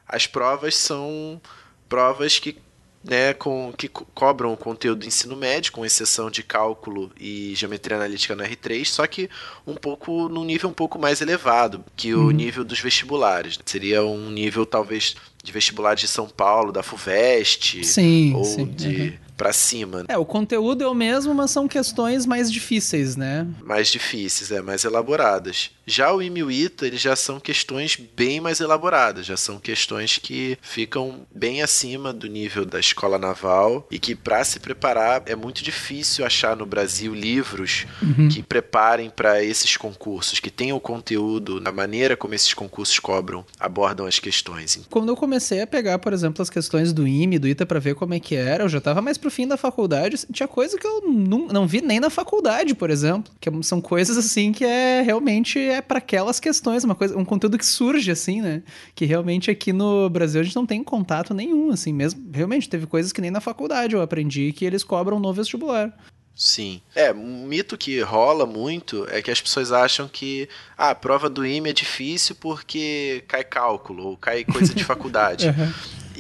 as 0.09 0.27
provas 0.27 0.77
são 0.77 1.41
provas 1.89 2.39
que, 2.39 2.57
né, 3.03 3.33
com, 3.35 3.73
que 3.77 3.89
co- 3.89 4.07
cobram 4.15 4.53
o 4.53 4.57
conteúdo 4.57 5.01
do 5.01 5.07
ensino 5.07 5.35
médio, 5.37 5.73
com 5.73 5.85
exceção 5.87 6.31
de 6.31 6.43
cálculo 6.43 7.11
e 7.19 7.55
geometria 7.55 7.97
analítica 7.97 8.37
no 8.37 8.43
R3, 8.45 8.85
só 8.85 9.07
que 9.07 9.29
um 9.67 9.75
pouco 9.75 10.29
num 10.29 10.45
nível 10.45 10.69
um 10.69 10.73
pouco 10.73 10.99
mais 10.99 11.21
elevado 11.21 11.83
que 11.97 12.15
o 12.15 12.31
nível 12.31 12.63
dos 12.65 12.79
vestibulares. 12.81 13.59
Seria 13.65 14.05
um 14.05 14.31
nível 14.31 14.67
talvez 14.67 15.17
de 15.43 15.51
vestibular 15.53 15.95
de 15.95 16.07
São 16.07 16.29
Paulo, 16.29 16.71
da 16.73 16.83
FUVEST, 16.83 17.83
Sim, 17.85 18.35
ou 18.35 18.45
sim, 18.45 18.67
de 18.67 18.87
uhum. 18.87 19.13
Para 19.41 19.55
cima. 19.55 20.05
É, 20.07 20.19
o 20.19 20.25
conteúdo 20.27 20.85
é 20.85 20.87
o 20.87 20.93
mesmo, 20.93 21.35
mas 21.35 21.51
são 21.51 21.67
questões 21.67 22.27
mais 22.27 22.53
difíceis, 22.53 23.17
né? 23.17 23.47
mais 23.63 23.89
difíceis, 23.89 24.51
é, 24.51 24.61
mais 24.61 24.85
elaboradas. 24.85 25.71
Já 25.87 26.13
o 26.13 26.21
IME 26.21 26.41
e 26.41 26.43
o 26.43 26.51
ITA, 26.51 26.87
eles 26.87 27.01
já 27.01 27.17
são 27.17 27.41
questões 27.41 27.97
bem 27.97 28.39
mais 28.39 28.61
elaboradas, 28.61 29.25
já 29.25 29.39
são 29.39 29.59
questões 29.59 30.19
que 30.19 30.59
ficam 30.61 31.27
bem 31.35 31.63
acima 31.63 32.13
do 32.13 32.29
nível 32.29 32.67
da 32.67 32.79
escola 32.79 33.19
naval 33.19 33.89
e 33.91 33.99
que 33.99 34.15
para 34.15 34.45
se 34.45 34.61
preparar 34.61 35.23
é 35.25 35.35
muito 35.35 35.65
difícil 35.65 36.25
achar 36.25 36.55
no 36.55 36.67
Brasil 36.67 37.15
livros 37.15 37.87
que 38.31 38.43
preparem 38.43 39.09
para 39.09 39.43
esses 39.43 39.77
concursos, 39.77 40.39
que 40.39 40.51
tenham 40.51 40.77
o 40.77 40.81
conteúdo 40.81 41.61
na 41.61 41.73
maneira 41.73 42.17
como 42.17 42.35
esses 42.35 42.53
concursos 42.53 42.99
cobram, 42.99 43.45
abordam 43.59 44.07
as 44.07 44.19
questões. 44.19 44.81
Quando 44.91 45.09
eu 45.09 45.17
comecei 45.17 45.63
a 45.63 45.67
pegar, 45.67 45.99
por 45.99 46.13
exemplo, 46.13 46.43
as 46.43 46.51
questões 46.51 46.93
do 46.93 47.09
IME, 47.09 47.39
do 47.39 47.49
ITA 47.49 47.65
pra 47.65 47.81
ver 47.81 47.95
como 47.95 48.13
é 48.13 48.21
que 48.21 48.37
era, 48.37 48.65
eu 48.65 48.69
já 48.69 48.81
tava 48.81 49.01
mais 49.01 49.17
pro 49.17 49.30
fim 49.31 49.47
da 49.47 49.57
faculdade, 49.57 50.17
tinha 50.33 50.49
coisa 50.49 50.79
que 50.79 50.87
eu 50.87 51.03
não, 51.03 51.47
não 51.47 51.67
vi 51.67 51.81
nem 51.81 52.01
na 52.01 52.11
faculdade, 52.11 52.75
por 52.75 52.91
exemplo, 52.91 53.33
que 53.41 53.51
são 53.63 53.81
coisas 53.81 54.17
assim 54.17 54.53
que 54.53 54.65
é 54.65 55.03
realmente 55.03 55.59
é 55.59 55.81
para 55.81 55.99
aquelas 55.99 56.41
questões, 56.41 56.85
uma 56.85 56.95
coisa, 56.95 57.17
um 57.17 57.25
conteúdo 57.25 57.57
que 57.57 57.65
surge 57.65 58.11
assim, 58.11 58.41
né? 58.41 58.63
Que 58.95 59.05
realmente 59.05 59.51
aqui 59.51 59.73
no 59.73 60.09
Brasil 60.11 60.41
a 60.41 60.45
gente 60.45 60.57
não 60.57 60.67
tem 60.67 60.83
contato 60.83 61.33
nenhum, 61.33 61.71
assim, 61.71 61.93
mesmo, 61.93 62.21
realmente 62.33 62.69
teve 62.69 62.87
coisas 62.87 63.13
que 63.13 63.21
nem 63.21 63.31
na 63.31 63.41
faculdade 63.41 63.95
eu 63.95 64.03
aprendi 64.03 64.53
que 64.53 64.65
eles 64.65 64.85
cobram 64.85 65.19
no 65.19 65.33
vestibular. 65.33 65.97
Sim. 66.35 66.81
É, 66.95 67.13
um 67.13 67.45
mito 67.45 67.77
que 67.77 68.01
rola 68.01 68.47
muito 68.47 69.07
é 69.11 69.21
que 69.21 69.31
as 69.31 69.41
pessoas 69.43 69.73
acham 69.73 70.09
que 70.09 70.49
ah, 70.77 70.89
a 70.89 70.95
prova 70.95 71.29
do 71.29 71.45
IME 71.45 71.69
é 71.69 71.73
difícil 71.75 72.35
porque 72.35 73.23
cai 73.29 73.45
cálculo 73.45 74.07
ou 74.07 74.17
cai 74.17 74.43
coisa 74.45 74.73
de 74.75 74.83
faculdade. 74.85 75.55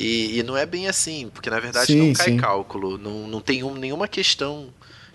E, 0.02 0.38
e 0.38 0.42
não 0.42 0.56
é 0.56 0.64
bem 0.64 0.88
assim, 0.88 1.28
porque 1.28 1.50
na 1.50 1.60
verdade 1.60 1.88
Sim, 1.88 1.98
não 2.08 2.12
cai 2.14 2.30
sim. 2.30 2.36
cálculo, 2.38 2.96
não, 2.96 3.28
não 3.28 3.40
tem 3.40 3.62
um- 3.62 3.74
nenhuma 3.74 4.08
questão 4.08 4.68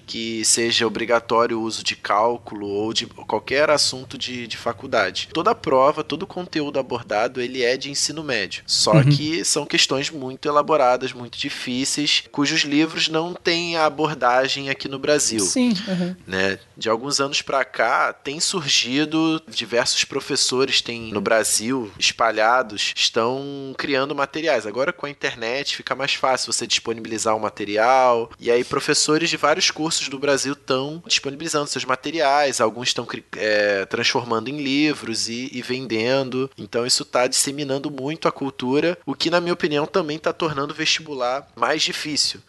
que 0.06 0.44
seja 0.46 0.88
obrigatório 0.88 1.60
o 1.60 1.64
uso 1.64 1.84
de 1.84 1.96
cálculo 1.96 2.68
ou 2.68 2.94
de 2.94 3.06
qualquer 3.06 3.70
assunto 3.70 4.18
de, 4.18 4.48
de 4.48 4.58
faculdade. 4.58 5.30
Toda 5.34 5.56
prova, 5.56 6.04
todo 6.04 6.28
conteúdo 6.28 6.80
abordado, 6.80 7.42
ele 7.42 7.64
é 7.64 7.78
de 7.78 7.90
ensino 7.90 8.24
médio. 8.24 8.64
Só 8.66 9.04
que 9.04 9.44
são 9.44 9.66
questões 9.66 10.10
muito 10.10 10.48
elaboradas, 10.48 11.14
muito 11.14 11.38
difíceis, 11.38 12.24
cujos 12.32 12.62
livros 12.62 13.08
não 13.08 13.34
têm 13.34 13.78
a 13.78 13.86
abordagem 13.86 14.70
aqui 14.70 14.88
no 14.88 15.00
Brasil 15.00 15.40
Sim, 15.40 15.74
aham. 15.88 16.18
né? 16.26 16.60
De 16.78 16.90
alguns 16.90 17.20
anos 17.20 17.42
pra 17.42 17.64
cá 17.64 18.14
tem 18.14 18.40
surgido 18.40 19.42
diversos 19.48 20.04
professores 20.04 20.82
têm 20.82 21.12
no 21.12 21.22
Brasil 21.22 21.92
espalhados 21.98 22.94
estão 22.96 23.74
criando 23.78 24.16
materiais. 24.16 24.66
Agora 24.66 24.92
com 24.92 25.06
a 25.06 25.10
internet 25.10 25.76
fica 25.76 25.96
mais 25.96 26.14
fácil 26.14 26.52
você 26.52 26.68
disponibilizar 26.68 27.36
o 27.36 27.40
material 27.40 28.32
e 28.40 28.52
aí 28.52 28.64
professores 28.64 29.30
de 29.30 29.38
vários 29.38 29.72
cursos 29.72 29.95
do 30.10 30.20
Brasil 30.20 30.54
estão 30.54 31.02
disponibilizando 31.06 31.68
seus 31.68 31.86
materiais. 31.86 32.62
Alguns 32.62 32.90
estão 32.90 33.08
é, 33.38 33.86
transformando 33.86 34.50
em 34.50 34.62
livros 34.62 35.30
e, 35.30 35.50
e 35.52 35.62
vendendo. 35.62 36.50
Então 36.58 36.86
isso 36.86 37.04
está 37.04 37.28
disseminando 37.28 37.90
muito 37.90 38.28
a 38.28 38.32
cultura, 38.32 38.98
o 39.06 39.16
que 39.16 39.30
na 39.30 39.42
minha 39.42 39.54
opinião 39.54 39.86
também 39.86 40.18
está 40.18 40.34
tornando 40.34 40.74
o 40.74 40.76
vestibular 40.76 41.48
mais 41.56 41.84
difícil. 41.84 42.42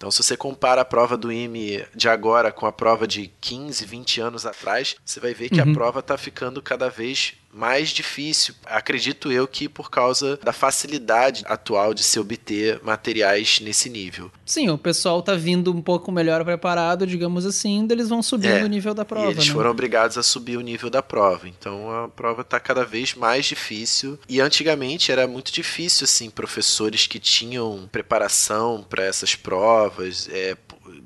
Então, 0.00 0.10
se 0.10 0.22
você 0.22 0.34
compara 0.34 0.80
a 0.80 0.84
prova 0.84 1.14
do 1.14 1.30
IME 1.30 1.84
de 1.94 2.08
agora 2.08 2.50
com 2.50 2.64
a 2.64 2.72
prova 2.72 3.06
de 3.06 3.30
15, 3.38 3.84
20 3.84 4.20
anos 4.22 4.46
atrás, 4.46 4.96
você 5.04 5.20
vai 5.20 5.34
ver 5.34 5.50
que 5.50 5.60
a 5.60 5.66
prova 5.74 6.00
está 6.00 6.16
ficando 6.16 6.62
cada 6.62 6.88
vez 6.88 7.34
mais 7.52 7.88
difícil. 7.90 8.54
Acredito 8.64 9.30
eu 9.32 9.46
que 9.46 9.68
por 9.68 9.90
causa 9.90 10.38
da 10.42 10.52
facilidade 10.52 11.42
atual 11.46 11.92
de 11.92 12.02
se 12.02 12.18
obter 12.18 12.80
materiais 12.82 13.60
nesse 13.60 13.88
nível. 13.90 14.30
Sim, 14.44 14.70
o 14.70 14.78
pessoal 14.78 15.22
tá 15.22 15.34
vindo 15.34 15.72
um 15.72 15.82
pouco 15.82 16.12
melhor 16.12 16.44
preparado, 16.44 17.06
digamos 17.06 17.44
assim, 17.44 17.86
eles 17.90 18.08
vão 18.08 18.22
subindo 18.22 18.52
É, 18.52 18.64
o 18.64 18.68
nível 18.68 18.94
da 18.94 19.04
prova, 19.04 19.28
e 19.28 19.30
eles 19.32 19.48
né? 19.48 19.52
foram 19.52 19.70
obrigados 19.70 20.16
a 20.16 20.22
subir 20.22 20.56
o 20.56 20.60
nível 20.60 20.90
da 20.90 21.02
prova. 21.02 21.48
Então 21.48 21.90
a 21.90 22.08
prova 22.08 22.42
está 22.42 22.60
cada 22.60 22.84
vez 22.84 23.14
mais 23.14 23.46
difícil. 23.46 24.18
E 24.28 24.40
antigamente 24.40 25.10
era 25.10 25.26
muito 25.26 25.52
difícil, 25.52 26.04
assim, 26.04 26.30
professores 26.30 27.06
que 27.06 27.18
tinham 27.18 27.88
preparação 27.90 28.84
para 28.88 29.04
essas 29.04 29.34
provas. 29.34 30.28
É, 30.30 30.56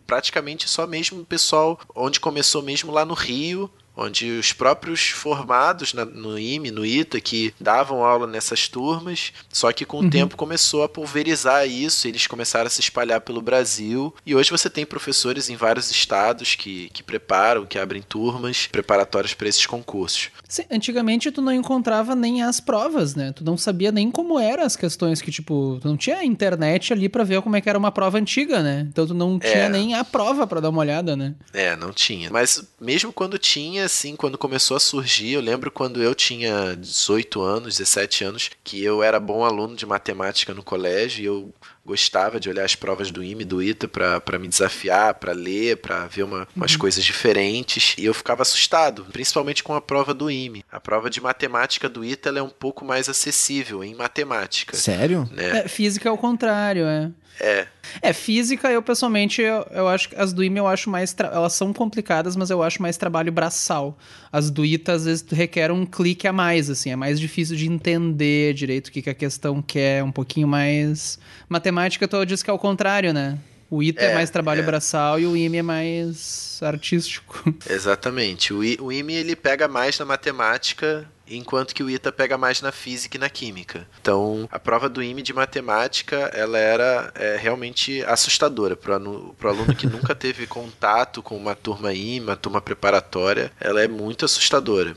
praticamente 0.07 0.69
só 0.69 0.87
mesmo 0.87 1.21
o 1.21 1.25
pessoal 1.25 1.79
onde 1.95 2.21
começou 2.21 2.63
mesmo 2.63 2.93
lá 2.93 3.05
no 3.05 3.15
Rio. 3.15 3.71
Onde 3.97 4.31
os 4.33 4.53
próprios 4.53 5.09
formados 5.11 5.95
na- 5.95 6.05
no 6.05 6.39
IME, 6.39 6.71
no 6.71 6.85
ITA, 6.85 7.21
que 7.21 7.55
davam 7.61 8.05
aula 8.05 8.27
nessas 8.27 8.69
turmas, 8.69 9.33
só 9.53 9.73
que 9.73 9.85
com 9.85 10.01
o 10.01 10.11
tempo 10.11 10.37
começou 10.37 10.83
a 10.83 10.89
pulverizar 10.89 11.67
isso, 11.69 12.09
eles 12.09 12.27
começaram 12.27 12.67
a 12.67 12.71
se 12.71 12.81
espalhar 12.81 13.21
pelo 13.21 13.41
Brasil. 13.41 14.15
E 14.27 14.35
hoje 14.35 14.51
você 14.51 14.69
tem 14.69 14.85
professores 14.85 15.49
em 15.49 15.57
vários 15.57 15.91
estados 15.91 16.55
que, 16.55 16.91
que 16.93 17.03
preparam, 17.03 17.65
que 17.67 17.79
abrem 17.79 18.03
turmas 18.03 18.67
preparatórias 18.67 19.33
para 19.35 19.49
esses 19.49 19.65
concursos. 19.67 20.31
Sim, 20.49 20.65
antigamente 20.71 21.31
tu 21.31 21.41
não 21.41 21.53
encontrava 21.53 22.15
nem 22.15 22.43
as 22.43 22.61
provas, 22.61 23.15
né? 23.15 23.33
Tu 23.33 23.45
não 23.45 23.57
sabia 23.57 23.91
nem 23.93 24.11
como 24.11 24.39
eram 24.39 24.65
as 24.65 24.77
questões 24.77 25.21
que, 25.23 25.31
tipo, 25.31 25.79
tu 25.81 25.89
não 25.89 25.97
tinha 25.97 26.25
internet 26.25 26.93
ali 26.93 27.09
pra 27.09 27.25
ver 27.25 27.41
como 27.43 27.57
é 27.57 27.61
que 27.61 27.69
era 27.69 27.79
uma 27.79 27.91
prova 27.93 28.19
antiga, 28.19 28.63
né? 28.63 28.87
Então 28.89 29.07
tu 29.07 29.15
não 29.15 29.39
tinha 29.39 29.53
É. 29.65 29.69
nem 29.69 29.95
a 29.95 30.05
prova 30.05 30.47
pra 30.47 30.61
dar 30.61 30.71
uma 30.71 30.81
olhada, 30.81 31.17
né? 31.17 31.35
É, 31.53 31.75
não 31.77 31.93
tinha. 31.93 32.29
Mas 32.31 32.63
mesmo 32.81 33.13
quando 33.13 33.39
tinha, 33.39 33.84
assim, 33.85 34.17
quando 34.17 34.39
começou 34.39 34.77
a 34.77 34.81
surgir, 34.81 35.33
eu 35.33 35.41
lembro 35.41 35.71
quando 35.71 36.03
eu 36.03 36.15
tinha 36.15 36.75
18 36.77 37.41
anos, 37.41 37.79
17 37.79 38.25
anos, 38.25 38.51
que 38.63 38.83
eu 38.83 39.03
era 39.03 39.21
bom 39.21 39.45
aluno 39.45 39.77
de 39.77 39.87
matemática 39.87 40.53
no 40.53 40.63
colégio 40.63 41.23
e 41.23 41.27
eu 41.27 41.55
gostava 41.85 42.41
de 42.41 42.49
olhar 42.49 42.65
as 42.65 42.75
provas 42.75 43.11
do 43.11 43.23
IME, 43.23 43.45
do 43.45 43.63
ITA, 43.63 43.89
para 43.89 44.39
me 44.39 44.49
desafiar, 44.49 45.15
para 45.15 45.33
ler, 45.33 45.77
para 45.79 46.07
ver 46.07 46.23
uma, 46.23 46.49
umas 46.57 46.77
coisas 46.77 47.05
diferentes. 47.05 47.95
E 47.99 48.05
eu 48.05 48.15
ficava 48.15 48.43
assustado, 48.43 49.07
principalmente 49.13 49.63
com 49.63 49.75
a 49.75 49.81
prova 49.81 50.15
do 50.15 50.31
IME. 50.31 50.65
A 50.71 50.81
prova 50.81 51.11
de 51.11 51.21
matemática 51.21 51.89
do 51.89 52.05
ITA 52.05 52.31
ela 52.31 52.39
é 52.39 52.43
um 52.43 52.49
pouco 52.49 52.85
mais 52.85 53.09
acessível 53.09 53.85
em 53.85 53.95
matemática. 53.95 54.77
Sério? 54.77 55.29
Né? 55.31 55.61
É, 55.61 55.69
física 55.69 56.09
é 56.09 56.13
o 56.13 56.19
contrário, 56.19 56.87
é. 56.87 57.11
É, 57.41 57.67
É, 58.01 58.13
física, 58.13 58.71
eu 58.71 58.83
pessoalmente, 58.83 59.43
eu, 59.43 59.67
eu 59.71 59.89
acho 59.89 60.09
que 60.09 60.17
as 60.17 60.33
do 60.33 60.43
IME 60.43 60.59
eu 60.59 60.67
acho 60.67 60.89
mais. 60.89 61.15
Elas 61.19 61.53
são 61.53 61.73
complicadas, 61.73 62.37
mas 62.37 62.51
eu 62.51 62.63
acho 62.63 62.81
mais 62.81 62.97
trabalho 62.97 63.33
braçal. 63.33 63.99
As 64.37 64.51
do 64.51 64.65
ITA, 64.65 64.95
às 64.95 65.05
vezes, 65.05 65.25
requer 65.31 65.71
um 65.71 65.87
clique 65.87 66.27
a 66.27 66.33
mais, 66.33 66.69
assim. 66.69 66.91
É 66.91 66.97
mais 66.97 67.21
difícil 67.21 67.55
de 67.55 67.69
entender 67.69 68.53
direito 68.53 68.89
o 68.89 68.91
que, 68.91 69.01
que 69.01 69.09
a 69.09 69.15
questão 69.15 69.63
quer, 69.63 70.03
um 70.03 70.11
pouquinho 70.11 70.49
mais. 70.49 71.21
Matemática, 71.49 72.09
tu 72.09 72.25
diz 72.25 72.43
que 72.43 72.51
é 72.51 72.53
o 72.53 72.59
contrário, 72.59 73.13
né? 73.13 73.39
O 73.71 73.81
ITA 73.81 74.03
é, 74.03 74.11
É, 74.11 74.15
mais 74.15 74.31
trabalho 74.31 74.63
é. 74.63 74.65
braçal 74.65 75.21
e 75.21 75.27
o 75.27 75.37
IME 75.37 75.59
é 75.59 75.63
mais 75.63 76.59
artístico. 76.63 77.55
exatamente. 77.71 78.53
O, 78.53 78.65
I, 78.65 78.77
o 78.81 78.91
IME 78.91 79.15
ele 79.15 79.37
pega 79.37 79.69
mais 79.69 79.97
na 80.01 80.05
matemática, 80.05 81.09
enquanto 81.29 81.75
que 81.75 81.83
o 81.83 81.91
ITA 81.91 82.13
pega 82.13 82.37
mais 82.37 82.61
na 82.61 82.73
física 82.73 83.17
e 83.17 83.21
na 83.21 83.31
química. 83.31 83.87
Então, 84.01 84.49
a 84.51 84.59
prova 84.59 84.89
do 84.89 85.03
IME 85.03 85.23
de 85.23 85.33
matemática, 85.33 86.17
ela 86.35 86.59
era 86.59 87.13
é, 87.15 87.37
realmente 87.37 88.03
assustadora 88.05 88.77
para 88.77 88.99
o 88.99 89.35
aluno 89.43 89.75
que 89.75 89.87
nunca 89.89 90.15
teve 90.15 90.47
contato 90.47 91.23
com 91.23 91.37
uma 91.37 91.55
turma 91.55 91.93
IME, 91.93 92.21
uma 92.21 92.37
turma 92.37 92.61
preparatória, 92.61 93.53
ela 93.61 93.83
é 93.83 93.89
muito 93.89 94.25
assustadora. 94.25 94.97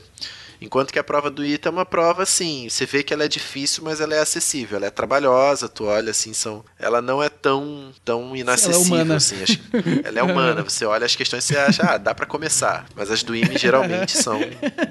Enquanto 0.60 0.92
que 0.92 0.98
a 0.98 1.04
prova 1.04 1.30
do 1.30 1.44
ITA 1.44 1.68
é 1.68 1.72
uma 1.72 1.86
prova, 1.86 2.22
assim, 2.22 2.68
você 2.68 2.84
vê 2.86 3.02
que 3.02 3.12
ela 3.14 3.24
é 3.24 3.28
difícil, 3.28 3.82
mas 3.84 4.00
ela 4.00 4.14
é 4.14 4.20
acessível. 4.20 4.76
Ela 4.76 4.86
é 4.86 4.90
trabalhosa, 4.90 5.68
tu 5.68 5.84
olha, 5.84 6.10
assim, 6.10 6.32
são... 6.32 6.64
Ela 6.78 7.00
não 7.02 7.22
é 7.22 7.28
tão, 7.28 7.92
tão 8.04 8.34
inacessível, 8.36 8.80
humana. 8.82 9.16
assim. 9.16 9.36
As- 9.42 9.58
Ela 10.04 10.20
é 10.20 10.22
humana. 10.22 10.62
Você 10.62 10.84
olha 10.84 11.06
as 11.06 11.14
questões 11.16 11.44
e 11.44 11.48
você 11.48 11.56
acha, 11.58 11.82
ah, 11.84 11.98
dá 11.98 12.14
pra 12.14 12.26
começar. 12.26 12.86
Mas 12.96 13.10
as 13.10 13.22
do 13.22 13.34
IME 13.34 13.56
geralmente 13.58 14.12
são 14.16 14.38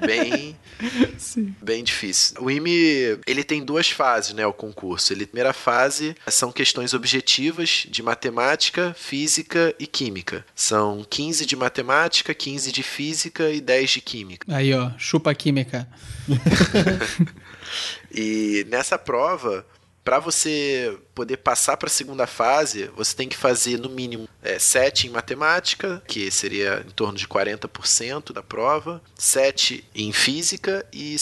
bem, 0.06 0.56
bem 1.62 1.84
difíceis. 1.84 2.34
O 2.40 2.50
IME, 2.50 3.18
ele 3.26 3.44
tem 3.44 3.64
duas 3.64 3.90
fases, 3.90 4.32
né, 4.34 4.46
o 4.46 4.52
concurso. 4.52 5.12
Ele, 5.12 5.24
a 5.24 5.26
primeira 5.26 5.52
fase 5.52 6.14
são 6.28 6.50
questões 6.52 6.94
objetivas 6.94 7.86
de 7.88 8.02
matemática, 8.02 8.94
física 8.98 9.74
e 9.78 9.86
química. 9.86 10.44
São 10.54 11.04
15 11.08 11.46
de 11.46 11.56
matemática, 11.56 12.34
15 12.34 12.72
de 12.72 12.82
física 12.82 13.50
e 13.50 13.60
10 13.60 13.90
de 13.90 14.00
química. 14.00 14.46
Aí, 14.54 14.72
ó, 14.74 14.90
chupa 14.98 15.30
a 15.30 15.34
química. 15.64 15.88
E 18.10 18.66
nessa 18.70 18.98
prova, 18.98 19.66
para 20.08 20.20
você 20.20 20.96
poder 21.14 21.36
passar 21.36 21.76
para 21.76 21.86
a 21.86 21.90
segunda 21.90 22.26
fase, 22.26 22.90
você 22.96 23.14
tem 23.14 23.28
que 23.28 23.36
fazer 23.36 23.78
no 23.78 23.90
mínimo 23.90 24.26
é, 24.42 24.58
7 24.58 25.06
em 25.06 25.10
matemática, 25.10 26.02
que 26.08 26.30
seria 26.30 26.82
em 26.88 26.90
torno 26.92 27.18
de 27.18 27.28
40% 27.28 28.32
da 28.32 28.42
prova, 28.42 29.02
7 29.14 29.84
em 29.94 30.10
física 30.10 30.86
e 30.94 31.14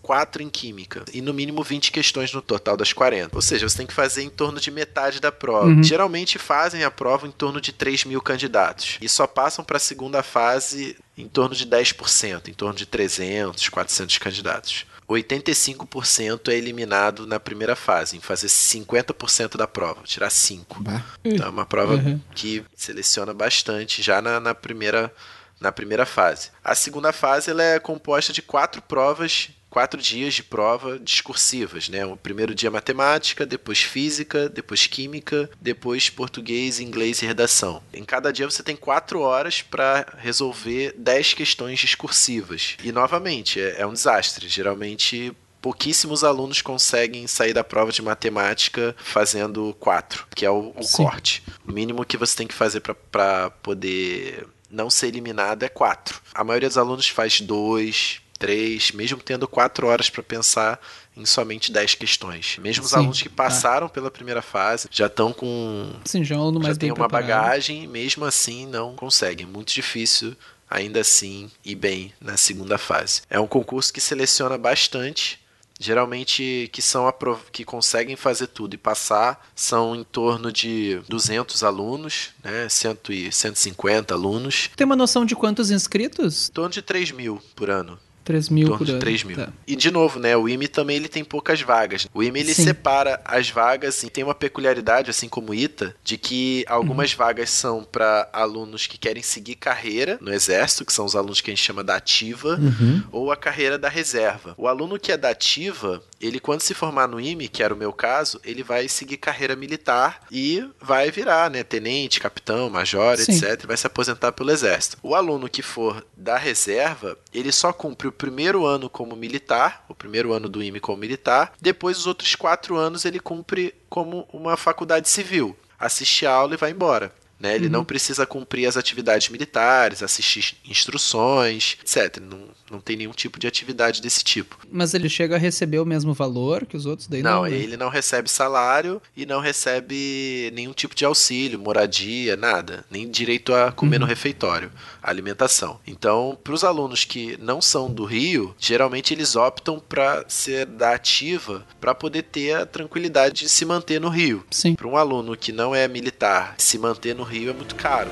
4 0.00 0.40
em 0.40 0.48
química. 0.48 1.04
E 1.12 1.20
no 1.20 1.34
mínimo 1.34 1.64
20 1.64 1.90
questões 1.90 2.32
no 2.32 2.40
total 2.40 2.76
das 2.76 2.92
40. 2.92 3.34
Ou 3.34 3.42
seja, 3.42 3.68
você 3.68 3.78
tem 3.78 3.88
que 3.88 3.92
fazer 3.92 4.22
em 4.22 4.30
torno 4.30 4.60
de 4.60 4.70
metade 4.70 5.18
da 5.18 5.32
prova. 5.32 5.82
Geralmente 5.82 6.38
fazem 6.38 6.84
a 6.84 6.92
prova 6.92 7.26
em 7.26 7.32
torno 7.32 7.60
de 7.60 7.72
3 7.72 8.04
mil 8.04 8.20
candidatos. 8.20 8.98
E 9.00 9.08
só 9.08 9.26
passam 9.26 9.64
para 9.64 9.78
a 9.78 9.80
segunda 9.80 10.22
fase 10.22 10.96
em 11.16 11.26
torno 11.26 11.56
de 11.56 11.66
10%, 11.66 12.46
em 12.46 12.54
torno 12.54 12.74
de 12.74 12.86
300, 12.86 13.68
400 13.68 14.18
candidatos. 14.18 14.86
85% 15.08 16.48
é 16.48 16.54
eliminado 16.54 17.26
na 17.26 17.40
primeira 17.40 17.74
fase, 17.74 18.16
em 18.16 18.20
fazer 18.20 18.48
50% 18.48 19.56
da 19.56 19.66
prova, 19.66 20.02
tirar 20.02 20.30
5. 20.30 20.82
Bah. 20.82 21.02
Então 21.24 21.46
é 21.46 21.50
uma 21.50 21.64
prova 21.64 21.98
que 22.34 22.64
seleciona 22.76 23.32
bastante 23.32 24.02
já 24.02 24.20
na, 24.20 24.38
na 24.38 24.54
primeira, 24.54 25.12
na 25.58 25.72
primeira 25.72 26.04
fase. 26.04 26.50
A 26.62 26.74
segunda 26.74 27.12
fase 27.12 27.50
ela 27.50 27.62
é 27.62 27.78
composta 27.78 28.32
de 28.32 28.42
quatro 28.42 28.82
provas, 28.82 29.50
quatro 29.78 30.02
dias 30.02 30.34
de 30.34 30.42
prova 30.42 30.98
discursivas. 30.98 31.88
Né? 31.88 32.04
O 32.04 32.16
primeiro 32.16 32.52
dia 32.52 32.68
matemática, 32.68 33.46
depois 33.46 33.80
física, 33.80 34.48
depois 34.48 34.88
química, 34.88 35.48
depois 35.60 36.10
português, 36.10 36.80
inglês 36.80 37.22
e 37.22 37.26
redação. 37.26 37.80
Em 37.94 38.02
cada 38.02 38.32
dia 38.32 38.50
você 38.50 38.60
tem 38.60 38.74
quatro 38.74 39.20
horas 39.20 39.62
para 39.62 40.04
resolver 40.18 40.96
10 40.98 41.34
questões 41.34 41.78
discursivas. 41.78 42.76
E 42.82 42.90
novamente, 42.90 43.60
é, 43.60 43.82
é 43.82 43.86
um 43.86 43.92
desastre. 43.92 44.48
Geralmente 44.48 45.32
pouquíssimos 45.62 46.24
alunos 46.24 46.60
conseguem 46.60 47.28
sair 47.28 47.52
da 47.52 47.62
prova 47.62 47.92
de 47.92 48.02
matemática 48.02 48.96
fazendo 48.98 49.76
quatro, 49.78 50.26
que 50.34 50.44
é 50.44 50.50
o, 50.50 50.72
o 50.74 50.88
corte. 50.90 51.40
O 51.64 51.70
mínimo 51.70 52.04
que 52.04 52.16
você 52.16 52.36
tem 52.36 52.48
que 52.48 52.54
fazer 52.54 52.80
para 52.80 53.50
poder 53.62 54.44
não 54.68 54.90
ser 54.90 55.06
eliminado 55.06 55.62
é 55.62 55.68
quatro. 55.68 56.20
A 56.34 56.42
maioria 56.42 56.68
dos 56.68 56.78
alunos 56.78 57.08
faz 57.08 57.40
dois, 57.40 58.20
três, 58.38 58.92
mesmo 58.92 59.20
tendo 59.20 59.48
quatro 59.48 59.86
horas 59.86 60.08
para 60.08 60.22
pensar 60.22 60.80
em 61.16 61.26
somente 61.26 61.72
10 61.72 61.94
questões. 61.96 62.56
Mesmo 62.58 62.84
os 62.84 62.90
Sim, 62.90 62.96
alunos 62.96 63.20
que 63.22 63.28
tá. 63.28 63.34
passaram 63.44 63.88
pela 63.88 64.10
primeira 64.10 64.40
fase 64.40 64.88
já 64.90 65.06
estão 65.06 65.32
com 65.32 65.92
Sim, 66.04 66.24
já 66.24 66.36
é 66.36 66.38
um 66.38 66.62
já 66.62 66.74
tem 66.74 66.90
uma 66.90 67.08
preparado. 67.08 67.26
bagagem, 67.26 67.86
mesmo 67.86 68.24
assim 68.24 68.66
não 68.66 68.94
conseguem. 68.94 69.46
É 69.46 69.48
muito 69.48 69.72
difícil, 69.72 70.36
ainda 70.70 71.00
assim, 71.00 71.50
ir 71.64 71.74
bem 71.74 72.12
na 72.20 72.36
segunda 72.36 72.78
fase. 72.78 73.22
É 73.28 73.40
um 73.40 73.46
concurso 73.46 73.92
que 73.92 74.00
seleciona 74.00 74.56
bastante. 74.56 75.40
Geralmente 75.80 76.68
que 76.72 76.82
são 76.82 77.12
que 77.52 77.64
conseguem 77.64 78.16
fazer 78.16 78.48
tudo 78.48 78.74
e 78.74 78.76
passar 78.76 79.48
são 79.54 79.94
em 79.94 80.02
torno 80.02 80.50
de 80.50 81.00
200 81.08 81.62
alunos, 81.62 82.30
né? 82.42 82.68
100 82.68 82.96
e 83.10 83.30
150 83.32 84.12
alunos, 84.12 84.70
Tem 84.74 84.84
uma 84.84 84.96
noção 84.96 85.24
de 85.24 85.36
quantos 85.36 85.70
inscritos? 85.70 86.48
em 86.48 86.52
torno 86.52 86.70
de 86.70 86.82
3 86.82 87.12
mil 87.12 87.40
por 87.54 87.70
ano. 87.70 87.96
3 88.28 88.48
Em 88.50 88.54
mil 88.54 88.76
por 88.76 88.86
ano. 88.88 88.98
3 88.98 89.24
mil. 89.24 89.36
Tá. 89.36 89.48
E 89.66 89.74
de 89.74 89.90
novo, 89.90 90.18
né? 90.20 90.36
O 90.36 90.46
IME 90.48 90.68
também 90.68 90.96
ele 90.96 91.08
tem 91.08 91.24
poucas 91.24 91.62
vagas. 91.62 92.06
O 92.12 92.22
IME 92.22 92.40
ele 92.40 92.52
Sim. 92.52 92.64
separa 92.64 93.20
as 93.24 93.48
vagas 93.48 94.02
e 94.02 94.10
tem 94.10 94.22
uma 94.22 94.34
peculiaridade, 94.34 95.08
assim 95.10 95.28
como 95.28 95.52
o 95.52 95.54
ITA, 95.54 95.94
de 96.04 96.18
que 96.18 96.64
algumas 96.68 97.12
Uhum. 97.12 97.18
vagas 97.18 97.48
são 97.50 97.82
para 97.82 98.28
alunos 98.32 98.86
que 98.86 98.98
querem 98.98 99.22
seguir 99.22 99.54
carreira 99.54 100.18
no 100.20 100.32
exército, 100.32 100.84
que 100.84 100.92
são 100.92 101.06
os 101.06 101.16
alunos 101.16 101.40
que 101.40 101.50
a 101.50 101.54
gente 101.54 101.64
chama 101.64 101.82
da 101.82 101.96
ativa, 101.96 102.56
Uhum. 102.60 103.02
ou 103.10 103.32
a 103.32 103.36
carreira 103.36 103.78
da 103.78 103.88
reserva. 103.88 104.54
O 104.58 104.68
aluno 104.68 104.98
que 104.98 105.10
é 105.10 105.16
da 105.16 105.30
ativa, 105.30 106.02
ele 106.20 106.38
quando 106.38 106.60
se 106.60 106.74
formar 106.74 107.08
no 107.08 107.18
IME, 107.18 107.48
que 107.48 107.62
era 107.62 107.72
o 107.72 107.76
meu 107.76 107.92
caso, 107.92 108.38
ele 108.44 108.62
vai 108.62 108.88
seguir 108.88 109.16
carreira 109.16 109.56
militar 109.56 110.20
e 110.30 110.62
vai 110.80 111.10
virar, 111.10 111.50
né, 111.50 111.62
tenente, 111.62 112.20
capitão, 112.20 112.68
major, 112.68 113.16
Sim. 113.16 113.32
etc, 113.32 113.64
vai 113.66 113.76
se 113.76 113.86
aposentar 113.86 114.32
pelo 114.32 114.50
exército. 114.50 114.98
O 115.02 115.14
aluno 115.14 115.48
que 115.48 115.62
for 115.62 116.04
da 116.16 116.36
reserva, 116.36 117.16
ele 117.32 117.50
só 117.52 117.72
cumpre 117.72 118.08
o 118.08 118.12
primeiro 118.18 118.66
ano 118.66 118.90
como 118.90 119.16
militar, 119.16 119.84
o 119.88 119.94
primeiro 119.94 120.32
ano 120.32 120.48
do 120.48 120.62
IME 120.62 120.80
como 120.80 120.98
militar, 120.98 121.52
depois 121.60 121.96
os 121.96 122.06
outros 122.06 122.34
quatro 122.34 122.76
anos 122.76 123.04
ele 123.04 123.20
cumpre 123.20 123.74
como 123.88 124.28
uma 124.32 124.56
faculdade 124.56 125.08
civil. 125.08 125.56
Assiste 125.78 126.26
a 126.26 126.32
aula 126.32 126.54
e 126.54 126.56
vai 126.56 126.72
embora. 126.72 127.12
Né? 127.40 127.54
Ele 127.54 127.68
não 127.68 127.84
precisa 127.84 128.26
cumprir 128.26 128.66
as 128.66 128.76
atividades 128.76 129.28
militares, 129.28 130.02
assistir 130.02 130.56
instruções, 130.68 131.76
etc. 131.80 132.20
Não, 132.20 132.48
não 132.68 132.80
tem 132.80 132.96
nenhum 132.96 133.12
tipo 133.12 133.38
de 133.38 133.46
atividade 133.46 134.02
desse 134.02 134.24
tipo. 134.24 134.58
Mas 134.72 134.92
ele 134.92 135.08
chega 135.08 135.36
a 135.36 135.38
receber 135.38 135.78
o 135.78 135.84
mesmo 135.84 136.12
valor 136.12 136.66
que 136.66 136.76
os 136.76 136.84
outros 136.84 137.06
daí 137.06 137.22
Não, 137.22 137.42
não, 137.42 137.42
né? 137.42 137.52
ele 137.52 137.76
não 137.76 137.88
recebe 137.88 138.28
salário 138.28 139.00
e 139.16 139.24
não 139.24 139.40
recebe 139.40 140.50
nenhum 140.52 140.72
tipo 140.72 140.96
de 140.96 141.04
auxílio, 141.04 141.60
moradia, 141.60 142.36
nada. 142.36 142.84
Nem 142.90 143.08
direito 143.08 143.54
a 143.54 143.70
comer 143.70 144.00
no 144.00 144.06
refeitório, 144.06 144.72
alimentação. 145.08 145.78
Então, 145.86 146.36
para 146.42 146.52
os 146.54 146.64
alunos 146.64 147.04
que 147.04 147.36
não 147.40 147.60
são 147.60 147.90
do 147.90 148.04
Rio, 148.04 148.54
geralmente 148.58 149.12
eles 149.14 149.36
optam 149.36 149.78
para 149.78 150.24
ser 150.28 150.66
da 150.66 150.92
ativa 150.94 151.64
para 151.80 151.94
poder 151.94 152.22
ter 152.22 152.54
a 152.56 152.66
tranquilidade 152.66 153.42
de 153.42 153.48
se 153.48 153.64
manter 153.64 154.00
no 154.00 154.08
Rio. 154.08 154.44
Sim. 154.50 154.74
Para 154.74 154.86
um 154.88 154.96
aluno 154.96 155.36
que 155.36 155.52
não 155.52 155.74
é 155.74 155.86
militar, 155.88 156.54
se 156.58 156.78
manter 156.78 157.14
no 157.14 157.22
Rio 157.22 157.50
é 157.50 157.52
muito 157.52 157.74
caro. 157.74 158.10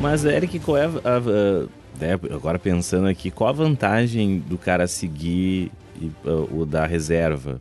Mas, 0.00 0.24
Eric, 0.24 0.58
qual 0.60 0.76
é 0.76 0.84
a, 0.84 0.88
a- 0.88 1.18
a- 1.18 1.66
né, 1.98 2.12
agora 2.30 2.58
pensando 2.58 3.08
aqui, 3.08 3.30
qual 3.30 3.48
a 3.48 3.52
vantagem 3.52 4.38
do 4.40 4.58
cara 4.58 4.86
seguir 4.86 5.72
e, 6.00 6.10
o 6.52 6.66
da 6.66 6.84
reserva? 6.86 7.60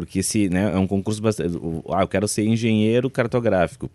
Porque 0.00 0.22
se 0.22 0.48
né, 0.48 0.72
é 0.72 0.78
um 0.78 0.86
concurso 0.86 1.20
bastante. 1.22 1.58
Ah, 1.88 2.02
eu 2.02 2.08
quero 2.08 2.26
ser 2.26 2.44
engenheiro 2.44 3.10
cartográfico. 3.10 3.90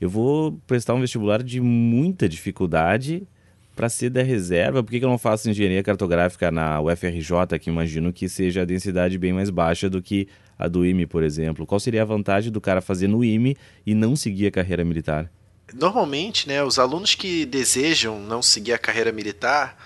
Eu 0.00 0.08
vou 0.08 0.58
prestar 0.66 0.94
um 0.94 1.00
vestibular 1.00 1.42
de 1.42 1.60
muita 1.60 2.28
dificuldade 2.28 3.26
para 3.74 3.88
ser 3.88 4.10
da 4.10 4.22
reserva. 4.22 4.82
Por 4.82 4.90
que, 4.90 4.98
que 4.98 5.04
eu 5.04 5.08
não 5.08 5.18
faço 5.18 5.50
engenharia 5.50 5.82
cartográfica 5.82 6.50
na 6.50 6.80
UFRJ, 6.80 7.58
que 7.60 7.68
imagino 7.68 8.12
que 8.12 8.28
seja 8.28 8.62
a 8.62 8.64
densidade 8.64 9.18
bem 9.18 9.32
mais 9.32 9.50
baixa 9.50 9.90
do 9.90 10.00
que 10.00 10.28
a 10.58 10.66
do 10.66 10.84
IME, 10.84 11.06
por 11.06 11.22
exemplo? 11.22 11.66
Qual 11.66 11.78
seria 11.78 12.02
a 12.02 12.06
vantagem 12.06 12.50
do 12.50 12.60
cara 12.60 12.80
fazer 12.80 13.06
no 13.06 13.22
IME 13.22 13.56
e 13.84 13.94
não 13.94 14.16
seguir 14.16 14.46
a 14.46 14.50
carreira 14.50 14.84
militar? 14.84 15.30
Normalmente, 15.74 16.48
né, 16.48 16.62
os 16.62 16.78
alunos 16.78 17.14
que 17.14 17.44
desejam 17.44 18.20
não 18.20 18.40
seguir 18.40 18.72
a 18.72 18.78
carreira 18.78 19.12
militar, 19.12 19.76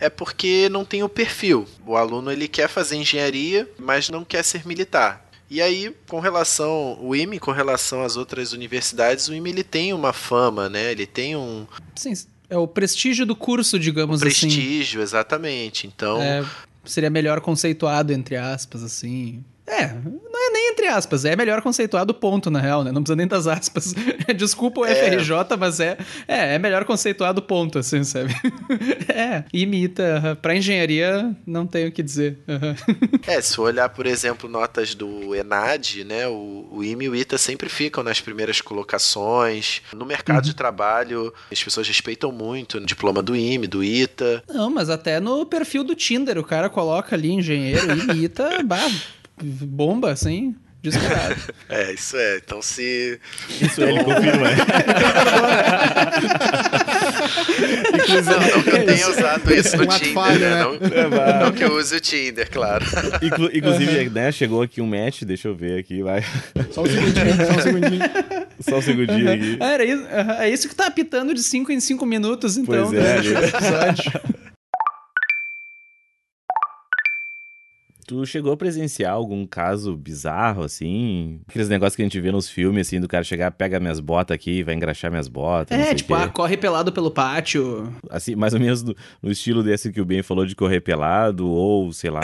é 0.00 0.08
porque 0.08 0.68
não 0.70 0.84
tem 0.84 1.02
o 1.02 1.08
perfil. 1.08 1.66
O 1.86 1.96
aluno 1.96 2.30
ele 2.30 2.48
quer 2.48 2.68
fazer 2.68 2.96
engenharia, 2.96 3.68
mas 3.78 4.08
não 4.08 4.24
quer 4.24 4.42
ser 4.42 4.66
militar. 4.66 5.26
E 5.50 5.62
aí, 5.62 5.94
com 6.06 6.20
relação 6.20 6.98
o 7.00 7.16
IME, 7.16 7.38
com 7.38 7.50
relação 7.52 8.02
às 8.02 8.16
outras 8.16 8.52
universidades, 8.52 9.28
o 9.28 9.34
IME 9.34 9.50
ele 9.50 9.64
tem 9.64 9.94
uma 9.94 10.12
fama, 10.12 10.68
né? 10.68 10.90
Ele 10.92 11.06
tem 11.06 11.36
um 11.36 11.66
Sim, 11.96 12.12
é 12.50 12.56
o 12.56 12.66
prestígio 12.66 13.24
do 13.24 13.34
curso, 13.34 13.78
digamos 13.78 14.22
assim. 14.22 14.48
prestígio, 14.48 15.00
exatamente. 15.00 15.86
Então, 15.86 16.20
É, 16.20 16.44
seria 16.84 17.10
melhor 17.10 17.40
conceituado, 17.40 18.12
entre 18.12 18.36
aspas, 18.36 18.82
assim. 18.82 19.42
É, 19.68 19.92
não 19.92 20.48
é 20.48 20.50
nem 20.50 20.68
entre 20.70 20.86
aspas, 20.86 21.24
é 21.24 21.34
melhor 21.34 21.60
conceituado, 21.60 22.14
ponto, 22.14 22.50
na 22.50 22.60
real, 22.60 22.84
né? 22.84 22.92
Não 22.92 23.02
precisa 23.02 23.16
nem 23.16 23.26
das 23.26 23.46
aspas. 23.46 23.94
Desculpa 24.36 24.80
o 24.80 24.86
FRJ, 24.86 25.56
mas 25.58 25.80
é, 25.80 25.98
é, 26.26 26.54
é 26.54 26.58
melhor 26.58 26.84
conceituado, 26.84 27.42
ponto, 27.42 27.78
assim, 27.78 28.04
sabe? 28.04 28.32
é, 29.08 29.44
imita. 29.52 30.38
Pra 30.40 30.54
engenharia, 30.54 31.34
não 31.46 31.66
tenho 31.66 31.88
o 31.88 31.92
que 31.92 32.02
dizer. 32.02 32.38
Aham. 32.48 32.74
É, 33.26 33.40
se 33.40 33.56
for 33.56 33.64
olhar, 33.64 33.88
por 33.88 34.06
exemplo, 34.06 34.48
notas 34.48 34.94
do 34.94 35.34
Enad, 35.34 36.04
né, 36.04 36.26
o, 36.28 36.68
o 36.70 36.84
IME 36.84 37.06
e 37.06 37.08
o 37.08 37.16
ITA 37.16 37.36
sempre 37.36 37.68
ficam 37.68 38.02
nas 38.02 38.20
primeiras 38.20 38.60
colocações. 38.60 39.82
No 39.92 40.06
mercado 40.06 40.44
de 40.44 40.54
trabalho, 40.54 41.32
as 41.50 41.62
pessoas 41.62 41.86
respeitam 41.86 42.30
muito 42.30 42.78
o 42.78 42.86
diploma 42.86 43.22
do 43.22 43.34
IME, 43.34 43.66
do 43.66 43.82
ITA. 43.82 44.42
Não, 44.48 44.70
mas 44.70 44.88
até 44.88 45.20
no 45.20 45.44
perfil 45.44 45.84
do 45.84 45.94
Tinder, 45.94 46.38
o 46.38 46.44
cara 46.44 46.68
coloca 46.68 47.14
ali 47.14 47.32
engenheiro, 47.32 47.92
imita, 47.92 48.62
bah, 48.64 48.88
bomba, 49.44 50.10
assim, 50.12 50.54
descarado. 50.82 51.36
É, 51.68 51.92
isso 51.92 52.16
é. 52.16 52.38
Então, 52.38 52.62
se. 52.62 53.20
Isso 53.60 53.82
ele 53.82 54.02
confirma. 54.02 54.48
Não, 58.08 58.24
não 58.56 58.62
que 58.62 58.70
eu 58.70 58.86
tenha 58.86 59.08
usado 59.10 59.54
isso 59.54 59.76
no 59.76 59.86
Tinder, 59.86 60.12
falho, 60.14 60.40
né? 60.40 60.50
né? 60.50 61.08
Não, 61.10 61.40
não 61.44 61.52
que 61.52 61.62
eu 61.62 61.76
use 61.76 61.94
o 61.94 62.00
Tinder, 62.00 62.50
claro. 62.50 62.86
Inclu- 63.22 63.50
inclusive, 63.52 64.08
né, 64.10 64.32
chegou 64.32 64.62
aqui 64.62 64.80
um 64.80 64.86
match, 64.86 65.24
deixa 65.24 65.48
eu 65.48 65.54
ver 65.54 65.78
aqui, 65.78 66.02
vai. 66.02 66.24
Só 66.70 66.82
um 66.82 66.86
segundinho, 66.86 67.36
só 67.36 67.52
um 67.52 67.60
segundinho. 67.60 68.02
Só 68.60 68.78
um 68.78 68.82
segundinho 68.82 69.32
aqui. 69.32 69.56
Ah, 69.60 69.70
era 69.70 69.84
isso, 69.84 70.04
é 70.40 70.50
isso 70.50 70.68
que 70.68 70.74
tá 70.74 70.88
apitando 70.88 71.32
de 71.32 71.40
5 71.44 71.70
em 71.70 71.78
5 71.78 72.04
minutos, 72.04 72.56
então. 72.56 72.90
Pois 72.90 72.92
é, 72.92 73.20
Tu 78.08 78.24
chegou 78.24 78.52
a 78.54 78.56
presenciar 78.56 79.12
algum 79.12 79.46
caso 79.46 79.94
bizarro, 79.94 80.62
assim? 80.62 81.40
Aqueles 81.46 81.68
negócios 81.68 81.94
que 81.94 82.00
a 82.00 82.06
gente 82.06 82.18
vê 82.18 82.32
nos 82.32 82.48
filmes, 82.48 82.86
assim, 82.86 82.98
do 82.98 83.06
cara 83.06 83.22
chegar, 83.22 83.50
pega 83.50 83.78
minhas 83.78 84.00
botas 84.00 84.34
aqui, 84.34 84.62
vai 84.62 84.74
engraxar 84.74 85.10
minhas 85.10 85.28
botas. 85.28 85.76
não 85.76 85.84
É, 85.84 85.88
sei 85.88 85.96
tipo, 85.96 86.14
ah, 86.14 86.26
corre 86.26 86.56
pelado 86.56 86.90
pelo 86.90 87.10
pátio. 87.10 87.92
Assim, 88.08 88.34
mais 88.34 88.54
ou 88.54 88.60
menos 88.60 88.82
no, 88.82 88.96
no 89.22 89.30
estilo 89.30 89.62
desse 89.62 89.92
que 89.92 90.00
o 90.00 90.06
Ben 90.06 90.22
falou 90.22 90.46
de 90.46 90.56
correr 90.56 90.80
pelado, 90.80 91.46
ou, 91.46 91.92
sei 91.92 92.08
lá, 92.08 92.22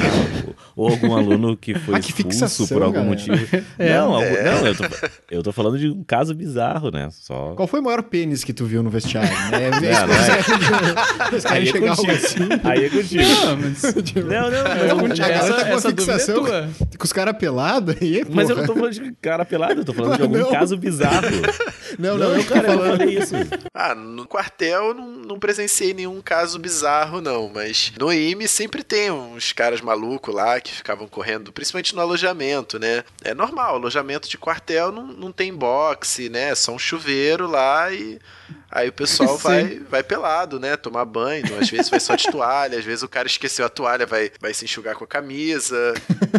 ou, 0.74 0.86
ou 0.86 0.90
algum 0.90 1.14
aluno 1.14 1.54
que 1.54 1.74
foi 1.78 1.96
Ah, 1.96 2.00
que 2.00 2.12
expulso 2.12 2.30
fixação, 2.30 2.66
por 2.66 2.82
algum 2.82 2.94
galera. 3.04 3.10
motivo. 3.10 3.46
não, 3.78 4.14
algum- 4.14 4.42
não 4.42 4.66
eu, 4.66 4.74
tô, 4.74 4.84
eu 5.30 5.42
tô 5.42 5.52
falando 5.52 5.78
de 5.78 5.90
um 5.90 6.02
caso 6.02 6.34
bizarro, 6.34 6.90
né? 6.90 7.10
Só. 7.12 7.52
Qual 7.56 7.68
foi 7.68 7.80
o 7.80 7.84
maior 7.84 8.02
pênis 8.04 8.42
que 8.42 8.54
tu 8.54 8.64
viu 8.64 8.82
no 8.82 8.88
vestiário? 8.88 9.28
É, 9.52 9.70
Não, 9.70 9.80
não 9.80 10.14
é. 10.14 11.36
Os 11.36 11.44
Aí 11.46 11.70
caras 11.70 11.74
é 11.74 11.78
contigo. 11.94 12.12
assim. 12.12 12.38
Aí 12.64 12.84
é 12.86 12.88
contigo. 12.88 13.22
Não, 13.22 13.56
mas. 13.58 13.82
Não, 13.82 14.50
não, 14.50 14.62
mas 14.64 14.78
Não, 14.78 14.86
eu- 14.86 14.96
contigo. 14.98 15.26
essa, 15.28 15.54
Essa 15.54 15.73
essa 15.76 15.92
dúvida 15.92 16.14
é 16.14 16.24
tua. 16.26 16.70
Com 16.98 17.04
os 17.04 17.12
caras 17.12 17.36
pelados 17.36 17.96
aí, 18.00 18.24
Mas 18.30 18.48
eu 18.50 18.56
porra. 18.56 18.66
não 18.66 18.74
tô 18.74 18.80
falando 18.80 18.92
de 18.92 19.12
cara 19.20 19.44
pelado, 19.44 19.80
eu 19.80 19.84
tô 19.84 19.92
falando 19.92 20.16
de 20.16 20.22
algum 20.22 20.38
Não. 20.38 20.50
caso 20.50 20.76
bizarro. 20.76 21.26
Não, 21.98 22.18
não, 22.18 22.34
eu 22.34 22.44
tô 22.44 22.54
cara, 22.54 22.68
eu 22.68 22.72
não 22.72 22.78
falando. 22.82 22.98
falei 22.98 23.18
isso. 23.18 23.34
Ah, 23.72 23.94
no 23.94 24.26
quartel 24.26 24.86
eu 24.86 24.94
não, 24.94 25.06
não 25.12 25.38
presenciei 25.38 25.94
nenhum 25.94 26.20
caso 26.20 26.58
bizarro, 26.58 27.20
não. 27.20 27.48
Mas 27.54 27.92
no 28.00 28.12
IME 28.12 28.48
sempre 28.48 28.82
tem 28.82 29.12
uns 29.12 29.52
caras 29.52 29.80
malucos 29.80 30.34
lá 30.34 30.60
que 30.60 30.72
ficavam 30.72 31.06
correndo, 31.06 31.52
principalmente 31.52 31.94
no 31.94 32.00
alojamento, 32.00 32.80
né? 32.80 33.04
É 33.22 33.32
normal, 33.32 33.76
alojamento 33.76 34.28
de 34.28 34.36
quartel 34.36 34.90
não, 34.90 35.06
não 35.06 35.30
tem 35.30 35.54
boxe, 35.54 36.28
né? 36.28 36.50
É 36.50 36.54
só 36.56 36.72
um 36.72 36.78
chuveiro 36.80 37.46
lá 37.46 37.92
e. 37.92 38.18
Aí 38.70 38.88
o 38.88 38.92
pessoal 38.92 39.36
Sim. 39.38 39.42
vai, 39.42 39.80
vai 39.90 40.02
pelado, 40.02 40.58
né? 40.58 40.76
Tomar 40.76 41.04
banho. 41.04 41.44
Às 41.60 41.70
vezes 41.70 41.88
vai 41.88 42.00
só 42.00 42.14
de 42.16 42.30
toalha, 42.30 42.78
às 42.78 42.84
vezes 42.84 43.02
o 43.02 43.08
cara 43.08 43.26
esqueceu 43.28 43.64
a 43.64 43.68
toalha, 43.68 44.04
vai, 44.06 44.30
vai 44.40 44.52
se 44.52 44.64
enxugar 44.64 44.94
com 44.96 45.04
a 45.04 45.06
camisa. 45.06 45.94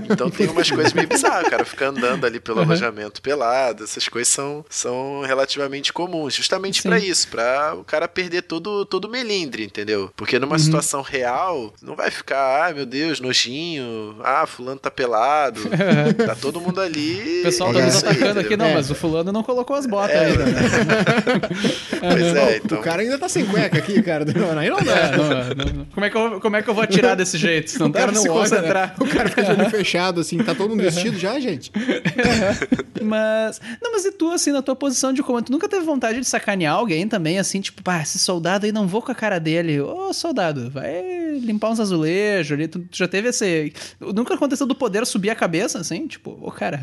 Então 0.09 0.29
tem 0.29 0.47
umas 0.47 0.69
coisas 0.69 0.93
meio 0.93 1.07
bizarras. 1.07 1.47
O 1.47 1.49
cara 1.49 1.65
fica 1.65 1.87
andando 1.87 2.25
ali 2.25 2.39
pelo 2.39 2.61
alojamento 2.61 3.21
pelado. 3.21 3.83
Essas 3.83 4.07
coisas 4.07 4.31
são, 4.33 4.65
são 4.69 5.21
relativamente 5.25 5.93
comuns. 5.93 6.33
Justamente 6.33 6.81
pra 6.83 6.99
isso, 6.99 7.27
pra 7.29 7.73
o 7.75 7.83
cara 7.83 8.07
perder 8.07 8.41
todo, 8.43 8.85
todo 8.85 9.05
o 9.05 9.09
melindre, 9.09 9.63
entendeu? 9.63 10.11
Porque 10.15 10.35
Uhum. 10.35 10.41
numa 10.41 10.59
situação 10.59 11.01
real, 11.01 11.73
não 11.81 11.95
vai 11.95 12.11
ficar, 12.11 12.67
ah, 12.69 12.73
meu 12.73 12.85
Deus, 12.85 13.19
nojinho. 13.21 14.17
Ah, 14.23 14.45
fulano 14.45 14.79
tá 14.79 14.91
pelado. 14.91 15.61
tá 16.25 16.35
todo 16.35 16.59
mundo 16.59 16.81
ali. 16.81 17.39
O 17.39 17.43
pessoal 17.43 17.71
tá 17.73 17.79
É 17.79 17.85
nos 17.85 17.95
isso 17.95 18.05
aí, 18.05 18.11
atacando 18.17 18.39
aqui, 18.41 18.57
não, 18.57 18.65
É. 18.65 18.73
mas 18.73 18.91
o 18.91 18.95
fulano 18.95 19.31
não 19.31 19.43
colocou 19.43 19.75
as 19.75 19.85
botas 19.85 20.15
É, 20.15 20.25
ainda. 20.25 20.45
Né? 20.45 20.55
Pois 21.99 22.35
é, 22.35 22.57
então. 22.57 22.79
O 22.79 22.81
cara 22.81 23.01
ainda 23.01 23.17
tá 23.17 23.27
sem 23.29 23.45
cueca 23.45 23.77
aqui, 23.77 24.01
cara. 24.01 24.25
Não, 24.25 24.57
aí 24.57 24.69
não 24.69 24.81
dá. 24.81 24.95
É, 24.97 25.15
não, 25.17 25.23
não, 25.65 25.73
não. 25.79 25.85
Como, 25.85 26.05
é 26.05 26.09
que 26.09 26.17
eu, 26.17 26.39
como 26.41 26.55
é 26.55 26.61
que 26.61 26.69
eu 26.69 26.73
vou 26.73 26.83
atirar 26.83 27.15
desse 27.15 27.37
jeito? 27.37 27.77
Não 27.79 27.87
O 27.87 27.89
dá 27.89 27.99
cara 27.99 28.11
pra 28.11 28.15
não 28.15 28.21
se 28.21 28.29
olha, 28.29 28.39
concentrar. 28.49 28.87
né? 28.89 28.95
O 28.99 29.07
cara 29.07 29.29
fica 29.29 29.43
de 29.43 29.51
olho 29.51 29.69
fechado, 29.71 30.21
assim. 30.21 30.37
Tá 30.39 30.53
todo 30.55 30.69
mundo 30.69 30.83
vestido 30.83 31.17
já, 31.17 31.39
gente? 31.39 31.71
Mas. 33.01 33.61
Não, 33.81 33.91
mas 33.91 34.05
e 34.05 34.11
tu, 34.11 34.31
assim, 34.31 34.51
na 34.51 34.61
tua 34.61 34.75
posição 34.75 35.13
de 35.13 35.21
comando, 35.21 35.45
tu 35.45 35.51
nunca 35.51 35.67
teve 35.69 35.85
vontade 35.85 36.19
de 36.19 36.25
sacanear 36.27 36.75
alguém 36.75 37.07
também, 37.07 37.37
assim, 37.37 37.61
tipo, 37.61 37.83
pá, 37.83 38.01
esse 38.01 38.17
soldado 38.17 38.65
aí 38.65 38.71
não 38.71 38.87
vou 38.87 39.01
com 39.01 39.11
a 39.11 39.15
cara 39.15 39.39
dele. 39.39 39.79
Ô, 39.79 40.11
soldado, 40.13 40.69
vai 40.71 41.37
limpar 41.39 41.69
uns 41.71 41.79
azulejos 41.79 42.53
ali. 42.57 42.67
Tu, 42.67 42.79
tu 42.79 42.97
já 42.97 43.07
teve 43.07 43.29
esse. 43.29 43.73
Nunca 43.99 44.33
aconteceu 44.33 44.65
do 44.65 44.73
poder 44.75 45.05
subir 45.05 45.29
a 45.29 45.35
cabeça, 45.35 45.79
assim? 45.79 46.07
Tipo, 46.07 46.37
ô, 46.41 46.51
cara. 46.51 46.81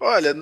Olha, 0.00 0.34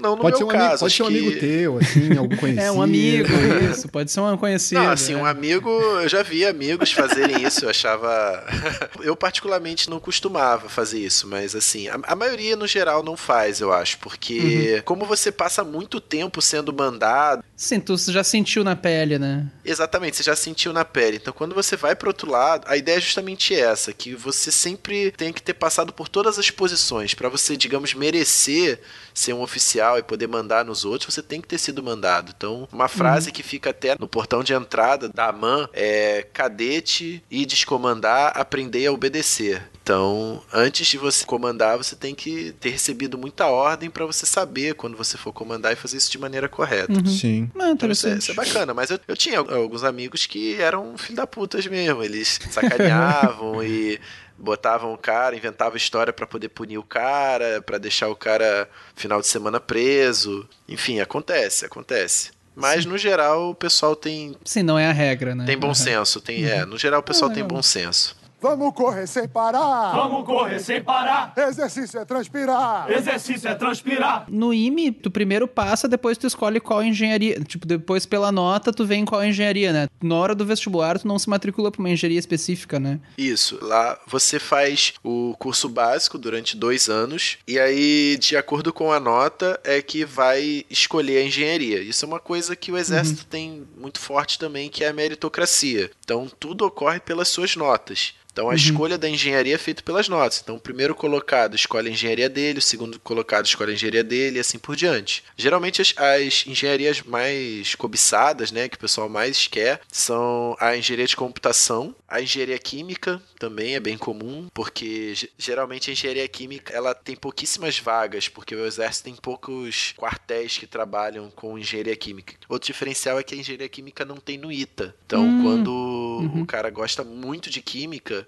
não 0.00 0.16
no 0.16 0.22
Pode 0.22 0.32
meu 0.32 0.38
ser 0.38 0.44
um, 0.44 0.50
amigo, 0.50 0.64
caso. 0.64 0.80
pode 0.80 0.86
acho 0.86 0.96
ser 0.96 1.02
um 1.02 1.06
amigo 1.06 1.30
que... 1.32 1.40
teu, 1.40 1.78
assim, 1.78 2.16
algum 2.18 2.36
conhecido. 2.36 2.66
É 2.66 2.72
um 2.72 2.82
amigo, 2.82 3.28
isso. 3.70 3.88
Pode 3.88 4.10
ser 4.10 4.20
um 4.20 4.36
conhecido. 4.36 4.80
Não, 4.80 4.90
assim, 4.90 5.14
né? 5.14 5.22
um 5.22 5.26
amigo, 5.26 5.70
eu 5.70 6.08
já 6.08 6.22
vi 6.22 6.44
amigos 6.44 6.92
fazerem 6.92 7.42
isso, 7.42 7.64
eu 7.64 7.70
achava. 7.70 8.44
eu, 9.02 9.16
particularmente, 9.16 9.90
não 9.90 9.98
costumava 9.98 10.68
fazer 10.68 10.98
isso, 10.98 11.26
mas, 11.26 11.54
assim, 11.54 11.88
a, 11.88 11.98
a 12.02 12.14
maioria, 12.16 12.56
no 12.56 12.66
geral, 12.66 13.02
não 13.02 13.16
faz, 13.16 13.60
eu 13.60 13.72
acho, 13.72 13.98
porque, 13.98 14.82
como 14.84 15.04
você 15.04 15.32
passa 15.32 15.64
muito 15.64 16.00
tempo 16.00 16.40
sendo 16.40 16.72
mandado, 16.72 17.42
Sim, 17.56 17.80
tu 17.80 17.96
já 17.96 18.22
sentiu 18.22 18.62
na 18.62 18.76
pele, 18.76 19.18
né? 19.18 19.46
exatamente, 19.64 20.16
você 20.16 20.22
já 20.22 20.36
sentiu 20.36 20.72
na 20.72 20.84
pele. 20.84 21.16
Então, 21.16 21.32
quando 21.32 21.54
você 21.54 21.74
vai 21.74 21.96
pro 21.96 22.08
outro 22.08 22.30
lado, 22.30 22.66
a 22.68 22.76
ideia 22.76 22.98
é 22.98 23.00
justamente 23.00 23.54
essa, 23.54 23.92
que 23.92 24.14
você 24.14 24.52
sempre 24.52 25.10
tem 25.12 25.32
que 25.32 25.42
ter 25.42 25.54
passado 25.54 25.92
por 25.92 26.08
todas 26.08 26.38
as 26.38 26.50
posições, 26.50 27.14
para 27.14 27.28
você, 27.28 27.56
digamos, 27.56 27.94
merecer 27.94 28.78
ser 29.14 29.32
um 29.32 29.40
oficial 29.40 29.85
e 29.98 30.02
poder 30.02 30.26
mandar 30.26 30.64
nos 30.64 30.84
outros, 30.84 31.14
você 31.14 31.22
tem 31.22 31.40
que 31.40 31.48
ter 31.48 31.58
sido 31.58 31.82
mandado. 31.82 32.32
Então, 32.36 32.68
uma 32.72 32.88
frase 32.88 33.30
que 33.30 33.42
fica 33.42 33.70
até 33.70 33.96
no 33.98 34.08
portão 34.08 34.42
de 34.42 34.52
entrada 34.52 35.08
da 35.08 35.28
AMAN 35.28 35.68
é 35.72 36.26
cadete 36.32 37.22
e 37.30 37.46
descomandar, 37.46 38.32
aprender 38.34 38.86
a 38.86 38.92
obedecer. 38.92 39.62
Então, 39.86 40.42
antes 40.52 40.84
de 40.88 40.98
você 40.98 41.24
comandar, 41.24 41.76
você 41.76 41.94
tem 41.94 42.12
que 42.12 42.52
ter 42.58 42.70
recebido 42.70 43.16
muita 43.16 43.46
ordem 43.46 43.88
para 43.88 44.04
você 44.04 44.26
saber 44.26 44.74
quando 44.74 44.96
você 44.96 45.16
for 45.16 45.32
comandar 45.32 45.72
e 45.72 45.76
fazer 45.76 45.96
isso 45.96 46.10
de 46.10 46.18
maneira 46.18 46.48
correta. 46.48 46.92
Ah, 46.92 47.08
Sim. 47.08 47.48
Então, 47.54 47.88
isso, 47.92 48.08
é, 48.08 48.14
isso 48.14 48.32
é 48.32 48.34
bacana, 48.34 48.74
mas 48.74 48.90
eu, 48.90 48.98
eu 49.06 49.16
tinha 49.16 49.38
alguns 49.38 49.84
amigos 49.84 50.26
que 50.26 50.60
eram 50.60 50.98
filho 50.98 51.14
da 51.14 51.24
putas 51.24 51.64
mesmo. 51.68 52.02
Eles 52.02 52.40
sacaneavam 52.50 53.62
e 53.64 54.00
botavam 54.38 54.92
o 54.92 54.98
cara, 54.98 55.36
inventavam 55.36 55.76
história 55.76 56.12
pra 56.12 56.26
poder 56.26 56.48
punir 56.50 56.78
o 56.78 56.82
cara, 56.82 57.62
pra 57.62 57.78
deixar 57.78 58.08
o 58.08 58.16
cara 58.16 58.68
final 58.94 59.20
de 59.20 59.26
semana 59.26 59.58
preso. 59.60 60.48
Enfim, 60.68 61.00
acontece, 61.00 61.64
acontece. 61.64 62.30
Mas 62.54 62.86
no 62.86 62.96
geral 62.96 63.50
o 63.50 63.54
pessoal 63.54 63.94
tem, 63.94 64.34
Sim, 64.44 64.62
não 64.62 64.78
é 64.78 64.86
a 64.86 64.92
regra, 64.92 65.34
né? 65.34 65.44
tem 65.44 65.58
bom 65.58 65.66
Aham. 65.68 65.74
senso, 65.74 66.20
tem, 66.22 66.44
é, 66.44 66.64
no 66.64 66.78
geral 66.78 67.00
o 67.00 67.02
pessoal 67.02 67.30
Ah, 67.30 67.34
tem 67.34 67.44
bom 67.44 67.62
senso. 67.62 68.16
Vamos 68.40 68.74
correr 68.74 69.06
sem 69.06 69.26
parar. 69.26 69.94
Vamos 69.94 70.24
correr 70.26 70.60
sem 70.60 70.82
parar. 70.82 71.32
Exercício 71.36 71.98
é 71.98 72.04
transpirar. 72.04 72.90
Exercício 72.90 73.48
é 73.48 73.54
transpirar. 73.54 74.26
No 74.28 74.52
IME, 74.52 74.92
tu 74.92 75.10
primeiro 75.10 75.48
passa, 75.48 75.88
depois 75.88 76.18
tu 76.18 76.26
escolhe 76.26 76.60
qual 76.60 76.82
engenharia. 76.82 77.40
Tipo, 77.40 77.66
depois 77.66 78.04
pela 78.04 78.30
nota, 78.30 78.72
tu 78.72 78.84
vem 78.84 79.04
qual 79.04 79.24
engenharia, 79.24 79.72
né? 79.72 79.88
Na 80.02 80.14
hora 80.16 80.34
do 80.34 80.44
vestibular, 80.44 80.98
tu 80.98 81.08
não 81.08 81.18
se 81.18 81.28
matricula 81.28 81.70
pra 81.70 81.80
uma 81.80 81.90
engenharia 81.90 82.18
específica, 82.18 82.78
né? 82.78 83.00
Isso, 83.16 83.58
lá 83.62 83.98
você 84.06 84.38
faz 84.38 84.92
o 85.02 85.34
curso 85.38 85.68
básico 85.68 86.18
durante 86.18 86.56
dois 86.56 86.88
anos, 86.88 87.38
e 87.48 87.58
aí, 87.58 88.16
de 88.18 88.36
acordo 88.36 88.72
com 88.72 88.92
a 88.92 89.00
nota, 89.00 89.58
é 89.64 89.80
que 89.80 90.04
vai 90.04 90.64
escolher 90.70 91.18
a 91.18 91.24
engenharia. 91.24 91.80
Isso 91.80 92.04
é 92.04 92.08
uma 92.08 92.20
coisa 92.20 92.54
que 92.54 92.70
o 92.70 92.76
Exército 92.76 93.24
tem 93.26 93.66
muito 93.76 93.98
forte 93.98 94.38
também, 94.38 94.68
que 94.68 94.84
é 94.84 94.88
a 94.88 94.92
meritocracia. 94.92 95.90
Então, 96.06 96.30
tudo 96.38 96.64
ocorre 96.64 97.00
pelas 97.00 97.26
suas 97.26 97.56
notas. 97.56 98.14
Então, 98.32 98.50
a 98.50 98.54
escolha 98.54 98.98
da 98.98 99.08
engenharia 99.08 99.54
é 99.54 99.58
feita 99.58 99.82
pelas 99.82 100.10
notas. 100.10 100.40
Então, 100.42 100.56
o 100.56 100.60
primeiro 100.60 100.94
colocado 100.94 101.56
escolhe 101.56 101.88
a 101.88 101.90
engenharia 101.90 102.28
dele, 102.28 102.58
o 102.58 102.62
segundo 102.62 103.00
colocado 103.00 103.46
escolhe 103.46 103.70
a 103.70 103.74
engenharia 103.74 104.04
dele, 104.04 104.36
e 104.36 104.40
assim 104.40 104.58
por 104.58 104.76
diante. 104.76 105.24
Geralmente, 105.38 105.80
as, 105.80 105.94
as 105.96 106.44
engenharias 106.46 107.00
mais 107.00 107.74
cobiçadas, 107.74 108.52
né, 108.52 108.68
que 108.68 108.76
o 108.76 108.78
pessoal 108.78 109.08
mais 109.08 109.46
quer, 109.46 109.80
são 109.90 110.54
a 110.60 110.76
engenharia 110.76 111.06
de 111.06 111.16
computação, 111.16 111.96
a 112.06 112.20
engenharia 112.20 112.58
química 112.58 113.22
também 113.38 113.74
é 113.74 113.80
bem 113.80 113.96
comum, 113.96 114.48
porque 114.52 115.14
ge- 115.14 115.30
geralmente 115.38 115.88
a 115.88 115.94
engenharia 115.94 116.28
química 116.28 116.74
ela 116.74 116.94
tem 116.94 117.16
pouquíssimas 117.16 117.78
vagas, 117.78 118.28
porque 118.28 118.54
o 118.54 118.66
exército 118.66 119.04
tem 119.04 119.14
poucos 119.16 119.94
quartéis 119.96 120.58
que 120.58 120.66
trabalham 120.66 121.30
com 121.30 121.58
engenharia 121.58 121.96
química. 121.96 122.34
Outro 122.50 122.66
diferencial 122.66 123.18
é 123.18 123.22
que 123.22 123.34
a 123.34 123.38
engenharia 123.38 123.68
química 123.70 124.04
não 124.04 124.16
tem 124.16 124.36
no 124.36 124.52
ITA. 124.52 124.94
Então, 125.06 125.24
Hum, 125.26 125.42
quando 125.42 125.95
uhum. 126.20 126.42
o 126.42 126.46
cara 126.46 126.70
gosta 126.70 127.02
muito 127.04 127.50
de 127.50 127.60
química, 127.62 128.26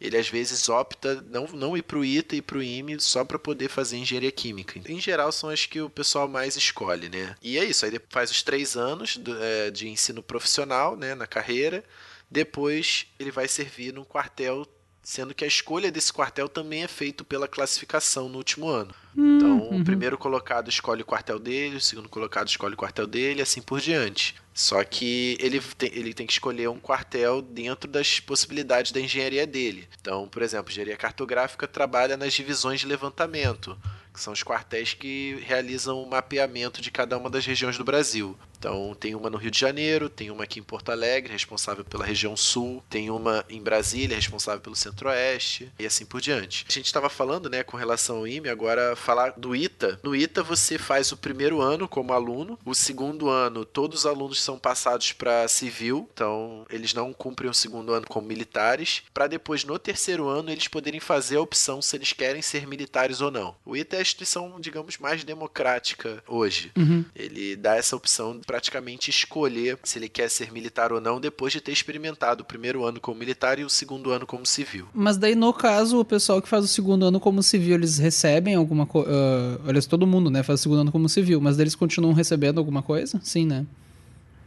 ele 0.00 0.16
às 0.16 0.28
vezes 0.28 0.68
opta 0.68 1.22
não, 1.28 1.46
não 1.48 1.76
ir 1.76 1.82
pro 1.82 2.04
ITA 2.04 2.36
e 2.36 2.42
pro 2.42 2.62
IME 2.62 2.98
só 3.00 3.24
para 3.24 3.38
poder 3.38 3.68
fazer 3.68 3.98
engenharia 3.98 4.32
química. 4.32 4.80
Em 4.90 4.98
geral, 4.98 5.30
são 5.30 5.50
as 5.50 5.66
que 5.66 5.80
o 5.80 5.90
pessoal 5.90 6.26
mais 6.26 6.56
escolhe, 6.56 7.08
né? 7.10 7.34
E 7.42 7.58
é 7.58 7.64
isso, 7.64 7.84
aí 7.84 8.00
faz 8.08 8.30
os 8.30 8.42
três 8.42 8.76
anos 8.76 9.16
do- 9.18 9.36
é, 9.42 9.70
de 9.70 9.88
ensino 9.88 10.22
profissional, 10.22 10.96
né, 10.96 11.14
na 11.14 11.26
carreira. 11.26 11.84
Depois 12.30 13.06
ele 13.18 13.30
vai 13.30 13.46
servir 13.48 13.92
num 13.92 14.04
quartel, 14.04 14.66
sendo 15.10 15.34
que 15.34 15.42
a 15.42 15.48
escolha 15.48 15.90
desse 15.90 16.12
quartel 16.12 16.48
também 16.48 16.84
é 16.84 16.86
feito 16.86 17.24
pela 17.24 17.48
classificação 17.48 18.28
no 18.28 18.38
último 18.38 18.68
ano. 18.68 18.94
Então, 19.12 19.68
o 19.72 19.82
primeiro 19.82 20.16
colocado 20.16 20.68
escolhe 20.68 21.02
o 21.02 21.04
quartel 21.04 21.36
dele, 21.36 21.74
o 21.74 21.80
segundo 21.80 22.08
colocado 22.08 22.46
escolhe 22.46 22.74
o 22.74 22.76
quartel 22.76 23.08
dele, 23.08 23.40
e 23.40 23.42
assim 23.42 23.60
por 23.60 23.80
diante. 23.80 24.36
Só 24.54 24.84
que 24.84 25.36
ele 25.40 25.60
tem, 25.76 25.90
ele 25.94 26.14
tem 26.14 26.28
que 26.28 26.32
escolher 26.32 26.68
um 26.68 26.78
quartel 26.78 27.42
dentro 27.42 27.90
das 27.90 28.20
possibilidades 28.20 28.92
da 28.92 29.00
engenharia 29.00 29.48
dele. 29.48 29.88
Então, 30.00 30.28
por 30.28 30.42
exemplo, 30.42 30.70
engenharia 30.70 30.96
cartográfica 30.96 31.66
trabalha 31.66 32.16
nas 32.16 32.32
divisões 32.32 32.78
de 32.78 32.86
levantamento, 32.86 33.76
que 34.14 34.20
são 34.20 34.32
os 34.32 34.44
quartéis 34.44 34.94
que 34.94 35.42
realizam 35.44 36.00
o 36.00 36.08
mapeamento 36.08 36.80
de 36.80 36.92
cada 36.92 37.18
uma 37.18 37.28
das 37.28 37.44
regiões 37.44 37.76
do 37.76 37.82
Brasil. 37.82 38.38
Então, 38.60 38.94
tem 38.94 39.14
uma 39.14 39.30
no 39.30 39.38
Rio 39.38 39.50
de 39.50 39.58
Janeiro, 39.58 40.10
tem 40.10 40.30
uma 40.30 40.44
aqui 40.44 40.60
em 40.60 40.62
Porto 40.62 40.92
Alegre, 40.92 41.32
responsável 41.32 41.82
pela 41.82 42.04
região 42.04 42.36
sul, 42.36 42.84
tem 42.90 43.08
uma 43.08 43.42
em 43.48 43.62
Brasília, 43.62 44.14
responsável 44.14 44.60
pelo 44.60 44.76
centro-oeste, 44.76 45.72
e 45.78 45.86
assim 45.86 46.04
por 46.04 46.20
diante. 46.20 46.66
A 46.68 46.72
gente 46.72 46.84
estava 46.84 47.08
falando, 47.08 47.48
né, 47.48 47.62
com 47.62 47.78
relação 47.78 48.18
ao 48.18 48.28
IME, 48.28 48.50
agora 48.50 48.94
falar 48.94 49.32
do 49.34 49.56
ITA. 49.56 49.98
No 50.02 50.14
ITA, 50.14 50.42
você 50.42 50.76
faz 50.76 51.10
o 51.10 51.16
primeiro 51.16 51.62
ano 51.62 51.88
como 51.88 52.12
aluno, 52.12 52.58
o 52.62 52.74
segundo 52.74 53.30
ano, 53.30 53.64
todos 53.64 54.00
os 54.00 54.06
alunos 54.06 54.42
são 54.42 54.58
passados 54.58 55.10
para 55.12 55.48
civil, 55.48 56.06
então 56.12 56.66
eles 56.68 56.92
não 56.92 57.14
cumprem 57.14 57.50
o 57.50 57.54
segundo 57.54 57.94
ano 57.94 58.04
como 58.06 58.28
militares, 58.28 59.02
para 59.14 59.26
depois, 59.26 59.64
no 59.64 59.78
terceiro 59.78 60.28
ano, 60.28 60.50
eles 60.50 60.68
poderem 60.68 61.00
fazer 61.00 61.36
a 61.36 61.40
opção 61.40 61.80
se 61.80 61.96
eles 61.96 62.12
querem 62.12 62.42
ser 62.42 62.66
militares 62.66 63.22
ou 63.22 63.30
não. 63.30 63.56
O 63.64 63.74
ITA 63.74 63.96
é 63.96 63.98
a 64.00 64.02
instituição, 64.02 64.60
digamos, 64.60 64.98
mais 64.98 65.24
democrática 65.24 66.22
hoje. 66.28 66.70
Ele 67.16 67.56
dá 67.56 67.76
essa 67.76 67.96
opção 67.96 68.38
praticamente 68.50 69.10
escolher 69.10 69.78
se 69.84 69.96
ele 69.96 70.08
quer 70.08 70.28
ser 70.28 70.50
militar 70.50 70.92
ou 70.92 71.00
não 71.00 71.20
depois 71.20 71.52
de 71.52 71.60
ter 71.60 71.70
experimentado 71.70 72.42
o 72.42 72.44
primeiro 72.44 72.84
ano 72.84 72.98
como 72.98 73.16
militar 73.16 73.60
e 73.60 73.64
o 73.64 73.70
segundo 73.70 74.10
ano 74.10 74.26
como 74.26 74.44
civil. 74.44 74.88
Mas 74.92 75.16
daí, 75.16 75.36
no 75.36 75.52
caso, 75.52 76.00
o 76.00 76.04
pessoal 76.04 76.42
que 76.42 76.48
faz 76.48 76.64
o 76.64 76.68
segundo 76.68 77.04
ano 77.04 77.20
como 77.20 77.44
civil, 77.44 77.76
eles 77.76 77.98
recebem 77.98 78.56
alguma 78.56 78.86
coisa. 78.86 79.08
aliás, 79.64 79.86
todo 79.86 80.04
mundo, 80.04 80.30
né, 80.30 80.42
faz 80.42 80.58
o 80.58 80.62
segundo 80.64 80.80
ano 80.80 80.90
como 80.90 81.08
civil, 81.08 81.40
mas 81.40 81.60
eles 81.60 81.76
continuam 81.76 82.12
recebendo 82.12 82.58
alguma 82.58 82.82
coisa? 82.82 83.20
Sim, 83.22 83.46
né? 83.46 83.64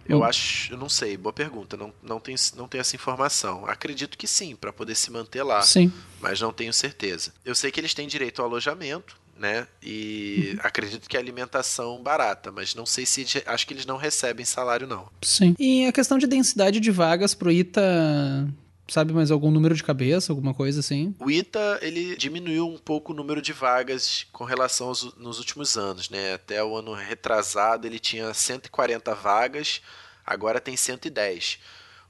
Eu 0.05 0.21
acho, 0.21 0.73
eu 0.73 0.77
não 0.77 0.89
sei, 0.89 1.15
boa 1.15 1.31
pergunta, 1.31 1.77
não, 1.77 1.93
não, 2.03 2.19
tenho, 2.19 2.37
não 2.57 2.67
tenho 2.67 2.81
essa 2.81 2.97
informação. 2.97 3.65
Acredito 3.65 4.17
que 4.17 4.27
sim, 4.27 4.53
para 4.53 4.73
poder 4.73 4.95
se 4.95 5.09
manter 5.09 5.43
lá, 5.43 5.61
Sim. 5.61 5.89
mas 6.19 6.41
não 6.41 6.51
tenho 6.51 6.73
certeza. 6.73 7.31
Eu 7.45 7.55
sei 7.55 7.71
que 7.71 7.79
eles 7.79 7.93
têm 7.93 8.05
direito 8.05 8.41
ao 8.41 8.49
alojamento, 8.49 9.15
né? 9.37 9.67
E 9.81 10.55
acredito 10.59 11.09
que 11.09 11.17
é 11.17 11.19
alimentação 11.19 12.01
barata, 12.01 12.51
mas 12.51 12.75
não 12.75 12.85
sei 12.85 13.05
se 13.05 13.25
acho 13.45 13.67
que 13.67 13.73
eles 13.73 13.85
não 13.85 13.97
recebem 13.97 14.45
salário 14.45 14.87
não. 14.87 15.09
Sim. 15.21 15.55
E 15.59 15.85
a 15.85 15.91
questão 15.91 16.17
de 16.17 16.27
densidade 16.27 16.79
de 16.79 16.91
vagas 16.91 17.33
pro 17.33 17.51
ITA, 17.51 18.47
sabe 18.87 19.13
mais 19.13 19.31
algum 19.31 19.51
número 19.51 19.75
de 19.75 19.83
cabeça, 19.83 20.31
alguma 20.31 20.53
coisa 20.53 20.79
assim? 20.79 21.15
O 21.19 21.29
ITA 21.29 21.79
ele 21.81 22.15
diminuiu 22.15 22.67
um 22.67 22.77
pouco 22.77 23.11
o 23.11 23.15
número 23.15 23.41
de 23.41 23.53
vagas 23.53 24.25
com 24.31 24.43
relação 24.43 24.87
aos 24.87 25.15
nos 25.17 25.39
últimos 25.39 25.77
anos, 25.77 26.09
né? 26.09 26.33
Até 26.33 26.63
o 26.63 26.75
ano 26.75 26.93
retrasado 26.93 27.87
ele 27.87 27.99
tinha 27.99 28.33
140 28.33 29.13
vagas, 29.15 29.81
agora 30.25 30.61
tem 30.61 30.77
110. 30.77 31.59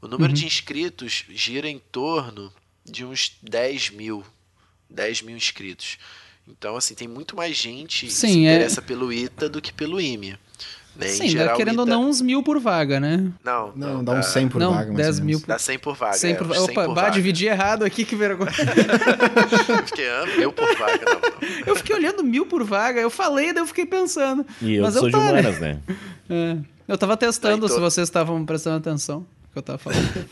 O 0.02 0.08
número 0.08 0.34
de 0.34 0.46
inscritos 0.46 1.24
gira 1.30 1.70
em 1.70 1.80
torno 1.80 2.52
de 2.84 3.06
uns 3.06 3.38
10 3.42 3.92
mil, 3.92 4.26
10 4.90 5.22
mil 5.22 5.38
inscritos. 5.38 5.98
Então, 6.48 6.76
assim, 6.76 6.94
tem 6.94 7.08
muito 7.08 7.36
mais 7.36 7.56
gente 7.56 8.06
que 8.08 8.12
Sim, 8.12 8.28
se 8.34 8.46
é- 8.48 8.54
interessa 8.56 8.82
pelo 8.82 9.12
ITA 9.14 9.48
do 9.50 9.62
que 9.62 9.72
pelo 9.74 10.00
IME. 10.00 10.38
Né? 10.96 11.08
Em 11.08 11.10
Sim, 11.10 11.28
geral, 11.28 11.48
dá, 11.48 11.56
querendo 11.56 11.80
ou 11.80 11.86
ITA 11.86 11.96
não, 11.96 12.08
uns 12.08 12.22
mil 12.22 12.44
por 12.44 12.60
vaga, 12.60 13.00
né? 13.00 13.32
Não, 13.44 13.72
Não, 13.76 14.04
dá 14.04 14.12
uns 14.12 14.28
100 14.28 14.48
por 14.50 14.60
não, 14.60 14.74
vaga, 14.74 14.92
mais 14.94 14.98
10 14.98 15.20
ou 15.20 15.26
mil 15.26 15.40
por 15.40 15.48
Dá 15.48 15.58
100 15.58 15.80
por 15.80 15.96
vaga. 15.96 16.14
100 16.14 16.32
é, 16.32 16.36
por... 16.36 16.54
100 16.54 16.64
Opa, 16.64 16.74
por 16.86 16.94
bah, 16.94 17.02
vaga. 17.04 17.14
dividi 17.14 17.46
errado 17.48 17.84
aqui, 17.84 18.06
que 18.06 18.16
vergonha. 18.16 18.52
Fiquei 19.88 20.08
ah, 20.08 20.26
mil 20.38 20.54
por 20.54 20.78
vaga, 20.78 21.02
não, 21.06 21.14
não. 21.20 21.50
eu 21.66 21.76
fiquei 21.76 21.96
olhando 21.96 22.24
mil 22.24 22.46
por 22.46 22.64
vaga, 22.64 23.00
eu 23.02 23.10
falei, 23.10 23.52
daí 23.54 23.64
eu 23.64 23.68
fiquei 23.68 23.86
pensando. 23.88 24.46
E 24.62 24.76
eu 24.76 24.84
Mas 24.84 24.94
sou 24.94 25.08
de 25.08 25.12
tá, 25.12 25.20
né? 25.20 25.32
humanas, 25.32 25.60
né? 25.60 25.80
É. 26.30 26.58
Eu 26.88 26.98
tava 26.98 27.18
testando 27.18 27.58
Não, 27.58 27.66
então- 27.66 27.76
se 27.76 27.82
vocês 27.82 28.08
estavam 28.08 28.46
prestando 28.46 28.78
atenção 28.78 29.20
no 29.20 29.26
que 29.52 29.58
eu 29.58 29.62
tava 29.62 29.78
falando. 29.78 30.26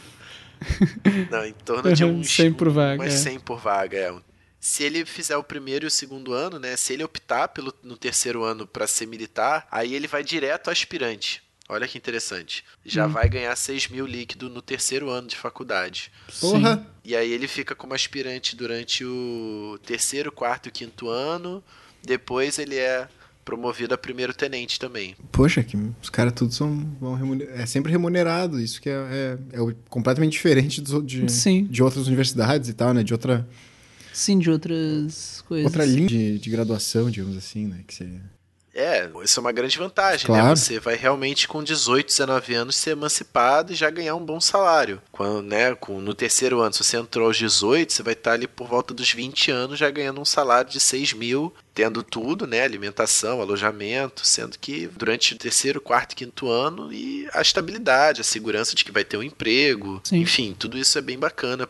Não, 1.31 1.45
em 1.45 1.53
torno 1.65 1.91
de 1.93 2.05
uns 2.05 2.29
100 2.29 2.53
por 2.53 2.69
vaga, 2.69 3.01
umas 3.01 3.13
é. 3.13 3.17
100 3.17 3.39
por 3.39 3.59
vaga, 3.59 3.97
é. 3.97 4.13
Se 4.61 4.83
ele 4.83 5.03
fizer 5.05 5.35
o 5.35 5.43
primeiro 5.43 5.85
e 5.85 5.87
o 5.87 5.91
segundo 5.91 6.31
ano, 6.33 6.59
né? 6.59 6.77
Se 6.77 6.93
ele 6.93 7.03
optar 7.03 7.47
pelo, 7.47 7.73
no 7.83 7.97
terceiro 7.97 8.43
ano 8.43 8.67
para 8.67 8.85
ser 8.85 9.07
militar, 9.07 9.67
aí 9.71 9.95
ele 9.95 10.07
vai 10.07 10.23
direto 10.23 10.67
a 10.69 10.71
aspirante. 10.71 11.41
Olha 11.67 11.87
que 11.87 11.97
interessante. 11.97 12.63
Já 12.85 13.07
Hum. 13.07 13.09
vai 13.11 13.27
ganhar 13.27 13.55
6 13.55 13.87
mil 13.87 14.05
líquido 14.05 14.49
no 14.49 14.61
terceiro 14.61 15.09
ano 15.09 15.27
de 15.27 15.35
faculdade. 15.35 16.11
Porra! 16.39 16.85
E 17.03 17.15
aí 17.15 17.31
ele 17.31 17.47
fica 17.47 17.73
como 17.73 17.93
aspirante 17.95 18.55
durante 18.55 19.03
o 19.03 19.79
terceiro, 19.83 20.31
quarto 20.31 20.67
e 20.69 20.71
quinto 20.71 21.09
ano. 21.09 21.63
Depois 22.03 22.59
ele 22.59 22.75
é 22.75 23.07
promovido 23.43 23.95
a 23.95 23.97
primeiro 23.97 24.33
tenente 24.33 24.77
também. 24.79 25.15
Poxa, 25.31 25.63
que 25.63 25.75
os 26.03 26.09
caras 26.11 26.33
todos 26.33 26.55
são 26.55 26.77
vão 26.99 27.15
remuner- 27.15 27.49
é 27.51 27.65
sempre 27.65 27.91
remunerado. 27.91 28.59
Isso 28.59 28.79
que 28.79 28.89
é, 28.89 28.93
é, 28.93 29.37
é 29.53 29.75
completamente 29.89 30.33
diferente 30.33 30.81
dos, 30.81 30.93
o- 30.93 31.01
de, 31.01 31.31
Sim. 31.31 31.63
de 31.63 31.81
outras 31.81 32.05
universidades 32.05 32.69
e 32.69 32.73
tal, 32.73 32.93
né? 32.93 33.01
De 33.01 33.13
outra, 33.13 33.47
Sim, 34.13 34.39
de 34.39 34.49
outras 34.49 35.43
coisas. 35.47 35.65
outra 35.65 35.85
linha 35.85 36.07
de, 36.07 36.39
de 36.39 36.49
graduação, 36.49 37.09
digamos 37.09 37.37
assim, 37.37 37.65
né? 37.67 37.83
Que 37.87 37.93
você... 37.95 38.09
É, 38.73 39.09
isso 39.21 39.37
é 39.37 39.41
uma 39.41 39.51
grande 39.51 39.77
vantagem, 39.77 40.25
Claro. 40.25 40.47
né? 40.47 40.55
Você 40.55 40.79
vai 40.79 40.95
realmente 40.95 41.45
com 41.45 41.61
18, 41.61 42.07
19 42.07 42.53
anos 42.53 42.75
ser 42.77 42.91
emancipado 42.91 43.73
e 43.73 43.75
já 43.75 43.89
ganhar 43.89 44.15
um 44.15 44.23
bom 44.25 44.39
salário. 44.39 45.01
Quando, 45.11 45.41
né, 45.41 45.75
com, 45.75 45.99
no 45.99 46.13
terceiro 46.13 46.61
ano, 46.61 46.71
se 46.73 46.81
você 46.81 46.95
entrou 46.95 47.27
aos 47.27 47.35
18, 47.35 47.91
você 47.91 48.01
vai 48.01 48.13
estar 48.13 48.31
ali 48.31 48.47
por 48.47 48.69
volta 48.69 48.93
dos 48.93 49.11
20 49.11 49.51
anos 49.51 49.77
já 49.77 49.89
ganhando 49.89 50.21
um 50.21 50.25
salário 50.25 50.71
de 50.71 50.79
6 50.79 51.11
mil, 51.11 51.53
tendo 51.73 52.01
tudo, 52.01 52.47
né? 52.47 52.63
Alimentação, 52.63 53.41
alojamento, 53.41 54.25
sendo 54.25 54.57
que 54.57 54.87
durante 54.87 55.33
o 55.33 55.37
terceiro, 55.37 55.81
quarto 55.81 56.13
e 56.13 56.15
quinto 56.15 56.47
ano 56.47 56.93
e 56.93 57.27
a 57.33 57.41
estabilidade, 57.41 58.21
a 58.21 58.23
segurança 58.23 58.73
de 58.73 58.85
que 58.85 58.91
vai 58.91 59.03
ter 59.03 59.17
um 59.17 59.23
emprego, 59.23 59.99
Sim. 60.05 60.19
enfim, 60.21 60.55
tudo 60.57 60.77
isso 60.77 60.97
é 60.97 61.01
bem 61.01 61.19
bacana. 61.19 61.67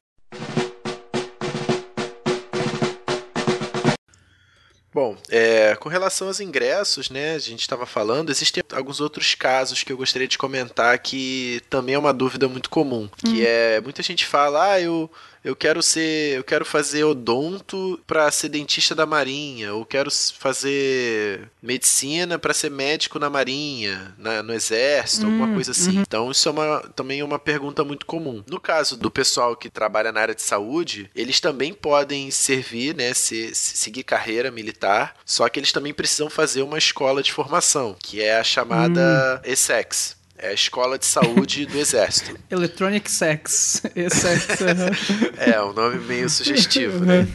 Bom, 4.93 5.15
é, 5.29 5.73
com 5.77 5.87
relação 5.87 6.27
aos 6.27 6.41
ingressos, 6.41 7.09
né, 7.09 7.35
a 7.35 7.39
gente 7.39 7.61
estava 7.61 7.85
falando, 7.85 8.29
existem 8.29 8.61
alguns 8.73 8.99
outros 8.99 9.33
casos 9.33 9.83
que 9.83 9.93
eu 9.93 9.97
gostaria 9.97 10.27
de 10.27 10.37
comentar 10.37 10.99
que 10.99 11.61
também 11.69 11.95
é 11.95 11.99
uma 11.99 12.13
dúvida 12.13 12.45
muito 12.49 12.69
comum, 12.69 13.07
que 13.17 13.45
é 13.45 13.79
muita 13.79 14.03
gente 14.03 14.25
fala, 14.25 14.73
ah, 14.73 14.81
eu 14.81 15.09
eu 15.43 15.55
quero 15.55 15.81
ser, 15.81 16.37
eu 16.37 16.43
quero 16.43 16.63
fazer 16.65 17.03
odonto 17.03 17.99
para 18.05 18.29
ser 18.31 18.49
dentista 18.49 18.93
da 18.95 19.05
marinha, 19.05 19.73
ou 19.73 19.85
quero 19.85 20.09
fazer 20.11 21.49
medicina 21.61 22.37
para 22.37 22.53
ser 22.53 22.69
médico 22.69 23.17
na 23.19 23.29
marinha, 23.29 24.13
na- 24.17 24.43
no 24.43 24.53
exército, 24.53 25.25
alguma 25.25 25.47
coisa 25.53 25.71
assim. 25.71 25.99
Então 25.99 26.29
isso 26.31 26.47
é 26.47 26.51
uma, 26.51 26.79
também 26.95 27.19
é 27.19 27.23
uma 27.23 27.39
pergunta 27.39 27.83
muito 27.83 28.05
comum. 28.05 28.43
No 28.47 28.59
caso 28.59 28.97
do 28.97 29.09
pessoal 29.09 29.55
que 29.55 29.69
trabalha 29.69 30.11
na 30.11 30.21
área 30.21 30.35
de 30.35 30.41
saúde, 30.41 31.09
eles 31.15 31.39
também 31.39 31.73
podem 31.73 32.29
servir, 32.31 32.95
né, 32.95 33.13
se, 33.13 33.53
se- 33.55 33.77
seguir 33.77 34.03
carreira 34.03 34.51
militar, 34.51 35.15
só 35.25 35.47
que 35.49 35.59
eles 35.59 35.71
também 35.71 35.93
precisam 35.93 36.29
fazer 36.29 36.61
uma 36.61 36.77
escola 36.77 37.21
de 37.23 37.31
formação, 37.33 37.95
que 37.99 38.21
é 38.21 38.37
a 38.37 38.43
chamada 38.43 39.41
ESSEX. 39.43 40.20
É 40.41 40.49
a 40.49 40.53
Escola 40.53 40.97
de 40.97 41.05
Saúde 41.05 41.67
do 41.67 41.77
Exército. 41.77 42.35
Electronic 42.49 43.09
Sex. 43.11 43.83
Essex. 43.95 44.47
aham. 44.59 44.89
É, 45.37 45.61
um 45.61 45.71
nome 45.71 45.99
meio 45.99 46.27
sugestivo, 46.27 47.05
né? 47.05 47.27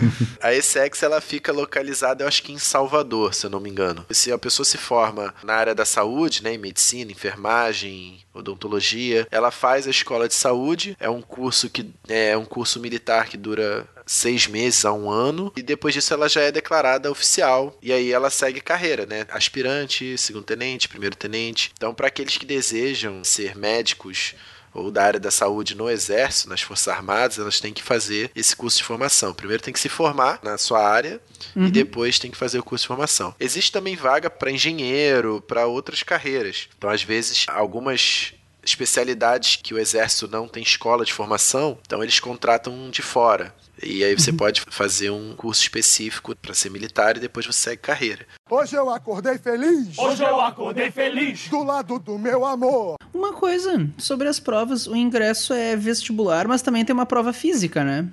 A 0.43 0.53
ESSEX, 0.53 1.05
ela 1.05 1.21
fica 1.21 1.53
localizada, 1.53 2.25
eu 2.25 2.29
acho 2.29 2.43
que 2.43 2.53
em 2.53 2.59
Salvador, 2.59 3.33
se 3.33 3.47
eu 3.47 3.51
não 3.51 3.61
me 3.61 3.71
engano. 3.71 4.05
Se 4.11 4.33
a 4.33 4.39
pessoa 4.39 4.67
se 4.67 4.77
forma 4.77 5.33
na 5.45 5.55
área 5.55 5.75
da 5.75 5.85
saúde, 5.85 6.43
né, 6.43 6.55
em 6.55 6.59
medicina, 6.59 7.13
enfermagem, 7.13 8.19
odontologia, 8.35 9.27
ela 9.31 9.53
faz 9.53 9.87
a 9.87 9.91
escola 9.91 10.27
de 10.27 10.35
saúde, 10.35 10.97
é 10.99 11.09
um 11.09 11.23
curso 11.23 11.71
que 11.71 11.89
é 12.09 12.37
um 12.37 12.45
curso 12.45 12.81
militar 12.81 13.29
que 13.29 13.37
dura 13.37 13.87
seis 14.07 14.47
meses 14.47 14.85
a 14.85 14.93
um 14.93 15.11
ano, 15.11 15.53
e 15.57 15.63
depois 15.63 15.93
disso 15.93 16.15
ela 16.15 16.29
já 16.29 16.41
é 16.41 16.53
declarada 16.53 17.11
oficial, 17.11 17.77
e 17.83 17.93
aí 17.93 18.13
ela 18.13 18.31
segue 18.31 18.61
carreira, 18.61 19.05
né? 19.05 19.27
Aspirante, 19.31 20.17
segundo 20.17 20.45
tenente, 20.45 20.89
primeiro 20.89 21.17
tenente. 21.17 21.73
Então, 21.77 21.93
para 21.93 22.07
aqueles 22.07 22.39
que 22.39 22.47
desejam 22.47 23.25
ser 23.25 23.57
médicos 23.57 24.35
ou 24.73 24.91
da 24.91 25.03
área 25.03 25.19
da 25.19 25.31
saúde 25.31 25.75
no 25.75 25.89
Exército, 25.89 26.51
nas 26.51 26.61
Forças 26.61 26.89
Armadas, 26.89 27.39
elas 27.39 27.59
têm 27.59 27.73
que 27.73 27.83
fazer 27.83 28.31
esse 28.37 28.55
curso 28.55 28.77
de 28.77 28.85
formação. 28.85 29.33
Primeiro 29.33 29.63
tem 29.63 29.73
que 29.73 29.81
se 29.81 29.89
formar 29.89 30.39
na 30.43 30.59
sua 30.59 30.87
área 30.87 31.19
e 31.57 31.71
depois 31.71 32.19
tem 32.19 32.31
que 32.31 32.37
fazer 32.37 32.59
o 32.59 32.63
curso 32.63 32.83
de 32.83 32.89
formação. 32.89 33.35
Existe 33.41 33.73
também 33.73 33.97
vaga 33.97 34.29
para 34.29 34.51
engenheiro, 34.51 35.43
para 35.49 35.67
outras 35.67 36.03
carreiras. 36.03 36.69
Então, 36.77 36.91
às 36.91 37.03
vezes, 37.03 37.47
algumas 37.49 38.35
especialidades 38.63 39.57
que 39.57 39.73
o 39.73 39.79
exército 39.79 40.29
não 40.29 40.47
tem 40.47 40.63
escola 40.63 41.05
de 41.05 41.13
formação, 41.13 41.79
então 41.87 42.03
eles 42.03 42.21
contratam 42.21 42.91
de 42.91 43.01
fora. 43.01 43.55
E 43.83 44.03
aí 44.03 44.15
você 44.15 44.33
pode 44.33 44.63
fazer 44.71 45.11
um 45.11 45.35
curso 45.35 45.63
específico 45.63 46.35
para 46.37 46.55
ser 46.55 46.71
militar 46.71 47.17
e 47.17 47.21
depois 47.21 47.45
você 47.45 47.53
segue 47.53 47.83
carreira. 47.83 48.27
Hoje 48.49 48.75
eu 48.75 48.89
acordei 48.89 49.37
feliz. 49.39 49.99
Hoje 49.99 50.23
eu 50.23 50.41
acordei 50.41 50.91
feliz. 50.91 51.49
Do 51.49 51.63
lado 51.63 51.99
do 51.99 52.19
meu 52.19 52.45
amor. 52.47 52.97
Uma 53.13 53.33
coisa 53.33 53.89
sobre 53.99 54.29
as 54.29 54.41
provas, 54.41 54.87
o 54.87 54.97
ingresso 54.97 55.53
é 55.53 55.77
vestibular, 55.77 56.47
mas 56.49 56.63
também 56.63 56.85
tem 56.85 56.95
uma 56.95 57.07
prova 57.07 57.33
física, 57.33 57.85
né? 57.85 58.09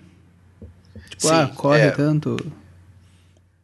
Tipo, 1.09 1.27
Sim, 1.27 1.33
ah, 1.33 1.51
corre 1.55 1.81
é. 1.81 1.91
tanto. 1.91 2.37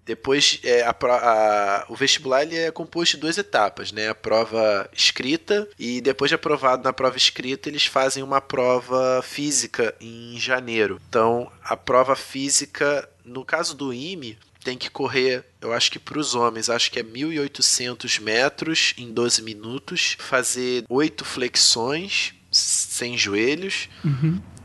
Depois, 0.10 0.60
é, 0.64 0.82
a 0.82 0.89
a- 0.99 1.86
o 1.88 1.95
vestibular 1.95 2.41
ele 2.41 2.57
é 2.57 2.72
composto 2.72 3.16
de 3.16 3.22
duas 3.22 3.38
etapas, 3.38 3.91
né? 3.91 4.10
A 4.10 4.16
prova 4.16 4.89
escrita 4.91 5.68
e 5.78 6.01
depois 6.01 6.30
de 6.30 6.36
aprovado 6.36 6.84
na 6.84 6.91
prova 6.91 7.16
escrita, 7.16 7.70
eles 7.70 7.86
fazem 7.86 8.24
uma 8.24 8.41
prova 8.41 9.22
física 9.24 9.93
em 10.01 10.36
janeiro. 10.39 10.99
Então, 11.07 11.51
a 11.64 11.78
prova 11.78 12.16
física, 12.16 13.07
no 13.24 13.45
caso 13.45 13.76
do 13.76 13.93
IME, 13.93 14.36
tem 14.64 14.78
que 14.78 14.89
correr, 14.89 15.45
eu 15.62 15.72
acho 15.72 15.91
que 15.91 15.99
para 15.99 16.18
os 16.20 16.34
homens, 16.34 16.70
acho 16.72 16.89
que 16.91 16.99
é 16.99 17.03
1.800 17.03 18.20
metros 18.20 18.93
em 18.97 19.14
12 19.14 19.41
minutos, 19.43 20.18
fazer 20.20 20.84
oito 20.89 21.24
flexões 21.24 22.34
sem 22.51 23.16
joelhos, 23.18 23.88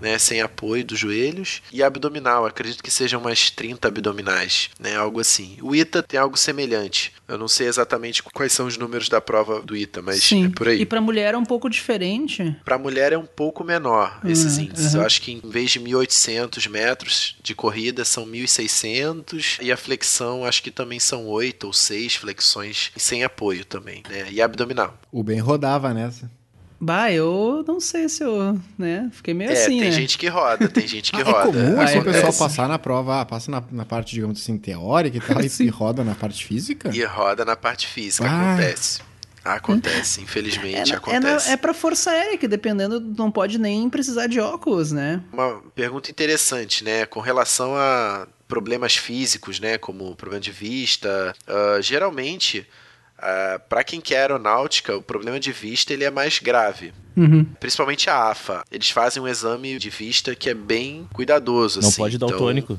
né, 0.04 0.18
sem 0.18 0.40
apoio 0.42 0.84
dos 0.84 0.98
joelhos, 0.98 1.62
e 1.72 1.82
abdominal, 1.82 2.44
acredito 2.46 2.82
que 2.82 2.90
sejam 2.90 3.20
umas 3.20 3.50
30 3.50 3.88
abdominais, 3.88 4.68
né, 4.78 4.94
algo 4.96 5.18
assim. 5.20 5.56
O 5.62 5.74
ITA 5.74 6.02
tem 6.02 6.20
algo 6.20 6.36
semelhante. 6.36 7.12
Eu 7.26 7.38
não 7.38 7.48
sei 7.48 7.66
exatamente 7.68 8.22
quais 8.22 8.52
são 8.52 8.66
os 8.66 8.76
números 8.76 9.08
da 9.08 9.20
prova 9.20 9.62
do 9.62 9.74
ITA, 9.74 10.02
mas 10.02 10.22
Sim. 10.22 10.46
é 10.46 10.48
por 10.50 10.68
aí. 10.68 10.80
E 10.82 10.86
pra 10.86 11.00
mulher 11.00 11.32
é 11.34 11.38
um 11.38 11.44
pouco 11.44 11.70
diferente. 11.70 12.54
Para 12.64 12.76
mulher 12.78 13.12
é 13.14 13.18
um 13.18 13.24
pouco 13.24 13.64
menor 13.64 14.20
esses 14.26 14.58
Uhum, 14.58 14.64
índices. 14.64 14.92
uhum. 14.94 15.00
Eu 15.00 15.06
acho 15.06 15.22
que 15.22 15.32
em 15.32 15.40
vez 15.42 15.70
de 15.70 15.80
1.800 15.80 16.68
metros 16.68 17.36
de 17.42 17.54
corrida 17.54 18.04
são 18.04 18.26
1.600 18.26 19.58
e 19.62 19.72
a 19.72 19.76
flexão 19.76 20.44
acho 20.44 20.62
que 20.62 20.70
também 20.70 21.00
são 21.00 21.26
8 21.26 21.66
ou 21.66 21.72
6 21.72 22.16
flexões 22.16 22.92
sem 22.96 23.24
apoio 23.24 23.64
também, 23.64 24.02
né? 24.08 24.26
E 24.30 24.42
abdominal. 24.42 24.98
O 25.10 25.22
Ben 25.22 25.38
rodava 25.40 25.92
nessa. 25.94 26.30
Bah, 26.80 27.10
eu 27.10 27.64
não 27.66 27.80
sei 27.80 28.08
se 28.08 28.22
eu, 28.22 28.60
né? 28.78 29.08
Fiquei 29.12 29.32
meio 29.32 29.50
é, 29.50 29.54
assim, 29.54 29.78
tem 29.80 29.90
né? 29.90 29.90
gente 29.92 30.18
que 30.18 30.28
roda, 30.28 30.68
tem 30.68 30.86
gente 30.86 31.12
que 31.12 31.20
Ah, 31.22 31.24
roda. 31.24 31.38
é 31.58 31.64
comum 31.66 31.80
assim, 31.80 31.98
o 31.98 32.04
pessoal 32.04 32.32
passar 32.32 32.68
na 32.68 32.78
prova, 32.78 33.20
ah, 33.20 33.24
passa 33.24 33.50
na, 33.50 33.62
na 33.70 33.84
parte, 33.84 34.14
digamos 34.14 34.40
assim, 34.40 34.58
teórica 34.58 35.16
e 35.16 35.20
tal, 35.20 35.40
e- 35.40 35.50
e 35.60 35.68
roda 35.68 36.04
na 36.04 36.14
parte 36.14 36.44
física? 36.44 36.90
E 36.94 37.02
roda 37.04 37.44
na 37.44 37.56
parte 37.56 37.86
física, 37.86 38.28
Ah. 38.28 38.52
acontece. 38.54 39.00
Acontece, 39.44 40.20
É, 40.20 40.22
infelizmente 40.22 40.88
na- 40.90 40.94
é, 40.94 40.98
acontece. 40.98 41.46
na- 41.48 41.52
é 41.52 41.56
pra 41.56 41.74
força 41.74 42.10
aérea, 42.10 42.38
que 42.38 42.48
dependendo, 42.48 42.98
não 42.98 43.30
pode 43.30 43.58
nem 43.58 43.88
precisar 43.90 44.26
de 44.26 44.40
óculos, 44.40 44.90
né? 44.90 45.22
Uma 45.32 45.62
pergunta 45.74 46.10
interessante, 46.10 46.82
né? 46.82 47.04
Com 47.04 47.20
relação 47.20 47.74
a 47.76 48.26
problemas 48.48 48.96
físicos, 48.96 49.60
né? 49.60 49.76
Como 49.78 50.14
problema 50.16 50.40
de 50.40 50.50
vista. 50.50 51.34
ah, 51.46 51.78
geralmente, 51.82 52.66
para 53.68 53.84
quem 53.84 54.00
quer 54.00 54.18
aeronáutica, 54.20 54.96
o 54.96 55.02
problema 55.02 55.38
de 55.40 55.52
vista 55.52 55.92
ele 55.92 56.04
é 56.04 56.10
mais 56.10 56.38
grave. 56.38 56.92
Uhum. 57.16 57.44
Principalmente 57.60 58.10
a 58.10 58.30
AFA. 58.30 58.64
Eles 58.70 58.90
fazem 58.90 59.22
um 59.22 59.28
exame 59.28 59.78
de 59.78 59.90
vista 59.90 60.34
que 60.34 60.50
é 60.50 60.54
bem 60.54 61.08
cuidadoso. 61.12 61.80
Não 61.80 61.88
assim. 61.88 62.02
pode 62.02 62.18
dar 62.18 62.26
o 62.26 62.28
Então, 62.30 62.38
tônico. 62.38 62.78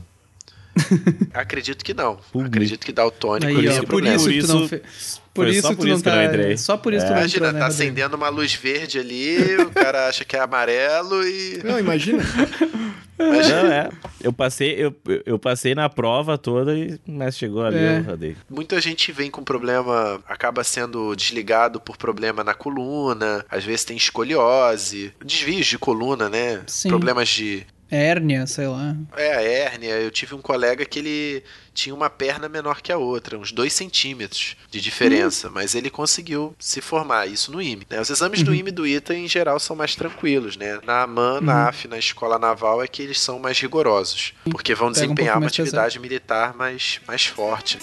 Acredito 1.34 1.84
que 1.84 1.94
não. 1.94 2.18
Pum. 2.32 2.44
Acredito 2.46 2.86
que 2.86 2.92
dar 2.92 3.06
o 3.06 3.12
tônico 3.12 3.48
Aí, 3.60 3.68
ó, 3.68 3.72
é 3.72 3.80
por 3.80 3.88
problema. 3.88 4.16
isso 4.16 4.26
Por 4.26 4.34
que 4.34 4.40
tu 4.42 4.48
não 4.48 4.60
isso- 4.60 4.70
fez. 4.70 5.26
Por 5.36 5.48
isso 5.50 5.62
só 5.64 5.70
tu 5.72 5.76
por 5.76 5.86
não 5.88 5.94
isso 5.96 6.04
que 6.04 6.10
eu 6.10 6.14
não 6.16 6.20
tá. 6.22 6.26
entrei. 6.26 6.58
Só 6.58 6.78
por 6.78 6.94
isso 6.94 7.06
tu 7.06 7.10
não 7.10 7.18
Imagina, 7.18 7.48
entrou, 7.48 7.54
né, 7.54 7.60
tá 7.60 7.66
Rodrigo? 7.66 7.84
acendendo 7.84 8.16
uma 8.16 8.30
luz 8.30 8.54
verde 8.54 9.00
ali, 9.00 9.58
o 9.58 9.70
cara 9.70 10.08
acha 10.08 10.24
que 10.24 10.36
é 10.36 10.40
amarelo 10.40 11.28
e. 11.28 11.60
Não, 11.64 11.78
imagina. 11.78 12.24
Imagina. 13.20 13.64
Não, 13.64 13.72
é. 13.72 13.90
Eu 14.22 14.34
passei, 14.34 14.76
eu, 14.78 14.94
eu 15.26 15.40
passei 15.40 15.74
na 15.74 15.88
prova 15.90 16.38
toda 16.38 16.74
e 16.78 17.00
mas 17.08 17.38
chegou 17.38 17.64
ali, 17.64 17.78
É. 17.78 18.00
eu 18.00 18.04
rodei. 18.04 18.36
Muita 18.50 18.80
gente 18.82 19.12
vem 19.12 19.30
com 19.32 19.42
problema, 19.44 20.20
acaba 20.28 20.64
sendo 20.66 21.16
desligado 21.16 21.80
por 21.80 21.96
problema 21.98 22.44
na 22.44 22.54
coluna, 22.54 23.46
às 23.50 23.64
vezes 23.64 23.86
tem 23.86 23.96
escoliose, 23.96 25.14
desvios 25.24 25.66
de 25.66 25.78
coluna, 25.78 26.30
né? 26.30 26.62
Sim. 26.68 26.90
Problemas 26.90 27.30
de. 27.30 27.66
Hérnia, 27.90 28.48
sei 28.48 28.68
lá. 28.68 28.96
É, 29.16 29.36
a 29.36 29.42
hérnia. 29.42 30.00
Eu 30.00 30.10
tive 30.12 30.34
um 30.36 30.42
colega 30.42 30.86
que 30.86 31.00
ele 31.00 31.44
tinha 31.74 31.94
uma 31.94 32.10
perna 32.10 32.48
menor 32.50 32.82
que 32.82 32.92
a 32.92 32.98
outra, 32.98 33.38
uns 33.38 33.52
2 33.52 33.72
centímetros 33.72 34.56
de 34.72 34.80
diferença, 34.82 35.50
mas 35.50 35.76
ele 35.76 35.90
conseguiu 35.90 36.56
se 36.58 36.82
formar, 36.82 37.28
isso 37.28 37.52
no 37.52 37.62
IME. 37.62 37.86
né? 37.90 38.00
Os 38.02 38.10
exames 38.10 38.42
do 38.44 38.56
IME 38.56 38.70
e 38.70 38.72
do 38.72 38.88
ITA, 38.88 39.14
em 39.14 39.28
geral, 39.28 39.60
são 39.60 39.76
mais 39.76 39.96
tranquilos, 39.96 40.56
né? 40.58 40.80
Na 40.86 41.04
AMAN, 41.04 41.42
na 41.42 41.68
AF, 41.70 41.88
na 41.88 41.98
Escola 41.98 42.40
Naval, 42.40 42.82
é 42.82 42.88
que 42.88 43.02
eles 43.02 43.20
são 43.20 43.40
mais 43.40 43.60
rigorosos, 43.60 44.34
porque 44.50 44.74
vão 44.74 44.88
Pega 44.88 44.90
um 44.90 44.94
desempenhar 44.94 45.34
pouco 45.34 45.38
uma 45.38 45.42
mais 45.42 45.56
pesado. 45.56 45.80
atividade 45.82 46.00
militar 46.00 46.56
mais, 46.56 47.00
mais 47.08 47.26
forte. 47.26 47.78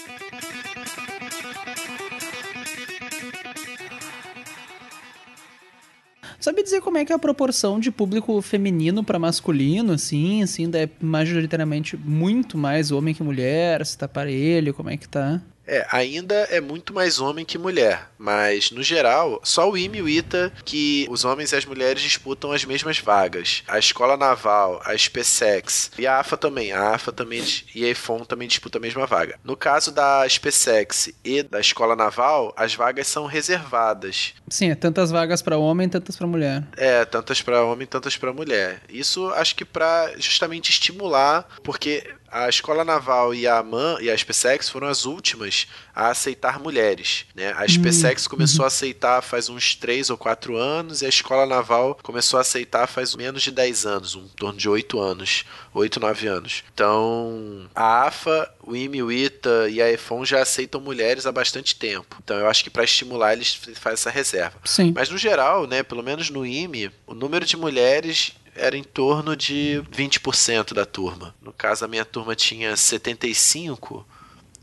Sabe 6.43 6.65
dizer 6.65 6.81
como 6.81 6.99
é 6.99 7.05
que 7.05 7.13
é 7.13 7.15
a 7.15 7.21
proporção 7.21 7.79
de 7.79 7.93
público 7.93 8.43
feminino 8.43 9.05
pra 9.05 9.17
masculino, 9.17 9.93
assim, 9.93 10.43
assim, 10.43 10.69
é 10.75 10.89
majoritariamente 11.01 11.97
muito 11.97 12.59
mais 12.59 12.91
homem 12.91 13.15
que 13.15 13.23
mulher, 13.23 13.87
se 13.87 13.97
tá 13.97 14.09
parelho, 14.09 14.75
como 14.75 14.91
é 14.91 14.97
que 14.97 15.09
tá? 15.09 15.41
É, 15.67 15.87
ainda 15.91 16.35
é 16.51 16.61
muito 16.61 16.93
mais 16.93 17.21
homem 17.21 17.45
que 17.45 17.59
mulher, 17.59 18.11
mas 18.19 18.71
no 18.71 18.83
geral, 18.83 19.41
só 19.45 19.71
o 19.71 19.77
IME 19.77 19.99
e 19.99 20.03
o 20.03 20.09
ITA 20.09 20.53
que 20.65 21.07
os 21.11 21.25
homens 21.25 21.53
e 21.53 21.57
as 21.57 21.65
mulheres 21.65 22.03
disputam 22.03 22.53
as 22.53 22.65
mesmas 22.65 22.99
vagas. 22.99 23.63
A 23.69 23.79
Escola 23.79 24.17
Naval, 24.17 24.81
a 24.85 24.97
SpaceX 24.97 25.91
e 25.99 26.07
a 26.07 26.19
AFA 26.19 26.37
também. 26.37 26.73
A 26.73 26.95
AFA 26.95 27.13
também 27.13 27.43
e 27.75 27.85
a 27.85 27.89
EFON 27.89 28.25
também 28.25 28.49
disputam 28.49 28.79
a 28.79 28.83
mesma 28.83 29.07
vaga. 29.07 29.39
No 29.45 29.57
caso 29.57 29.93
da 29.93 30.29
SpaceX 30.29 31.11
e 31.25 31.43
da 31.43 31.61
Escola 31.61 31.95
Naval, 31.95 32.53
as 32.57 32.75
vagas 32.75 33.07
são 33.07 33.27
reservadas. 33.27 34.35
Sim, 34.49 34.71
é 34.71 34.75
tantas 34.75 35.11
vagas 35.11 35.43
pra 35.43 35.57
homem, 35.57 35.89
tantas 35.89 36.17
pra 36.17 36.27
mulher. 36.27 36.65
É, 36.77 37.05
tantas 37.05 37.41
para 37.41 37.65
homem, 37.65 37.87
tantas 37.87 38.17
para 38.17 38.33
mulher. 38.33 38.83
Isso 38.89 39.29
acho 39.31 39.55
que 39.55 39.65
para 39.65 40.13
justamente 40.19 40.71
estimular, 40.71 41.47
porque 41.63 42.05
a 42.33 42.49
Escola 42.49 42.83
Naval 42.83 43.35
e 43.35 43.47
a 43.47 43.59
AMAN 43.59 43.99
e 44.01 44.11
a 44.11 44.17
SpaceX 44.17 44.71
foram 44.71 44.89
as 44.89 45.05
últimas 45.05 45.69
a 45.95 46.09
aceitar 46.09 46.59
mulheres. 46.59 47.27
Né? 47.35 47.53
A 47.55 47.69
SpaceX 47.69 48.27
começou 48.27 48.65
a 48.65 48.69
aceitar 48.69 49.21
faz 49.21 49.51
uns 49.51 49.75
3 49.75 50.09
ou 50.09 50.17
4 50.17 50.57
anos 50.57 51.03
e 51.03 51.07
a 51.07 51.09
Escola 51.11 51.45
Naval 51.45 51.99
começou 52.03 52.39
a 52.39 52.41
aceitar 52.41 52.87
faz 52.87 53.15
menos 53.15 53.43
de 53.43 53.51
10 53.51 53.85
anos, 53.85 54.15
um 54.15 54.27
torno 54.29 54.59
de 54.59 54.67
8 54.67 54.99
anos, 54.99 55.45
8, 55.75 56.01
9 56.01 56.27
anos. 56.27 56.65
Então, 56.73 57.69
a 57.75 58.07
AFA, 58.07 58.51
o 58.63 58.75
IME, 58.75 59.03
o 59.03 59.13
ITA 59.13 59.69
e 59.69 59.83
a 59.83 59.93
EFON 59.93 60.25
já 60.25 60.41
aceitam 60.41 60.81
mulheres 60.81 61.27
há 61.27 61.33
bastante 61.33 61.77
tempo. 61.77 62.17
Então, 62.25 62.39
eu 62.39 62.49
acho 62.49 62.65
que 62.65 62.71
para 62.71 62.85
estimular 62.85 63.35
eles 63.35 63.55
fazem 63.55 63.93
essa 63.93 64.11
reserva. 64.11 64.59
Sim. 64.65 64.93
Mas 64.95 65.11
no 65.11 65.19
geral, 65.19 65.67
né, 65.67 65.83
pelo 65.83 66.03
menos 66.03 66.31
no 66.31 66.47
IME, 66.47 66.91
o 67.07 67.13
número 67.13 67.45
de 67.45 67.59
mulheres 67.59 68.33
era 68.55 68.77
em 68.77 68.83
torno 68.83 69.35
de 69.37 69.83
20% 69.93 70.75
da 70.75 70.85
turma. 70.85 71.35
No 71.43 71.53
caso, 71.53 71.85
a 71.85 71.89
minha 71.89 72.05
turma 72.05 72.35
tinha 72.35 72.77
75, 72.77 74.07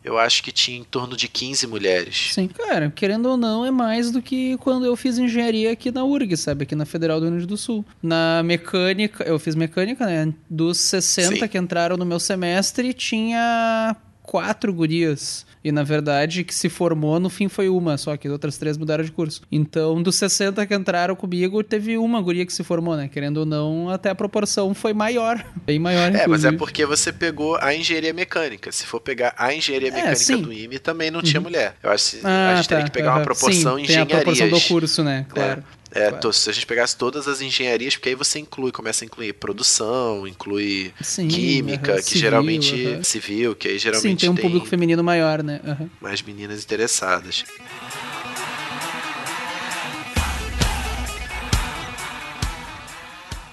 eu 0.04 0.18
acho 0.18 0.44
que 0.44 0.52
tinha 0.52 0.80
em 0.80 0.84
torno 0.84 1.18
de 1.18 1.28
15 1.28 1.68
mulheres. 1.68 2.32
Sim, 2.34 2.48
cara, 2.48 2.90
querendo 2.90 3.28
ou 3.28 3.38
não, 3.38 3.66
é 3.66 3.72
mais 3.72 4.12
do 4.12 4.22
que 4.22 4.58
quando 4.58 4.86
eu 4.86 4.96
fiz 4.96 5.18
engenharia 5.18 5.72
aqui 5.72 5.92
na 5.92 6.04
URG, 6.04 6.38
sabe? 6.38 6.64
Aqui 6.64 6.76
na 6.76 6.86
Federal 6.86 7.20
do 7.20 7.24
Rio 7.24 7.32
Grande 7.32 7.48
do 7.48 7.58
Sul. 7.58 7.84
Na 8.02 8.42
mecânica, 8.44 9.24
eu 9.24 9.38
fiz 9.40 9.56
mecânica, 9.56 10.06
né? 10.06 10.34
Dos 10.50 10.78
60 10.78 11.36
Sim. 11.36 11.48
que 11.48 11.58
entraram 11.58 11.98
no 11.98 12.06
meu 12.06 12.20
semestre, 12.20 12.94
tinha 12.94 13.96
quatro 14.30 14.72
gurias. 14.72 15.44
E 15.64 15.72
na 15.72 15.84
verdade, 15.84 16.44
que 16.46 16.54
se 16.56 16.70
formou, 16.70 17.20
no 17.20 17.30
fim 17.30 17.50
foi 17.50 17.68
uma, 17.68 17.98
só 17.98 18.16
que 18.16 18.28
as 18.28 18.32
outras 18.32 18.58
três 18.58 18.78
mudaram 18.78 19.04
de 19.04 19.12
curso. 19.12 19.42
Então, 19.52 20.02
dos 20.02 20.16
60 20.16 20.66
que 20.66 20.74
entraram 20.74 21.16
comigo, 21.16 21.62
teve 21.64 21.98
uma 21.98 22.22
guria 22.22 22.46
que 22.46 22.54
se 22.54 22.64
formou, 22.64 22.96
né? 22.96 23.10
Querendo 23.12 23.38
ou 23.38 23.46
não, 23.46 23.90
até 23.90 24.10
a 24.10 24.16
proporção 24.16 24.74
foi 24.74 24.94
maior. 24.94 25.44
Bem 25.66 25.78
maior, 25.80 26.08
É, 26.16 26.28
mas 26.28 26.46
é 26.46 26.50
inclusive. 26.50 26.58
porque 26.58 26.86
você 26.86 27.12
pegou 27.12 27.58
a 27.60 27.76
engenharia 27.76 28.14
mecânica. 28.14 28.72
Se 28.72 28.86
for 28.86 29.02
pegar 29.02 29.34
a 29.38 29.54
engenharia 29.54 29.92
mecânica 29.92 30.34
É, 30.34 30.38
do 30.38 30.54
IME, 30.54 30.80
também 30.80 31.12
não 31.12 31.22
tinha 31.22 31.42
mulher. 31.42 31.76
Eu 31.84 31.90
acho 31.92 32.18
que 32.18 32.22
Ah, 32.24 32.52
a 32.52 32.56
gente 32.56 32.70
teria 32.70 32.84
tá, 32.86 32.90
que 32.90 32.94
pegar 32.96 33.10
uma 33.10 33.16
aham. 33.18 33.26
proporção 33.26 33.76
Sim, 33.78 33.84
em 33.84 33.88
tem 33.88 33.98
a 33.98 34.06
proporção 34.06 34.50
do 34.50 34.62
curso, 34.62 35.04
né? 35.04 35.26
Claro. 35.28 35.62
É, 35.76 35.79
Claro. 35.92 36.18
to- 36.20 36.34
se 36.34 36.50
a 36.50 36.54
gente 36.54 36.66
pegasse 36.68 36.96
todas 36.96 37.28
as 37.28 37.42
engenharias, 37.42 37.96
porque 37.96 38.10
aí 38.10 38.16
você 38.16 38.38
inclui, 38.40 38.72
começa 38.72 39.04
a 39.04 39.06
incluir 39.06 39.34
produção, 39.34 40.28
inclui 40.28 40.94
Sim, 41.02 41.28
química, 41.28 41.94
aham, 41.94 42.02
que 42.02 42.10
civil, 42.10 42.22
geralmente 42.22 42.86
aham. 42.86 43.04
civil, 43.04 43.56
que 43.56 43.68
aí 43.68 43.80
geralmente 43.80 44.12
Sim, 44.12 44.16
tem 44.18 44.30
um 44.30 44.36
público 44.36 44.68
feminino 44.68 45.04
maior, 45.04 45.42
né? 45.42 45.60
Aham. 45.66 45.90
mais 46.00 46.22
meninas 46.22 46.64
interessadas. 46.64 47.44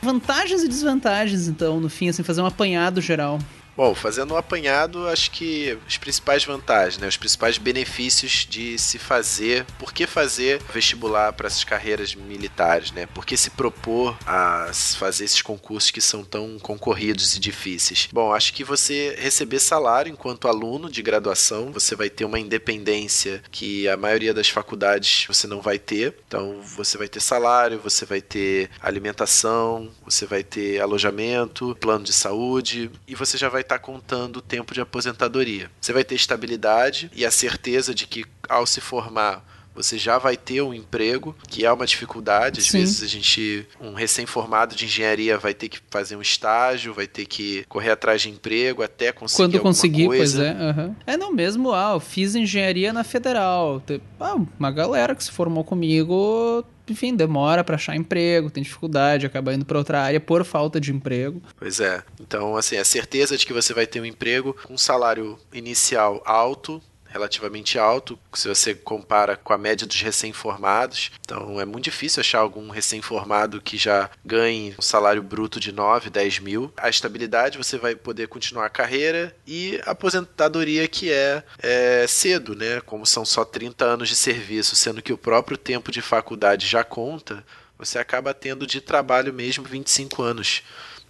Vantagens 0.02 0.62
e 0.62 0.68
desvantagens, 0.68 1.48
então, 1.48 1.80
no 1.80 1.88
fim, 1.88 2.08
assim, 2.08 2.22
fazer 2.22 2.40
um 2.40 2.46
apanhado 2.46 3.00
geral. 3.00 3.38
Bom, 3.76 3.94
fazendo 3.94 4.32
um 4.32 4.36
apanhado, 4.38 5.06
acho 5.06 5.30
que 5.30 5.76
as 5.86 5.98
principais 5.98 6.44
vantagens, 6.44 6.98
né, 6.98 7.06
os 7.06 7.16
principais 7.18 7.58
benefícios 7.58 8.46
de 8.48 8.78
se 8.78 8.98
fazer, 8.98 9.66
por 9.78 9.92
que 9.92 10.06
fazer 10.06 10.62
vestibular 10.72 11.32
para 11.34 11.46
essas 11.46 11.62
carreiras 11.62 12.14
militares, 12.14 12.90
né? 12.92 13.06
Por 13.06 13.26
que 13.26 13.36
se 13.36 13.50
propor 13.50 14.16
a 14.26 14.70
fazer 14.98 15.26
esses 15.26 15.42
concursos 15.42 15.90
que 15.90 16.00
são 16.00 16.24
tão 16.24 16.58
concorridos 16.58 17.36
e 17.36 17.40
difíceis? 17.40 18.08
Bom, 18.10 18.32
acho 18.32 18.54
que 18.54 18.64
você 18.64 19.14
receber 19.18 19.60
salário 19.60 20.10
enquanto 20.10 20.48
aluno 20.48 20.90
de 20.90 21.02
graduação, 21.02 21.70
você 21.70 21.94
vai 21.94 22.08
ter 22.08 22.24
uma 22.24 22.38
independência 22.40 23.42
que 23.50 23.86
a 23.88 23.96
maioria 23.96 24.32
das 24.32 24.48
faculdades 24.48 25.26
você 25.26 25.46
não 25.46 25.60
vai 25.60 25.78
ter. 25.78 26.14
Então, 26.26 26.60
você 26.62 26.96
vai 26.96 27.08
ter 27.08 27.20
salário, 27.20 27.78
você 27.78 28.06
vai 28.06 28.22
ter 28.22 28.70
alimentação, 28.80 29.90
você 30.04 30.24
vai 30.24 30.42
ter 30.42 30.80
alojamento, 30.80 31.76
plano 31.78 32.04
de 32.04 32.12
saúde 32.12 32.90
e 33.06 33.14
você 33.14 33.36
já 33.36 33.50
vai 33.50 33.65
estar 33.66 33.78
contando 33.78 34.38
o 34.38 34.42
tempo 34.42 34.72
de 34.72 34.80
aposentadoria. 34.80 35.70
Você 35.80 35.92
vai 35.92 36.04
ter 36.04 36.14
estabilidade 36.14 37.10
e 37.14 37.24
a 37.24 37.30
certeza 37.30 37.94
de 37.94 38.06
que 38.06 38.24
ao 38.48 38.66
se 38.66 38.80
formar 38.80 39.44
você 39.76 39.98
já 39.98 40.16
vai 40.16 40.38
ter 40.38 40.62
um 40.62 40.72
emprego, 40.72 41.36
que 41.46 41.66
é 41.66 41.70
uma 41.70 41.86
dificuldade. 41.86 42.60
Às 42.60 42.66
Sim. 42.68 42.78
vezes 42.78 43.02
a 43.02 43.06
gente, 43.06 43.68
um 43.78 43.92
recém-formado 43.92 44.74
de 44.74 44.86
engenharia, 44.86 45.36
vai 45.36 45.52
ter 45.52 45.68
que 45.68 45.78
fazer 45.90 46.16
um 46.16 46.22
estágio, 46.22 46.94
vai 46.94 47.06
ter 47.06 47.26
que 47.26 47.62
correr 47.68 47.90
atrás 47.90 48.22
de 48.22 48.30
emprego 48.30 48.82
até 48.82 49.12
conseguir 49.12 49.36
Quando 49.36 49.60
conseguir, 49.60 50.06
pois 50.06 50.18
coisa. 50.18 50.46
é. 50.46 50.50
aham. 50.52 50.96
É, 51.06 51.16
não, 51.18 51.30
mesmo, 51.30 51.72
ah, 51.72 51.92
eu 51.92 52.00
fiz 52.00 52.34
engenharia 52.34 52.90
na 52.90 53.04
federal. 53.04 53.82
Ah, 54.18 54.36
uma 54.58 54.70
galera 54.70 55.14
que 55.14 55.22
se 55.22 55.30
formou 55.30 55.62
comigo, 55.62 56.64
enfim, 56.88 57.14
demora 57.14 57.64
pra 57.64 57.76
achar 57.76 57.96
emprego, 57.96 58.50
tem 58.50 58.62
dificuldade, 58.62 59.26
acaba 59.26 59.52
indo 59.54 59.64
pra 59.64 59.78
outra 59.78 60.00
área 60.00 60.20
por 60.20 60.44
falta 60.44 60.80
de 60.80 60.92
emprego. 60.92 61.42
Pois 61.56 61.80
é. 61.80 62.02
Então, 62.20 62.56
assim, 62.56 62.76
a 62.76 62.84
certeza 62.84 63.36
de 63.36 63.46
que 63.46 63.52
você 63.52 63.72
vai 63.74 63.86
ter 63.86 64.00
um 64.00 64.04
emprego 64.04 64.56
com 64.64 64.74
um 64.74 64.78
salário 64.78 65.38
inicial 65.52 66.22
alto, 66.24 66.80
relativamente 67.16 67.78
alto, 67.78 68.18
se 68.34 68.46
você 68.46 68.74
compara 68.74 69.36
com 69.36 69.52
a 69.52 69.58
média 69.58 69.86
dos 69.86 70.00
recém-formados. 70.00 71.10
Então, 71.20 71.58
é 71.60 71.64
muito 71.64 71.84
difícil 71.84 72.20
achar 72.20 72.40
algum 72.40 72.68
recém-formado 72.68 73.60
que 73.60 73.78
já 73.78 74.10
ganhe 74.24 74.74
um 74.78 74.82
salário 74.82 75.22
bruto 75.22 75.58
de 75.58 75.72
9, 75.72 76.10
10 76.10 76.38
mil. 76.40 76.72
A 76.76 76.88
estabilidade, 76.88 77.58
você 77.58 77.78
vai 77.78 77.94
poder 77.94 78.28
continuar 78.28 78.66
a 78.66 78.70
carreira 78.70 79.34
e 79.46 79.80
a 79.86 79.92
aposentadoria 79.92 80.86
que 80.86 81.10
é, 81.10 81.42
é 81.58 82.06
cedo, 82.06 82.54
né? 82.54 82.80
Como 82.82 83.06
são 83.06 83.24
só 83.24 83.44
30 83.44 83.84
anos 83.84 84.08
de 84.08 84.16
serviço, 84.16 84.76
sendo 84.76 85.02
que 85.02 85.12
o 85.12 85.18
próprio 85.18 85.56
tempo 85.56 85.90
de 85.90 86.02
faculdade 86.02 86.66
já 86.66 86.84
conta, 86.84 87.44
você 87.78 87.98
acaba 87.98 88.34
tendo 88.34 88.66
de 88.66 88.80
trabalho 88.80 89.32
mesmo 89.32 89.64
25 89.64 90.22
anos 90.22 90.62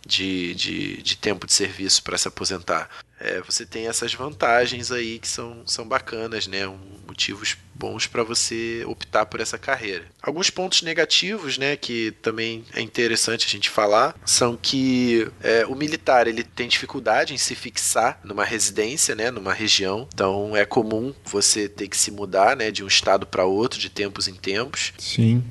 de, 0.07 0.55
de, 0.55 1.03
de 1.03 1.17
tempo 1.17 1.47
de 1.47 1.53
serviço 1.53 2.03
para 2.03 2.17
se 2.17 2.29
aposentar. 2.29 2.89
É, 3.19 3.41
você 3.41 3.65
tem 3.65 3.89
essas 3.89 4.13
vantagens 4.13 4.93
aí 4.93 5.19
que 5.19 5.29
são, 5.29 5.63
são 5.67 5.87
bacanas, 5.87 6.47
né? 6.47 6.69
Um, 6.69 6.79
motivos 7.07 7.57
bons 7.75 8.07
para 8.07 8.23
você 8.23 8.85
optar 8.87 9.27
por 9.27 9.41
essa 9.41 9.57
carreira. 9.57 10.05
Alguns 10.23 10.51
pontos 10.51 10.83
negativos, 10.83 11.57
né, 11.57 11.77
que 11.77 12.11
também 12.23 12.65
é 12.75 12.81
interessante 12.81 13.47
a 13.47 13.49
gente 13.49 13.71
falar, 13.71 14.15
são 14.25 14.57
que 14.57 15.29
é, 15.43 15.65
o 15.67 15.75
militar 15.75 16.27
ele 16.27 16.43
tem 16.43 16.69
dificuldade 16.69 17.33
em 17.33 17.39
se 17.39 17.55
fixar 17.55 18.21
numa 18.25 18.45
residência, 18.45 19.15
né, 19.15 19.31
numa 19.31 19.53
região. 19.53 20.09
Então 20.13 20.57
é 20.57 20.65
comum 20.65 21.15
você 21.25 21.69
ter 21.69 21.89
que 21.89 21.97
se 21.97 22.11
mudar, 22.11 22.57
né, 22.57 22.71
de 22.71 22.83
um 22.83 22.87
estado 22.87 23.27
para 23.27 23.45
outro 23.45 23.79
de 23.79 23.89
tempos 23.89 24.27
em 24.29 24.35
tempos. 24.35 24.93
Sim. 24.99 25.43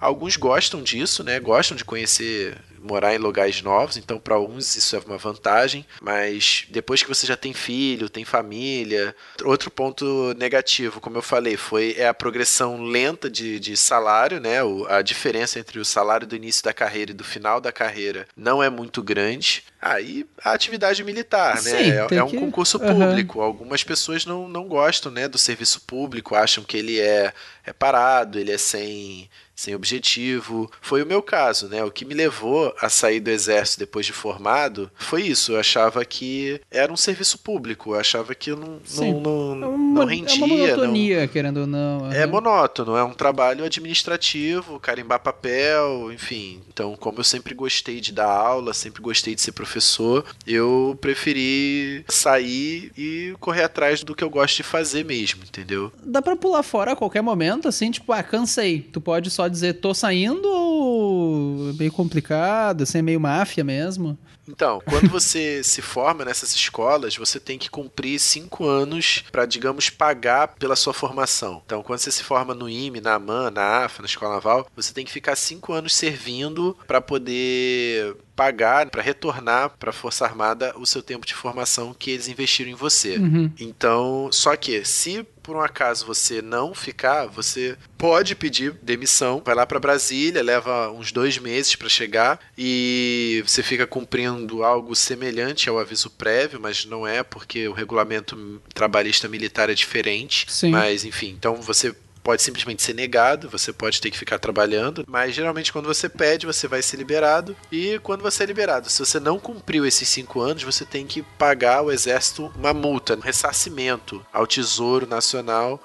Alguns 0.00 0.36
gostam 0.36 0.82
disso, 0.82 1.24
né? 1.24 1.40
Gostam 1.40 1.74
de 1.74 1.82
conhecer, 1.82 2.58
morar 2.84 3.14
em 3.14 3.18
lugares 3.18 3.62
novos, 3.62 3.96
então 3.96 4.18
para 4.18 4.38
uns 4.38 4.76
isso 4.76 4.94
é 4.94 4.98
uma 5.00 5.16
vantagem, 5.16 5.86
mas 6.00 6.66
depois 6.70 7.02
que 7.02 7.08
você 7.08 7.26
já 7.26 7.36
tem 7.36 7.52
filho, 7.54 8.08
tem 8.10 8.24
família, 8.24 9.16
outro 9.42 9.70
ponto 9.70 10.34
negativo, 10.36 11.00
como 11.00 11.16
eu 11.16 11.22
falei, 11.22 11.56
foi 11.56 11.94
é 11.96 12.06
a 12.06 12.14
progressão 12.14 12.82
lenta 12.84 13.30
de, 13.30 13.58
de 13.58 13.76
salário, 13.76 14.38
né? 14.40 14.62
O, 14.62 14.86
a 14.88 15.00
diferença 15.02 15.58
entre 15.58 15.78
o 15.78 15.84
salário 15.84 16.26
do 16.26 16.36
início 16.36 16.62
da 16.62 16.72
carreira 16.72 17.10
e 17.10 17.14
do 17.14 17.24
final 17.24 17.60
da 17.60 17.72
carreira 17.72 18.26
não 18.36 18.62
é 18.62 18.68
muito 18.68 19.02
grande. 19.02 19.64
Aí 19.80 20.26
a 20.42 20.52
atividade 20.52 21.02
militar, 21.04 21.54
né? 21.56 21.60
Sim, 21.60 21.90
é, 21.90 22.06
tem 22.06 22.18
é 22.18 22.24
um 22.24 22.28
que- 22.28 22.38
concurso 22.38 22.78
público. 22.78 23.40
Algumas 23.40 23.82
pessoas 23.84 24.24
não, 24.26 24.48
não 24.48 24.66
gostam, 24.66 25.10
né, 25.12 25.28
do 25.28 25.38
serviço 25.38 25.80
público, 25.82 26.34
acham 26.34 26.64
que 26.64 26.76
ele 26.76 26.98
é, 27.00 27.32
é 27.64 27.72
parado, 27.72 28.38
ele 28.38 28.52
é 28.52 28.58
sem 28.58 29.28
sem 29.54 29.74
objetivo. 29.74 30.70
Foi 30.80 31.02
o 31.02 31.06
meu 31.06 31.22
caso, 31.22 31.68
né? 31.68 31.82
O 31.84 31.90
que 31.90 32.04
me 32.04 32.14
levou 32.14 32.74
a 32.80 32.88
sair 32.88 33.20
do 33.20 33.30
exército 33.30 33.80
depois 33.80 34.04
de 34.06 34.12
formado 34.12 34.90
foi 34.94 35.22
isso. 35.22 35.52
Eu 35.52 35.60
achava 35.60 36.04
que 36.04 36.60
era 36.70 36.92
um 36.92 36.96
serviço 36.96 37.38
público. 37.38 37.94
Eu 37.94 38.00
achava 38.00 38.34
que 38.34 38.50
eu 38.50 38.56
não, 38.56 38.78
Sim. 38.84 39.12
não, 39.20 39.54
não, 39.54 39.64
É 39.72 39.74
uma, 39.74 40.00
não 40.00 40.06
rendia. 40.06 40.34
é 40.34 40.36
uma 40.38 40.46
não- 40.46 40.56
monotonia, 40.58 41.28
querendo 41.28 41.56
ou 41.60 41.66
não. 41.66 42.12
é 42.12 42.22
aham. 42.22 42.26
monótono, 42.32 42.96
é 42.96 43.04
um 43.04 43.12
trabalho 43.12 43.64
administrativo, 43.64 44.78
carimbar 44.80 45.20
papel, 45.20 46.12
enfim. 46.12 46.60
Então, 46.68 46.96
como 46.96 47.20
eu 47.20 47.24
sempre 47.24 47.54
gostei 47.54 48.00
de 48.00 48.12
dar 48.12 48.26
aula, 48.30 48.74
sempre 48.74 49.00
gostei 49.02 49.34
de 49.34 49.40
ser 49.40 49.52
professor, 49.52 50.24
eu 50.46 50.98
preferi 51.00 52.04
sair 52.08 52.92
e 52.96 53.34
correr 53.40 53.62
atrás 53.64 54.02
do 54.02 54.14
que 54.14 54.22
eu 54.24 54.30
gosto 54.30 54.56
de 54.56 54.62
fazer 54.62 55.04
mesmo, 55.04 55.42
entendeu? 55.44 55.92
Dá 56.02 56.20
pra 56.20 56.36
pular 56.36 56.62
fora 56.62 56.92
a 56.92 56.96
qualquer 56.96 57.22
momento, 57.22 57.68
assim, 57.68 57.90
tipo, 57.90 58.12
ah, 58.12 58.22
cansei. 58.22 58.80
Tu 58.92 59.00
pode 59.00 59.30
só 59.30 59.43
dizer, 59.48 59.74
tô 59.74 59.94
saindo 59.94 60.48
ou 60.48 61.70
é 61.70 61.72
meio 61.74 61.92
complicado, 61.92 62.82
assim, 62.82 62.98
é 62.98 63.02
meio 63.02 63.20
máfia 63.20 63.64
mesmo. 63.64 64.18
Então, 64.48 64.80
quando 64.84 65.08
você 65.08 65.62
se 65.64 65.80
forma 65.80 66.24
nessas 66.24 66.54
escolas, 66.54 67.16
você 67.16 67.40
tem 67.40 67.58
que 67.58 67.70
cumprir 67.70 68.18
cinco 68.18 68.66
anos 68.66 69.24
para, 69.32 69.46
digamos, 69.46 69.88
pagar 69.88 70.48
pela 70.48 70.76
sua 70.76 70.92
formação. 70.92 71.62
Então, 71.64 71.82
quando 71.82 71.98
você 71.98 72.12
se 72.12 72.22
forma 72.22 72.54
no 72.54 72.68
IME, 72.68 73.00
na 73.00 73.14
AMAN, 73.14 73.50
na 73.50 73.84
AFA, 73.84 74.02
na 74.02 74.06
Escola 74.06 74.34
Naval, 74.34 74.66
você 74.76 74.92
tem 74.92 75.04
que 75.04 75.12
ficar 75.12 75.36
cinco 75.36 75.72
anos 75.72 75.94
servindo 75.94 76.76
para 76.86 77.00
poder 77.00 78.16
pagar, 78.34 78.90
para 78.90 79.02
retornar 79.02 79.70
para 79.78 79.90
a 79.90 79.92
Força 79.92 80.24
Armada 80.24 80.74
o 80.76 80.86
seu 80.86 81.02
tempo 81.02 81.26
de 81.26 81.34
formação 81.34 81.94
que 81.94 82.10
eles 82.10 82.28
investiram 82.28 82.70
em 82.70 82.74
você. 82.74 83.16
Uhum. 83.16 83.50
Então, 83.58 84.28
só 84.32 84.56
que 84.56 84.84
se 84.84 85.26
por 85.44 85.56
um 85.56 85.60
acaso 85.60 86.06
você 86.06 86.40
não 86.40 86.74
ficar, 86.74 87.26
você 87.26 87.76
pode 87.98 88.34
pedir 88.34 88.72
demissão, 88.82 89.42
vai 89.44 89.54
lá 89.54 89.66
para 89.66 89.78
Brasília, 89.78 90.42
leva 90.42 90.90
uns 90.90 91.12
dois 91.12 91.36
meses 91.36 91.76
para 91.76 91.88
chegar 91.88 92.40
e 92.56 93.44
você 93.46 93.62
fica 93.62 93.86
cumprindo 93.86 94.64
algo 94.64 94.96
semelhante 94.96 95.68
ao 95.68 95.78
aviso 95.78 96.08
prévio, 96.08 96.58
mas 96.58 96.86
não 96.86 97.06
é 97.06 97.22
porque 97.22 97.68
o 97.68 97.74
regulamento 97.74 98.62
trabalhista 98.72 99.28
militar 99.28 99.68
é 99.68 99.74
diferente. 99.74 100.46
Sim. 100.48 100.70
Mas 100.70 101.04
enfim, 101.04 101.36
então 101.38 101.56
você 101.56 101.94
pode 102.24 102.42
simplesmente 102.42 102.82
ser 102.82 102.94
negado, 102.94 103.50
você 103.50 103.70
pode 103.70 104.00
ter 104.00 104.10
que 104.10 104.18
ficar 104.18 104.38
trabalhando, 104.38 105.04
mas 105.06 105.34
geralmente 105.34 105.70
quando 105.70 105.84
você 105.84 106.08
pede, 106.08 106.46
você 106.46 106.66
vai 106.66 106.80
ser 106.80 106.96
liberado. 106.96 107.54
E 107.70 108.00
quando 108.02 108.22
você 108.22 108.42
é 108.42 108.46
liberado, 108.46 108.88
se 108.88 108.98
você 108.98 109.20
não 109.20 109.38
cumpriu 109.38 109.84
esses 109.84 110.08
cinco 110.08 110.40
anos, 110.40 110.62
você 110.62 110.86
tem 110.86 111.06
que 111.06 111.22
pagar 111.22 111.78
ao 111.78 111.92
exército 111.92 112.50
uma 112.56 112.72
multa, 112.72 113.14
um 113.14 113.20
ressarcimento 113.20 114.24
ao 114.32 114.46
Tesouro 114.46 115.06
Nacional 115.06 115.78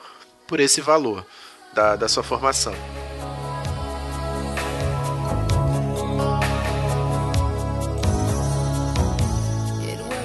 por 0.47 0.61
esse 0.61 0.79
valor 0.79 1.25
da, 1.73 1.97
da 1.97 2.07
sua 2.07 2.23
formação. 2.23 2.73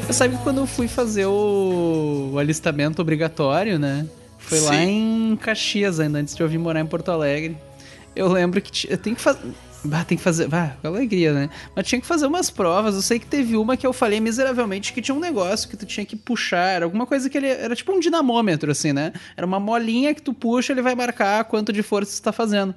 Você 0.06 0.12
sabe 0.12 0.36
que 0.36 0.42
quando 0.44 0.58
eu 0.58 0.66
fui 0.66 0.86
fazer 0.86 1.26
o, 1.26 2.30
o 2.34 2.38
alistamento 2.38 3.02
obrigatório, 3.02 3.80
né? 3.80 4.06
Foi 4.46 4.60
lá 4.60 4.72
Sim. 4.72 5.32
em 5.32 5.36
Caxias 5.36 6.00
ainda, 6.00 6.18
antes 6.18 6.34
de 6.34 6.42
eu 6.42 6.48
vir 6.48 6.58
morar 6.58 6.80
em 6.80 6.86
Porto 6.86 7.10
Alegre. 7.10 7.56
Eu 8.14 8.28
lembro 8.28 8.60
que 8.60 8.90
eu 8.90 8.98
tenho 8.98 9.16
que 9.16 9.22
fazer. 9.22 9.40
Bah, 9.84 10.02
tem 10.04 10.16
que 10.16 10.24
fazer. 10.24 10.48
Bah, 10.48 10.76
com 10.80 10.88
alegria, 10.88 11.32
né? 11.32 11.50
Mas 11.76 11.86
tinha 11.86 12.00
que 12.00 12.06
fazer 12.06 12.26
umas 12.26 12.50
provas. 12.50 12.94
Eu 12.94 13.02
sei 13.02 13.18
que 13.18 13.26
teve 13.26 13.56
uma 13.56 13.76
que 13.76 13.86
eu 13.86 13.92
falei 13.92 14.18
miseravelmente 14.18 14.92
que 14.92 15.02
tinha 15.02 15.14
um 15.14 15.20
negócio 15.20 15.68
que 15.68 15.76
tu 15.76 15.84
tinha 15.84 16.06
que 16.06 16.16
puxar. 16.16 16.68
Era 16.76 16.84
alguma 16.86 17.06
coisa 17.06 17.28
que 17.28 17.36
ele. 17.36 17.48
Era 17.48 17.76
tipo 17.76 17.92
um 17.92 18.00
dinamômetro, 18.00 18.70
assim, 18.70 18.92
né? 18.92 19.12
Era 19.36 19.46
uma 19.46 19.60
molinha 19.60 20.14
que 20.14 20.22
tu 20.22 20.32
puxa, 20.32 20.72
ele 20.72 20.80
vai 20.80 20.94
marcar 20.94 21.44
quanto 21.44 21.72
de 21.72 21.82
força 21.82 22.20
tu 22.20 22.24
tá 22.24 22.32
fazendo. 22.32 22.74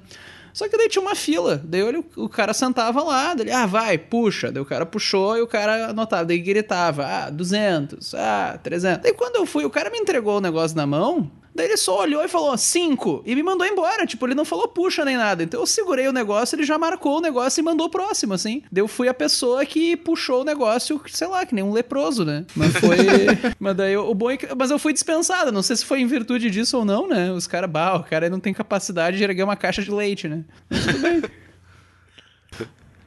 Só 0.52 0.68
que 0.68 0.76
daí 0.76 0.88
tinha 0.88 1.00
uma 1.00 1.14
fila. 1.14 1.62
Daí 1.64 1.80
ele, 1.80 2.04
o 2.16 2.28
cara 2.28 2.52
sentava 2.52 3.02
lá, 3.02 3.32
daí 3.32 3.46
ele, 3.46 3.52
ah, 3.52 3.64
vai, 3.64 3.96
puxa. 3.96 4.50
Daí 4.50 4.60
o 4.60 4.66
cara 4.66 4.84
puxou 4.84 5.36
e 5.36 5.40
o 5.40 5.46
cara 5.46 5.90
anotava. 5.90 6.24
Daí 6.26 6.38
gritava, 6.38 7.06
ah, 7.06 7.30
200, 7.30 8.14
ah, 8.14 8.58
300. 8.62 9.02
Daí 9.02 9.14
quando 9.14 9.36
eu 9.36 9.46
fui, 9.46 9.64
o 9.64 9.70
cara 9.70 9.88
me 9.88 9.98
entregou 9.98 10.38
o 10.38 10.40
negócio 10.40 10.76
na 10.76 10.86
mão. 10.86 11.30
Daí 11.58 11.66
ele 11.66 11.76
só 11.76 12.02
olhou 12.02 12.22
e 12.22 12.28
falou 12.28 12.56
5 12.56 13.24
e 13.26 13.34
me 13.34 13.42
mandou 13.42 13.66
embora. 13.66 14.06
Tipo, 14.06 14.28
ele 14.28 14.34
não 14.36 14.44
falou 14.44 14.68
puxa 14.68 15.04
nem 15.04 15.16
nada. 15.16 15.42
Então 15.42 15.58
eu 15.58 15.66
segurei 15.66 16.06
o 16.06 16.12
negócio, 16.12 16.54
ele 16.54 16.62
já 16.62 16.78
marcou 16.78 17.18
o 17.18 17.20
negócio 17.20 17.60
e 17.60 17.64
mandou 17.64 17.88
o 17.88 17.90
próximo, 17.90 18.32
assim. 18.32 18.62
Daí 18.70 18.80
eu 18.80 18.86
fui 18.86 19.08
a 19.08 19.14
pessoa 19.14 19.66
que 19.66 19.96
puxou 19.96 20.42
o 20.42 20.44
negócio, 20.44 21.00
sei 21.08 21.26
lá, 21.26 21.44
que 21.44 21.52
nem 21.56 21.64
um 21.64 21.72
leproso, 21.72 22.24
né? 22.24 22.46
Mas 22.54 22.76
foi. 22.76 22.96
mas 23.58 23.76
daí 23.76 23.96
o 23.96 24.14
bom 24.14 24.30
é 24.30 24.36
que. 24.36 24.46
Mas 24.54 24.70
eu 24.70 24.78
fui 24.78 24.92
dispensado. 24.92 25.50
Não 25.50 25.60
sei 25.60 25.74
se 25.74 25.84
foi 25.84 26.00
em 26.00 26.06
virtude 26.06 26.48
disso 26.48 26.78
ou 26.78 26.84
não, 26.84 27.08
né? 27.08 27.32
Os 27.32 27.48
caras, 27.48 27.68
bah, 27.68 27.96
o 27.96 28.04
cara 28.04 28.30
não 28.30 28.38
tem 28.38 28.54
capacidade 28.54 29.16
de 29.16 29.24
erguer 29.24 29.42
uma 29.42 29.56
caixa 29.56 29.82
de 29.82 29.90
leite, 29.90 30.28
né? 30.28 30.44
Mas 30.70 30.86
tudo 30.86 30.98
bem. 31.00 31.22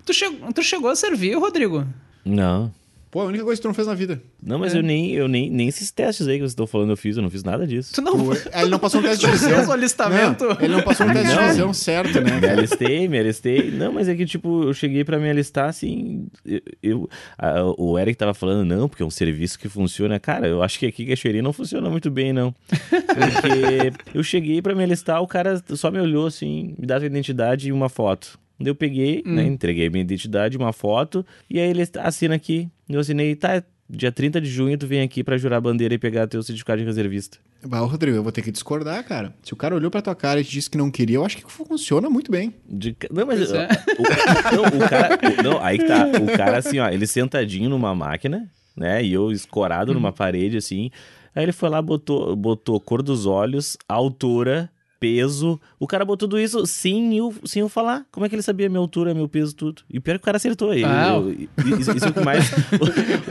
Tu, 0.04 0.14
che... 0.14 0.26
tu 0.54 0.64
chegou 0.64 0.90
a 0.90 0.96
servir, 0.96 1.38
Rodrigo? 1.38 1.86
Não. 2.26 2.74
Pô, 3.12 3.20
a 3.20 3.26
única 3.26 3.44
coisa 3.44 3.60
que 3.60 3.64
tu 3.64 3.68
não 3.68 3.76
fez 3.76 3.88
na 3.88 3.94
vida. 3.94 4.22
Não, 4.42 4.58
mas 4.58 4.74
É. 4.74 4.78
eu 4.78 4.82
nem, 4.82 5.12
eu 5.12 5.28
nem, 5.28 5.50
nem 5.50 5.68
esses 5.68 5.92
testes 5.92 6.28
aí 6.30 6.36
que 6.36 6.40
vocês 6.44 6.52
estão 6.54 6.66
falando 6.66 6.92
eu 6.92 6.96
fiz, 6.98 7.18
eu 7.18 7.22
não 7.22 7.30
fiz 7.30 7.44
nada 7.44 7.68
disso. 7.68 7.92
Tu 7.94 8.02
não 8.02 8.14
Tu- 8.34 8.38
ele 8.56 8.70
não 8.70 8.80
passou 8.80 9.02
no 9.02 9.08
teste 9.10 9.26
de 9.26 9.32
visão. 9.34 9.68
o 9.68 9.72
alistamento? 9.74 10.46
Não, 10.46 10.58
ele 10.62 10.70
não 10.76 10.82
passou 10.82 11.06
no 11.06 11.12
teste 11.14 11.30
de 11.30 11.36
Não. 11.36 11.48
visão 11.50 11.74
certo, 11.74 12.22
né? 12.22 12.40
Me 12.40 12.48
alistei, 12.48 13.08
me 13.10 13.20
alistei. 13.20 13.70
Não, 13.70 13.92
mas 13.92 14.08
é 14.08 14.16
que, 14.16 14.26
tipo, 14.26 14.64
eu 14.64 14.74
cheguei 14.74 15.04
pra 15.04 15.20
me 15.20 15.30
alistar 15.30 15.68
assim. 15.68 16.28
Eu, 16.46 16.62
eu- 16.82 17.10
a- 17.38 17.64
o 17.78 18.00
Eric 18.00 18.18
tava 18.18 18.34
falando, 18.34 18.66
não, 18.66 18.88
porque 18.88 19.04
é 19.04 19.06
um 19.06 19.10
serviço 19.12 19.60
que 19.60 19.68
funciona. 19.68 20.18
Cara, 20.18 20.48
eu 20.48 20.64
acho 20.64 20.80
que 20.80 20.86
aqui 20.86 21.06
Cachoeirinha 21.06 21.44
não 21.44 21.52
funciona 21.52 21.90
muito 21.90 22.10
bem, 22.10 22.32
não. 22.32 22.56
Porque 22.90 23.92
eu 24.18 24.24
cheguei 24.24 24.62
pra 24.62 24.74
me 24.74 24.84
alistar, 24.84 25.22
o 25.22 25.28
cara 25.28 25.62
só 25.76 25.92
me 25.92 26.00
olhou 26.00 26.28
assim, 26.28 26.76
me 26.78 26.88
dá 26.88 26.98
tua 26.98 27.06
identidade 27.08 27.68
e 27.70 27.72
uma 27.72 27.90
foto. 27.90 28.40
Eu 28.66 28.76
peguei, 28.76 29.22
né, 29.26 29.44
entreguei 29.46 29.90
minha 29.90 30.02
identidade, 30.04 30.58
uma 30.58 30.74
foto, 30.74 31.26
e 31.50 31.60
aí 31.60 31.70
ele 31.70 31.84
assina 32.00 32.36
aqui. 32.36 32.68
Eu 32.90 33.00
assinei, 33.00 33.36
tá, 33.36 33.64
dia 33.90 34.12
30 34.12 34.40
de 34.42 34.50
junho 34.50 34.78
tu 34.78 34.88
vem 34.88 35.02
aqui 35.02 35.24
pra 35.24 35.38
jurar 35.38 35.58
a 35.58 35.62
bandeira 35.62 35.94
e 35.94 35.98
pegar 35.98 36.28
teu 36.28 36.42
certificado 36.44 36.80
de 36.80 36.86
reservista. 36.86 37.38
Bah, 37.64 37.80
Rodrigo, 37.80 38.18
eu 38.18 38.24
vou 38.24 38.32
ter 38.32 38.42
que 38.42 38.52
discordar, 38.52 39.04
cara. 39.06 39.34
Se 39.44 39.54
o 39.54 39.56
cara 39.56 39.76
olhou 39.76 39.92
pra 39.92 40.02
tua 40.02 40.16
cara 40.16 40.42
e 40.42 40.44
te 40.44 40.50
disse 40.52 40.70
que 40.70 40.78
não 40.78 40.90
queria, 40.90 41.18
eu 41.18 41.26
acho 41.26 41.38
que 41.38 41.44
funciona 41.52 42.10
muito 42.10 42.32
bem. 42.32 42.54
De 42.68 42.96
Não, 43.12 43.26
mas. 43.28 43.52
É. 43.52 43.68
O, 44.00 44.02
não, 44.56 44.64
o 44.86 44.90
cara. 44.90 45.20
o- 45.40 45.44
Não, 45.44 45.64
aí 45.64 45.78
que 45.78 45.86
tá. 45.86 46.08
O 46.08 46.38
cara, 46.38 46.58
assim, 46.58 46.80
ó, 46.80 46.90
ele 46.90 47.06
sentadinho 47.06 47.70
numa 47.70 47.94
máquina, 47.94 48.50
né? 48.76 49.04
E 49.04 49.14
eu 49.14 49.32
escorado 49.32 49.94
numa 49.94 50.12
parede, 50.12 50.58
assim. 50.58 50.90
Aí 51.36 51.44
ele 51.44 51.52
foi 51.52 51.70
lá, 51.70 51.80
botou, 51.82 52.36
botou 52.36 52.80
cor 52.82 53.04
dos 53.04 53.26
olhos, 53.28 53.78
altura, 53.88 54.68
peso. 55.02 55.60
O 55.80 55.88
cara 55.88 56.06
botou 56.06 56.30
tudo 56.30 56.40
isso 56.40 56.64
sem 56.68 57.18
eu, 57.18 57.34
sem 57.44 57.60
eu 57.62 57.68
falar. 57.68 58.06
Como 58.12 58.24
é 58.24 58.30
que 58.30 58.36
ele 58.36 58.44
sabia 58.44 58.70
minha 58.70 58.80
altura, 58.80 59.14
meu 59.16 59.28
peso, 59.28 59.56
tudo? 59.56 59.82
E 59.90 60.00
pior 60.00 60.14
que 60.14 60.22
o 60.22 60.26
cara 60.26 60.38
acertou. 60.38 60.72
Ele, 60.74 60.86
Ah, 60.86 61.16
eu- 61.16 61.32
isso, 61.80 61.92
isso 61.98 62.06
é 62.06 62.10
o 62.10 62.14
que 62.14 62.24
mais, 62.24 62.46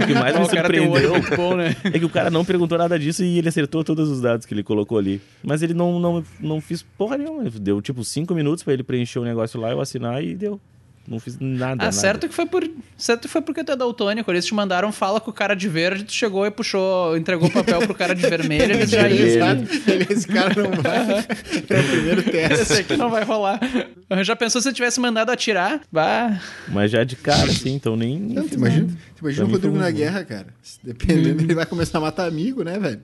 o 0.02 0.06
que 0.06 0.14
mais 0.14 0.34
me 0.36 0.42
um 0.42 0.44
surpreendeu. 0.46 1.12
bom, 1.36 1.54
né? 1.54 1.76
É 1.84 1.98
que 1.98 2.04
o 2.04 2.10
cara 2.10 2.28
não 2.28 2.44
perguntou 2.44 2.76
nada 2.76 2.98
disso 2.98 3.22
e 3.24 3.38
ele 3.38 3.48
acertou 3.48 3.84
todos 3.84 4.10
os 4.10 4.20
dados 4.20 4.44
que 4.44 4.52
ele 4.52 4.64
colocou 4.64 4.98
ali. 4.98 5.20
Mas 5.44 5.62
ele 5.62 5.72
não, 5.72 6.00
não, 6.00 6.24
não 6.40 6.60
fiz 6.60 6.82
porra 6.82 7.16
nenhuma. 7.16 7.44
Deu 7.48 7.80
tipo 7.80 8.02
cinco 8.02 8.34
minutos 8.34 8.64
pra 8.64 8.72
ele 8.74 8.82
preencher 8.82 9.20
o 9.20 9.24
negócio 9.24 9.60
lá, 9.60 9.70
eu 9.70 9.80
assinar 9.80 10.22
e 10.24 10.34
deu. 10.34 10.60
Não 11.10 11.18
fiz 11.18 11.36
nada. 11.40 11.72
Ah, 11.72 11.76
nada. 11.86 11.92
certo 11.92 12.28
que 12.28 12.34
foi 12.34 12.46
por. 12.46 12.62
Certo 12.96 13.22
que 13.22 13.28
foi 13.28 13.42
porque 13.42 13.64
tu 13.64 13.72
é 13.72 13.76
daltônico. 13.76 14.30
Eles 14.30 14.46
te 14.46 14.54
mandaram 14.54 14.92
fala 14.92 15.20
com 15.20 15.28
o 15.32 15.34
cara 15.34 15.56
de 15.56 15.68
verde, 15.68 16.04
tu 16.04 16.12
chegou 16.12 16.46
e 16.46 16.52
puxou, 16.52 17.16
entregou 17.16 17.48
o 17.48 17.52
papel 17.52 17.80
pro 17.80 17.92
cara 17.96 18.14
de 18.14 18.22
vermelho, 18.22 18.74
eles 18.74 18.88
já 18.90 19.08
iam. 19.10 19.64
Esse 20.08 20.28
cara 20.28 20.54
não 20.54 20.70
vai 20.70 21.24
para 21.66 21.80
o 21.80 21.84
primeiro 21.84 22.20
Esse 22.20 22.30
teste. 22.30 22.72
aqui 22.74 22.96
não 22.96 23.10
vai 23.10 23.24
rolar. 23.24 23.58
Já 24.22 24.36
pensou 24.36 24.60
se 24.60 24.68
eu 24.68 24.72
tivesse 24.72 25.00
mandado 25.00 25.30
atirar? 25.30 25.80
Bah. 25.90 26.40
Mas 26.68 26.92
já 26.92 27.02
de 27.02 27.16
cara, 27.16 27.42
assim, 27.50 27.74
então 27.74 27.96
nem. 27.96 28.16
Não, 28.16 28.46
tu 28.46 28.54
imagina, 28.54 28.86
tu 29.16 29.22
imagina 29.22 29.46
o 29.48 29.50
Rodrigo 29.50 29.76
na 29.76 29.90
guerra, 29.90 30.24
cara. 30.24 30.46
Dependendo, 30.80 31.42
ele 31.42 31.56
vai 31.56 31.66
começar 31.66 31.98
a 31.98 32.02
matar 32.02 32.28
amigo, 32.28 32.62
né, 32.62 32.78
velho? 32.78 33.00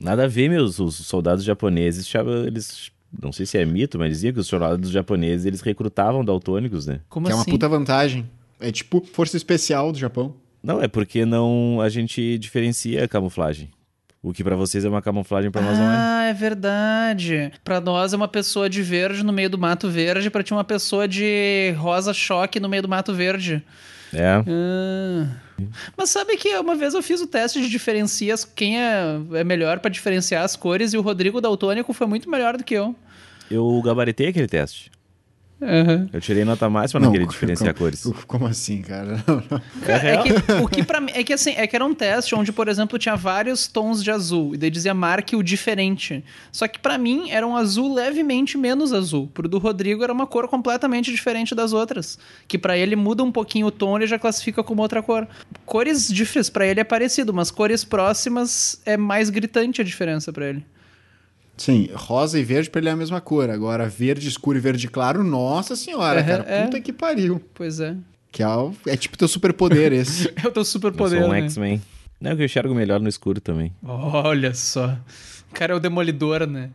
Nada 0.00 0.24
a 0.24 0.28
ver, 0.28 0.48
meus 0.48 0.78
os 0.78 0.94
soldados 0.94 1.42
japoneses. 1.42 2.08
Eles. 2.46 2.92
Não 3.18 3.32
sei 3.32 3.44
se 3.46 3.58
é 3.58 3.64
mito, 3.64 3.98
mas 3.98 4.10
dizia 4.10 4.32
que 4.32 4.38
os 4.38 4.46
soldados 4.46 4.90
japoneses 4.90 5.46
eles 5.46 5.60
recrutavam 5.60 6.24
daltônicos, 6.24 6.86
né? 6.86 7.00
Como 7.08 7.26
que 7.26 7.32
é 7.32 7.34
uma 7.34 7.42
assim? 7.42 7.50
puta 7.50 7.68
vantagem. 7.68 8.28
É 8.60 8.70
tipo 8.70 9.04
força 9.12 9.36
especial 9.36 9.90
do 9.90 9.98
Japão. 9.98 10.34
Não, 10.62 10.82
é 10.82 10.86
porque 10.86 11.24
não 11.24 11.80
a 11.80 11.88
gente 11.88 12.38
diferencia 12.38 13.04
a 13.04 13.08
camuflagem. 13.08 13.70
O 14.22 14.34
que 14.34 14.44
pra 14.44 14.54
vocês 14.54 14.84
é 14.84 14.88
uma 14.88 15.00
camuflagem, 15.00 15.50
pra 15.50 15.62
nós 15.62 15.78
não 15.78 15.90
é. 15.90 15.96
Ah, 15.96 16.24
é 16.24 16.34
verdade. 16.34 17.50
Pra 17.64 17.80
nós 17.80 18.12
é 18.12 18.16
uma 18.16 18.28
pessoa 18.28 18.68
de 18.68 18.82
verde 18.82 19.24
no 19.24 19.32
meio 19.32 19.48
do 19.48 19.56
mato 19.56 19.88
verde, 19.88 20.28
pra 20.28 20.42
ti 20.42 20.52
uma 20.52 20.62
pessoa 20.62 21.08
de 21.08 21.74
rosa 21.78 22.12
choque 22.12 22.60
no 22.60 22.68
meio 22.68 22.82
do 22.82 22.88
mato 22.88 23.14
verde. 23.14 23.64
É. 24.12 24.42
Ah. 24.46 25.26
Mas 25.96 26.10
sabe 26.10 26.36
que 26.36 26.56
uma 26.56 26.74
vez 26.74 26.94
eu 26.94 27.02
fiz 27.02 27.20
o 27.20 27.26
teste 27.26 27.60
de 27.60 27.68
diferencias 27.68 28.44
quem 28.44 28.80
é, 28.80 29.20
é 29.34 29.44
melhor 29.44 29.78
pra 29.78 29.90
diferenciar 29.90 30.44
as 30.44 30.56
cores 30.56 30.92
e 30.92 30.98
o 30.98 31.02
Rodrigo 31.02 31.40
Daltônico 31.40 31.92
foi 31.92 32.06
muito 32.06 32.30
melhor 32.30 32.56
do 32.56 32.64
que 32.64 32.74
eu. 32.74 32.94
Eu 33.50 33.80
gabaritei 33.84 34.28
aquele 34.28 34.48
teste. 34.48 34.90
Aham. 35.62 36.08
Eu 36.12 36.20
tirei 36.20 36.44
nota 36.44 36.68
máxima 36.70 37.00
naquele 37.00 37.26
diferenciar 37.26 37.74
como, 37.74 37.84
cores. 37.84 38.02
Como 38.26 38.46
assim, 38.46 38.80
cara? 38.80 39.22
Não, 39.26 39.36
não. 39.50 39.60
Cara, 39.84 40.08
é 40.08 40.22
que 40.22 40.52
o 40.62 40.68
que 40.68 40.82
para 40.82 41.00
mim 41.00 41.12
é 41.14 41.22
que 41.22 41.32
assim, 41.32 41.50
é 41.56 41.66
que 41.66 41.76
era 41.76 41.84
um 41.84 41.94
teste 41.94 42.34
onde, 42.34 42.50
por 42.50 42.68
exemplo, 42.68 42.98
tinha 42.98 43.14
vários 43.16 43.66
tons 43.66 44.02
de 44.02 44.10
azul 44.10 44.54
e 44.54 44.58
daí 44.58 44.70
dizia 44.70 44.94
marque 44.94 45.36
o 45.36 45.42
diferente. 45.42 46.24
Só 46.50 46.66
que 46.66 46.78
pra 46.78 46.96
mim 46.96 47.30
era 47.30 47.46
um 47.46 47.56
azul 47.56 47.92
levemente 47.92 48.56
menos 48.56 48.92
azul. 48.92 49.28
Pro 49.32 49.48
do 49.48 49.58
Rodrigo 49.58 50.02
era 50.02 50.12
uma 50.12 50.26
cor 50.26 50.48
completamente 50.48 51.10
diferente 51.10 51.54
das 51.54 51.72
outras, 51.72 52.18
que 52.48 52.58
pra 52.58 52.76
ele 52.76 52.96
muda 52.96 53.22
um 53.22 53.32
pouquinho 53.32 53.66
o 53.66 53.70
tom, 53.70 53.96
ele 53.96 54.06
já 54.06 54.18
classifica 54.18 54.62
como 54.62 54.80
outra 54.80 55.02
cor. 55.02 55.28
Cores 55.66 56.08
diferentes 56.08 56.50
pra 56.50 56.66
ele 56.66 56.80
é 56.80 56.84
parecido, 56.84 57.34
mas 57.34 57.50
cores 57.50 57.84
próximas 57.84 58.80
é 58.86 58.96
mais 58.96 59.28
gritante 59.30 59.80
a 59.80 59.84
diferença 59.84 60.32
pra 60.32 60.48
ele. 60.48 60.64
Sim, 61.60 61.90
rosa 61.94 62.38
e 62.38 62.42
verde 62.42 62.70
pra 62.70 62.80
ele 62.80 62.88
é 62.88 62.92
a 62.92 62.96
mesma 62.96 63.20
cor. 63.20 63.50
Agora, 63.50 63.86
verde 63.86 64.26
escuro 64.26 64.56
e 64.56 64.60
verde 64.62 64.88
claro, 64.88 65.22
nossa 65.22 65.76
senhora, 65.76 66.20
É, 66.20 66.22
cara. 66.22 66.44
é. 66.48 66.64
Puta 66.64 66.80
que 66.80 66.90
pariu. 66.90 67.38
Pois 67.52 67.80
é. 67.80 67.94
Que 68.32 68.42
é, 68.42 68.48
o- 68.48 68.72
é 68.86 68.96
tipo 68.96 69.18
teu 69.18 69.28
superpoder 69.28 69.92
esse. 69.92 70.32
É 70.42 70.48
o 70.48 70.50
teu 70.50 70.64
super 70.64 70.88
Eu 70.88 70.92
poder, 70.94 71.18
sou 71.20 71.28
um 71.28 71.32
né? 71.32 71.40
X-Men. 71.42 71.82
Não, 72.18 72.34
que 72.34 72.40
eu 72.40 72.46
enxergo 72.46 72.74
melhor 72.74 72.98
no 72.98 73.08
escuro 73.10 73.42
também. 73.42 73.74
Olha 73.82 74.54
só. 74.54 74.96
O 75.50 75.54
cara 75.54 75.72
é 75.72 75.76
o 75.76 75.80
demolidor, 75.80 76.46
né? 76.46 76.70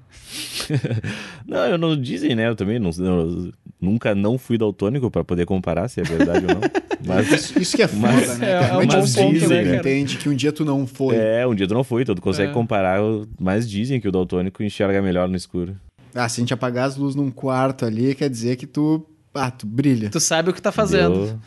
Não, 1.47 1.59
eu 1.65 1.78
não 1.78 1.99
dizem, 1.99 2.36
né? 2.36 2.47
Eu 2.49 2.55
também 2.55 2.80
não, 2.80 2.89
eu 2.97 3.51
nunca 3.80 4.13
não 4.15 4.38
fui 4.38 4.57
daltônico 4.57 5.09
pra 5.11 5.23
poder 5.23 5.45
comparar 5.45 5.88
se 5.88 6.01
é 6.01 6.03
verdade 6.03 6.45
ou 6.45 6.55
não. 6.55 6.61
Mas 7.05 7.32
Isso, 7.32 7.59
isso 7.59 7.76
que 7.78 7.84
é 7.84 7.88
foda, 7.88 8.01
Mas- 8.13 8.39
né? 8.39 8.49
é- 8.51 8.59
cara? 8.59 8.73
é 8.73 8.78
um 8.78 8.82
é 8.82 8.86
difícil, 8.88 9.23
ponto, 9.23 9.47
né, 9.49 9.63
cara? 9.63 9.76
entende 9.78 10.17
que 10.17 10.28
um 10.28 10.34
dia 10.36 10.51
tu 10.51 10.65
não 10.65 10.88
foi. 10.88 11.15
é, 11.15 11.45
um 11.45 11.53
dia 11.53 11.67
tu 11.67 11.73
não 11.76 11.84
foi, 11.84 12.03
tu 12.03 12.19
consegue 12.19 12.49
É. 12.49 12.53
comparar, 12.53 12.99
mas 13.39 13.69
dizem 13.69 14.01
que 14.01 14.07
o 14.07 14.11
daltônico 14.11 14.63
enxerga 14.63 15.01
melhor 15.03 15.28
no 15.30 15.36
escuro. 15.36 15.76
Ah, 16.15 16.28
se 16.28 16.39
a 16.39 16.41
gente 16.41 16.53
apagar 16.53 16.88
as 16.88 16.95
luzes 16.97 17.15
num 17.15 17.30
quarto 17.30 17.86
ali, 17.86 18.15
quer 18.15 18.30
dizer 18.30 18.55
que 18.55 18.65
tu. 18.65 19.05
Ah, 19.36 19.51
tu 19.51 19.67
brilha. 19.67 20.09
Tu 20.09 20.19
sabe 20.19 20.49
o 20.49 20.53
que 20.53 20.61
tá 20.61 20.71
fazendo. 20.71 21.28
Eu- 21.28 21.39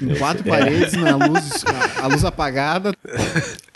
Em 0.00 0.14
quatro 0.16 0.44
paredes, 0.44 0.92
na 0.94 1.16
luz, 1.16 1.64
a, 1.66 2.04
a 2.04 2.06
luz 2.06 2.24
apagada. 2.24 2.92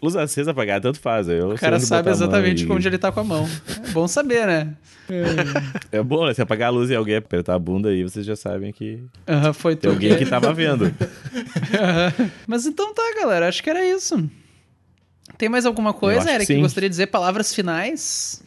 Luz 0.02 0.14
acesa 0.16 0.52
apagada, 0.52 0.80
tanto 0.80 1.00
faz. 1.00 1.28
Eu 1.28 1.50
O 1.50 1.58
cara 1.58 1.80
sabe 1.80 2.10
exatamente 2.10 2.70
onde 2.70 2.88
ele 2.88 2.98
tá 2.98 3.10
com 3.10 3.20
a 3.20 3.24
mão. 3.24 3.48
É 3.84 3.90
bom 3.90 4.06
saber, 4.06 4.46
né? 4.46 4.74
É 5.90 6.02
bom, 6.02 6.26
né? 6.26 6.34
Se 6.34 6.42
apagar 6.42 6.68
a 6.68 6.70
luz 6.70 6.90
e 6.90 6.94
alguém 6.94 7.16
apertar 7.16 7.54
a 7.54 7.58
bunda 7.58 7.88
aí, 7.88 8.02
vocês 8.02 8.24
já 8.24 8.36
sabem 8.36 8.72
que 8.72 9.02
foi 9.54 9.74
tem 9.74 9.90
alguém 9.90 10.16
que 10.16 10.26
tava 10.26 10.52
vendo. 10.52 10.94
Mas 12.46 12.66
então 12.66 12.92
tá, 12.94 13.02
galera. 13.18 13.48
Acho 13.48 13.62
que 13.62 13.70
era 13.70 13.84
isso. 13.84 14.28
Tem 15.36 15.48
mais 15.48 15.64
alguma 15.66 15.92
coisa, 15.92 16.24
que 16.24 16.30
Eric? 16.30 16.46
Que 16.46 16.54
sim. 16.54 16.60
gostaria 16.60 16.88
de 16.88 16.92
dizer? 16.92 17.06
Palavras 17.06 17.54
finais? 17.54 18.42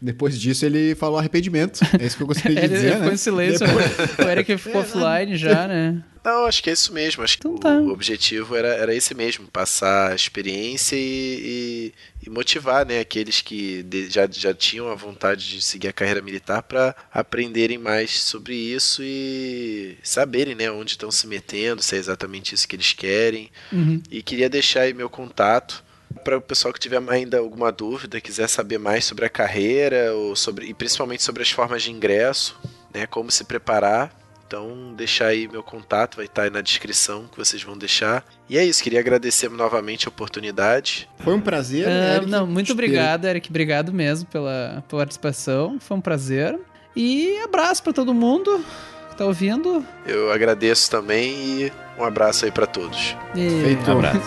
Depois 0.00 0.38
disso, 0.38 0.64
ele 0.64 0.94
falou 0.94 1.18
arrependimento. 1.18 1.80
É 2.00 2.06
isso 2.06 2.16
que 2.16 2.22
eu 2.22 2.26
gostaria 2.26 2.56
de 2.56 2.62
Ele, 2.66 2.74
dizer, 2.74 2.86
ele 2.86 2.94
ficou 2.94 3.08
né? 3.08 3.14
em 3.14 3.16
silêncio. 3.16 3.66
Depois- 3.66 4.18
O 4.18 4.30
Eric 4.30 4.56
ficou 4.58 4.80
offline 4.80 5.36
já, 5.36 5.66
né? 5.66 6.02
Não, 6.24 6.44
acho 6.44 6.62
que 6.62 6.68
é 6.68 6.72
isso 6.74 6.92
mesmo. 6.92 7.22
Acho 7.22 7.38
que 7.38 7.48
Então 7.48 7.58
tá. 7.58 7.74
o 7.80 7.88
objetivo 7.90 8.54
era, 8.54 8.68
era 8.68 8.94
esse 8.94 9.14
mesmo, 9.14 9.46
passar 9.48 10.12
a 10.12 10.14
experiência 10.14 10.94
e, 10.94 11.92
e- 12.22 12.26
e 12.26 12.30
motivar 12.30 12.84
né, 12.84 13.00
aqueles 13.00 13.40
que 13.40 13.82
de- 13.84 14.10
já, 14.10 14.28
já 14.30 14.52
tinham 14.52 14.88
a 14.90 14.94
vontade 14.94 15.48
de 15.48 15.62
seguir 15.62 15.88
a 15.88 15.92
carreira 15.92 16.20
militar 16.20 16.62
para 16.62 16.94
aprenderem 17.12 17.78
mais 17.78 18.20
sobre 18.20 18.54
isso 18.54 19.00
e 19.02 19.96
saberem 20.02 20.54
né, 20.54 20.70
onde 20.70 20.92
estão 20.92 21.10
se 21.10 21.26
metendo, 21.26 21.82
se 21.82 21.96
é 21.96 21.98
exatamente 21.98 22.54
isso 22.54 22.68
que 22.68 22.76
eles 22.76 22.92
querem. 22.92 23.50
Uhum. 23.72 24.02
E 24.10 24.22
queria 24.22 24.48
deixar 24.50 24.82
aí 24.82 24.92
meu 24.92 25.08
contato 25.08 25.82
para 26.24 26.36
o 26.38 26.40
pessoal 26.40 26.72
que 26.74 26.80
tiver 26.80 27.00
ainda 27.08 27.38
alguma 27.38 27.70
dúvida, 27.72 28.20
quiser 28.20 28.48
saber 28.48 28.78
mais 28.78 29.04
sobre 29.04 29.24
a 29.24 29.28
carreira 29.28 30.12
ou 30.14 30.34
sobre, 30.36 30.66
e 30.66 30.74
principalmente 30.74 31.22
sobre 31.22 31.42
as 31.42 31.50
formas 31.50 31.82
de 31.82 31.90
ingresso, 31.90 32.58
né, 32.92 33.06
como 33.06 33.30
se 33.30 33.44
preparar. 33.44 34.12
Então, 34.46 34.94
deixar 34.96 35.26
aí 35.26 35.46
meu 35.46 35.62
contato, 35.62 36.16
vai 36.16 36.24
estar 36.24 36.44
aí 36.44 36.50
na 36.50 36.62
descrição 36.62 37.26
que 37.30 37.36
vocês 37.36 37.62
vão 37.62 37.76
deixar. 37.76 38.24
E 38.48 38.56
é 38.56 38.64
isso, 38.64 38.82
queria 38.82 38.98
agradecer 38.98 39.50
novamente 39.50 40.06
a 40.06 40.08
oportunidade. 40.08 41.06
Foi 41.18 41.34
um 41.34 41.40
prazer, 41.40 41.86
Ah, 41.86 42.14
Eric. 42.16 42.30
não, 42.30 42.46
muito 42.46 42.72
obrigado, 42.72 43.26
Eric. 43.26 43.50
Obrigado 43.50 43.92
mesmo 43.92 44.26
pela, 44.30 44.82
pela 44.88 45.02
participação. 45.02 45.78
Foi 45.78 45.98
um 45.98 46.00
prazer. 46.00 46.58
E 46.96 47.38
abraço 47.44 47.82
pra 47.82 47.92
todo 47.92 48.14
mundo 48.14 48.64
que 49.10 49.16
tá 49.16 49.26
ouvindo. 49.26 49.84
Eu 50.06 50.32
agradeço 50.32 50.90
também 50.90 51.30
e 51.66 51.72
um 51.98 52.04
abraço 52.04 52.46
aí 52.46 52.50
para 52.50 52.66
todos. 52.66 53.14
E 53.34 53.50
Feito. 53.62 53.84
Abraço. 53.92 54.18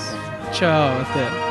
tchau, 0.53 1.01
até. 1.01 1.51